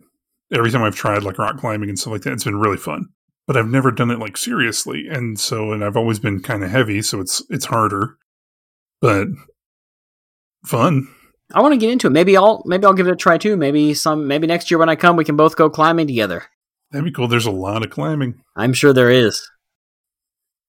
Every 0.52 0.70
time 0.70 0.82
I've 0.82 0.94
tried 0.94 1.22
like 1.22 1.38
rock 1.38 1.58
climbing 1.58 1.88
and 1.88 1.98
stuff 1.98 2.12
like 2.12 2.22
that, 2.22 2.32
it's 2.34 2.44
been 2.44 2.58
really 2.58 2.76
fun. 2.76 3.06
But 3.46 3.56
I've 3.56 3.68
never 3.68 3.90
done 3.90 4.10
it 4.10 4.18
like 4.18 4.36
seriously. 4.36 5.06
And 5.10 5.38
so 5.40 5.72
and 5.72 5.84
I've 5.84 5.96
always 5.96 6.18
been 6.18 6.40
kind 6.40 6.62
of 6.62 6.70
heavy, 6.70 7.02
so 7.02 7.20
it's 7.20 7.42
it's 7.50 7.64
harder. 7.66 8.16
But 9.00 9.28
fun. 10.64 11.08
I 11.54 11.60
want 11.60 11.72
to 11.72 11.78
get 11.78 11.90
into 11.90 12.06
it. 12.06 12.10
Maybe 12.10 12.36
I'll 12.36 12.62
maybe 12.66 12.84
I'll 12.86 12.94
give 12.94 13.06
it 13.08 13.12
a 13.12 13.16
try 13.16 13.38
too. 13.38 13.56
Maybe 13.56 13.94
some 13.94 14.26
maybe 14.26 14.46
next 14.46 14.70
year 14.70 14.78
when 14.78 14.88
I 14.88 14.96
come 14.96 15.16
we 15.16 15.24
can 15.24 15.36
both 15.36 15.56
go 15.56 15.68
climbing 15.68 16.06
together. 16.06 16.44
That'd 16.90 17.04
be 17.04 17.10
cool. 17.12 17.28
There's 17.28 17.46
a 17.46 17.50
lot 17.50 17.84
of 17.84 17.90
climbing 17.90 18.42
I'm 18.56 18.72
sure 18.74 18.92
there 18.92 19.10
is. 19.10 19.48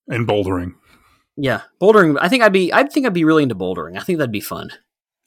and 0.08 0.28
bouldering. 0.28 0.74
Yeah, 1.36 1.62
bouldering. 1.82 2.18
I 2.22 2.30
think 2.30 2.44
I'd 2.44 2.54
be. 2.54 2.72
I 2.74 2.84
think 2.88 3.06
I'd 3.06 3.14
be 3.14 3.24
really 3.24 3.44
into 3.44 3.56
bouldering. 3.56 3.98
I 3.98 4.04
think 4.04 4.20
that'd 4.20 4.32
be 4.32 4.40
fun. 4.40 4.70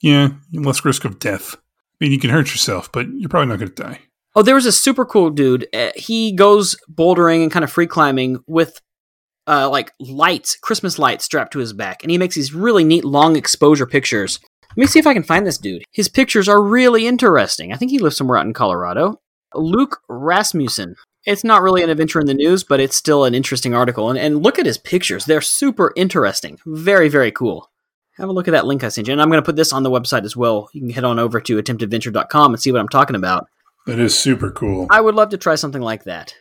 Yeah, 0.01 0.29
less 0.53 0.85
risk 0.85 1.05
of 1.05 1.19
death. 1.19 1.55
I 1.99 2.05
mean, 2.05 2.11
you 2.11 2.19
can 2.19 2.29
hurt 2.29 2.51
yourself, 2.51 2.91
but 2.91 3.07
you're 3.13 3.29
probably 3.29 3.47
not 3.47 3.59
going 3.59 3.71
to 3.71 3.83
die. 3.83 3.99
Oh, 4.35 4.43
there 4.43 4.55
was 4.55 4.67
a 4.67 4.71
super 4.71 5.03
cool 5.03 5.31
dude. 5.31 5.67
Uh, 5.73 5.89
he 5.95 6.31
goes 6.31 6.75
bouldering 6.93 7.41
and 7.41 7.51
kind 7.51 7.63
of 7.63 7.71
free 7.71 7.87
climbing 7.87 8.37
with 8.45 8.79
uh, 9.47 9.67
like 9.69 9.93
lights, 9.99 10.55
Christmas 10.57 10.99
lights 10.99 11.25
strapped 11.25 11.53
to 11.53 11.59
his 11.59 11.73
back, 11.73 12.03
and 12.03 12.11
he 12.11 12.17
makes 12.17 12.35
these 12.35 12.53
really 12.53 12.83
neat 12.83 13.03
long 13.03 13.35
exposure 13.35 13.87
pictures. 13.87 14.39
Let 14.71 14.77
me 14.77 14.85
see 14.85 14.99
if 14.99 15.07
I 15.07 15.13
can 15.13 15.23
find 15.23 15.47
this 15.47 15.57
dude. 15.57 15.85
His 15.91 16.07
pictures 16.07 16.47
are 16.47 16.61
really 16.61 17.07
interesting. 17.07 17.73
I 17.73 17.77
think 17.77 17.89
he 17.89 17.97
lives 17.97 18.15
somewhere 18.15 18.37
out 18.37 18.45
in 18.45 18.53
Colorado. 18.53 19.19
Luke 19.55 20.01
Rasmussen. 20.07 20.95
It's 21.25 21.43
not 21.43 21.61
really 21.61 21.81
an 21.81 21.89
adventure 21.89 22.19
in 22.19 22.27
the 22.27 22.33
news, 22.33 22.63
but 22.63 22.79
it's 22.79 22.95
still 22.95 23.25
an 23.25 23.33
interesting 23.33 23.73
article. 23.73 24.09
And, 24.09 24.19
and 24.19 24.43
look 24.43 24.59
at 24.59 24.65
his 24.65 24.77
pictures. 24.77 25.25
They're 25.25 25.41
super 25.41 25.93
interesting. 25.95 26.59
Very, 26.65 27.09
very 27.09 27.31
cool. 27.31 27.71
Have 28.17 28.29
a 28.29 28.31
look 28.31 28.47
at 28.47 28.51
that 28.51 28.65
link 28.65 28.83
I 28.83 28.89
sent 28.89 29.07
you. 29.07 29.11
And 29.13 29.21
I'm 29.21 29.29
going 29.29 29.41
to 29.41 29.45
put 29.45 29.55
this 29.55 29.71
on 29.71 29.83
the 29.83 29.91
website 29.91 30.23
as 30.23 30.35
well. 30.35 30.69
You 30.73 30.81
can 30.81 30.89
head 30.89 31.03
on 31.03 31.19
over 31.19 31.39
to 31.39 31.61
attemptadventure.com 31.61 32.53
and 32.53 32.61
see 32.61 32.71
what 32.71 32.79
I'm 32.81 32.89
talking 32.89 33.15
about. 33.15 33.47
That 33.85 33.99
is 33.99 34.17
super 34.17 34.49
cool. 34.51 34.87
I 34.89 35.01
would 35.01 35.15
love 35.15 35.29
to 35.29 35.37
try 35.37 35.55
something 35.55 35.81
like 35.81 36.03
that. 36.05 36.33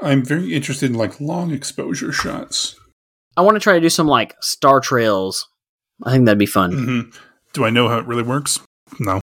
I'm 0.00 0.22
very 0.24 0.52
interested 0.54 0.90
in 0.90 0.96
like 0.96 1.20
long 1.20 1.52
exposure 1.52 2.12
shots. 2.12 2.76
I 3.36 3.40
want 3.42 3.54
to 3.56 3.60
try 3.60 3.74
to 3.74 3.80
do 3.80 3.88
some 3.88 4.06
like 4.06 4.34
star 4.40 4.80
trails. 4.80 5.48
I 6.04 6.12
think 6.12 6.26
that'd 6.26 6.38
be 6.38 6.46
fun. 6.46 6.72
hmm 6.72 7.00
Do 7.54 7.64
I 7.64 7.70
know 7.70 7.88
how 7.88 7.98
it 7.98 8.06
really 8.06 8.22
works? 8.22 8.60
No, 9.00 9.20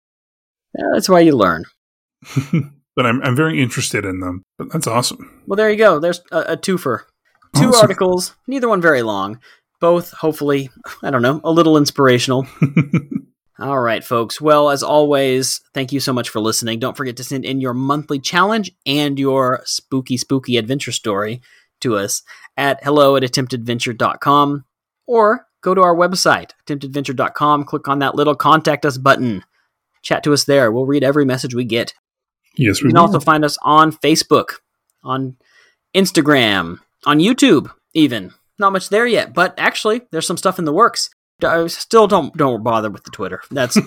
Yeah, 0.79 0.85
that's 0.95 1.09
why 1.09 1.21
you 1.21 1.37
learn. 1.37 1.65
but 2.97 3.07
I'm 3.07 3.21
I'm 3.23 3.35
very 3.37 3.61
interested 3.61 4.05
in 4.05 4.21
them. 4.21 4.43
But 4.59 4.73
that's 4.73 4.87
awesome. 4.87 5.43
Well, 5.47 5.57
there 5.57 5.71
you 5.71 5.77
go. 5.77 5.99
There's 5.99 6.21
a, 6.31 6.53
a 6.53 6.57
twofer. 6.57 7.01
Two 7.57 7.69
Awesome. 7.71 7.81
articles, 7.81 8.37
neither 8.47 8.69
one 8.69 8.81
very 8.81 9.03
long. 9.03 9.41
Both, 9.81 10.11
hopefully, 10.13 10.71
I 11.03 11.11
don't 11.11 11.23
know, 11.23 11.41
a 11.43 11.51
little 11.51 11.77
inspirational. 11.79 12.47
All 13.59 13.79
right, 13.81 14.03
folks. 14.03 14.41
Well, 14.41 14.71
as 14.71 14.83
always, 14.83 15.61
thank 15.75 15.93
you 15.93 16.01
so 16.01 16.13
much 16.15 16.29
for 16.31 16.41
listening. 16.41 16.79
Don't 16.79 16.97
forget 16.97 17.17
to 17.19 17.25
send 17.25 17.45
in 17.45 17.61
your 17.61 17.75
monthly 17.75 18.19
challenge 18.19 18.71
and 18.87 19.19
your 19.19 19.61
spooky, 19.65 20.17
spooky 20.17 20.57
adventure 20.57 20.93
story 20.93 21.43
to 21.81 21.97
us 21.97 22.23
at 22.57 22.83
hello 22.85 23.17
at 23.17 23.23
attemptadventure.com 23.23 24.65
or 25.07 25.47
go 25.63 25.75
to 25.75 25.83
our 25.83 25.95
website, 25.95 26.53
attemptadventure.com, 26.67 27.65
click 27.65 27.87
on 27.89 27.99
that 27.99 28.15
little 28.15 28.35
contact 28.35 28.87
us 28.87 28.97
button. 28.97 29.45
Chat 30.03 30.23
to 30.25 30.33
us 30.33 30.45
there. 30.45 30.73
We'll 30.73 30.87
read 30.87 31.05
every 31.05 31.27
message 31.27 31.55
we 31.55 31.65
get. 31.65 31.93
yes, 32.57 32.81
You 32.81 32.87
we 32.87 32.93
can 32.93 32.97
will. 33.01 33.07
also 33.09 33.21
find 33.21 33.45
us 33.45 33.59
on 33.63 33.93
Facebook, 33.93 34.55
on 35.05 35.37
Instagram, 35.95 36.79
on 37.05 37.19
YouTube, 37.19 37.71
even. 37.93 38.33
Not 38.61 38.73
much 38.73 38.91
there 38.91 39.07
yet, 39.07 39.33
but 39.33 39.55
actually, 39.57 40.03
there's 40.13 40.27
some 40.27 40.37
stuff 40.37 40.59
in 40.59 40.67
the 40.67 40.73
works. 40.73 41.09
I 41.43 41.67
still 41.69 42.07
don't 42.07 42.37
don't 42.37 42.63
bother 42.63 42.91
with 42.91 43.05
the 43.05 43.11
Twitter. 43.11 43.41
That's 43.51 43.79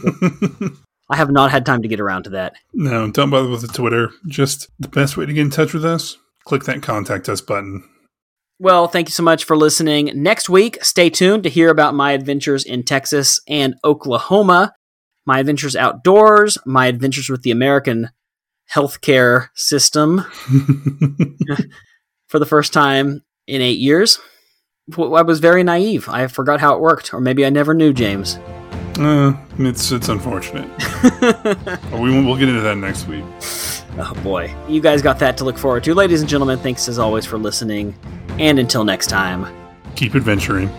I 1.09 1.15
have 1.15 1.29
not 1.29 1.51
had 1.51 1.63
time 1.63 1.83
to 1.83 1.87
get 1.87 1.99
around 1.99 2.23
to 2.23 2.31
that. 2.31 2.55
no, 2.73 3.11
don't 3.11 3.29
bother 3.29 3.49
with 3.49 3.61
the 3.61 3.67
Twitter. 3.67 4.09
Just 4.27 4.71
the 4.79 4.87
best 4.87 5.15
way 5.15 5.27
to 5.27 5.33
get 5.33 5.41
in 5.41 5.51
touch 5.51 5.75
with 5.75 5.85
us: 5.85 6.17
click 6.45 6.63
that 6.63 6.81
contact 6.81 7.29
us 7.29 7.39
button. 7.39 7.87
Well, 8.57 8.87
thank 8.87 9.09
you 9.09 9.11
so 9.11 9.21
much 9.21 9.43
for 9.43 9.55
listening. 9.55 10.09
Next 10.15 10.49
week, 10.49 10.83
stay 10.83 11.11
tuned 11.11 11.43
to 11.43 11.49
hear 11.49 11.69
about 11.69 11.93
my 11.93 12.13
adventures 12.13 12.63
in 12.63 12.81
Texas 12.81 13.39
and 13.47 13.75
Oklahoma, 13.85 14.73
my 15.27 15.37
adventures 15.37 15.75
outdoors, 15.75 16.57
my 16.65 16.87
adventures 16.87 17.29
with 17.29 17.43
the 17.43 17.51
American 17.51 18.09
healthcare 18.73 19.49
system 19.53 20.19
for 22.27 22.39
the 22.39 22.47
first 22.47 22.73
time 22.73 23.21
in 23.45 23.61
eight 23.61 23.77
years. 23.77 24.19
I 24.91 25.21
was 25.21 25.39
very 25.39 25.63
naive. 25.63 26.09
I 26.09 26.27
forgot 26.27 26.59
how 26.59 26.75
it 26.75 26.81
worked, 26.81 27.13
or 27.13 27.21
maybe 27.21 27.45
I 27.45 27.49
never 27.49 27.73
knew, 27.73 27.93
James. 27.93 28.37
uh, 28.99 29.33
it's 29.57 29.91
it's 29.91 30.09
unfortunate. 30.09 30.69
We 31.93 32.09
we'll 32.23 32.35
get 32.35 32.49
into 32.49 32.61
that 32.61 32.77
next 32.77 33.07
week. 33.07 33.23
Oh 33.97 34.13
boy. 34.23 34.53
You 34.67 34.81
guys 34.81 35.01
got 35.01 35.19
that 35.19 35.37
to 35.37 35.45
look 35.45 35.57
forward 35.57 35.83
to. 35.85 35.93
Ladies 35.93 36.19
and 36.21 36.29
gentlemen, 36.29 36.59
thanks 36.59 36.87
as 36.89 36.99
always 36.99 37.25
for 37.25 37.37
listening. 37.37 37.95
And 38.39 38.59
until 38.59 38.83
next 38.83 39.07
time. 39.07 39.45
Keep 39.95 40.15
adventuring. 40.15 40.69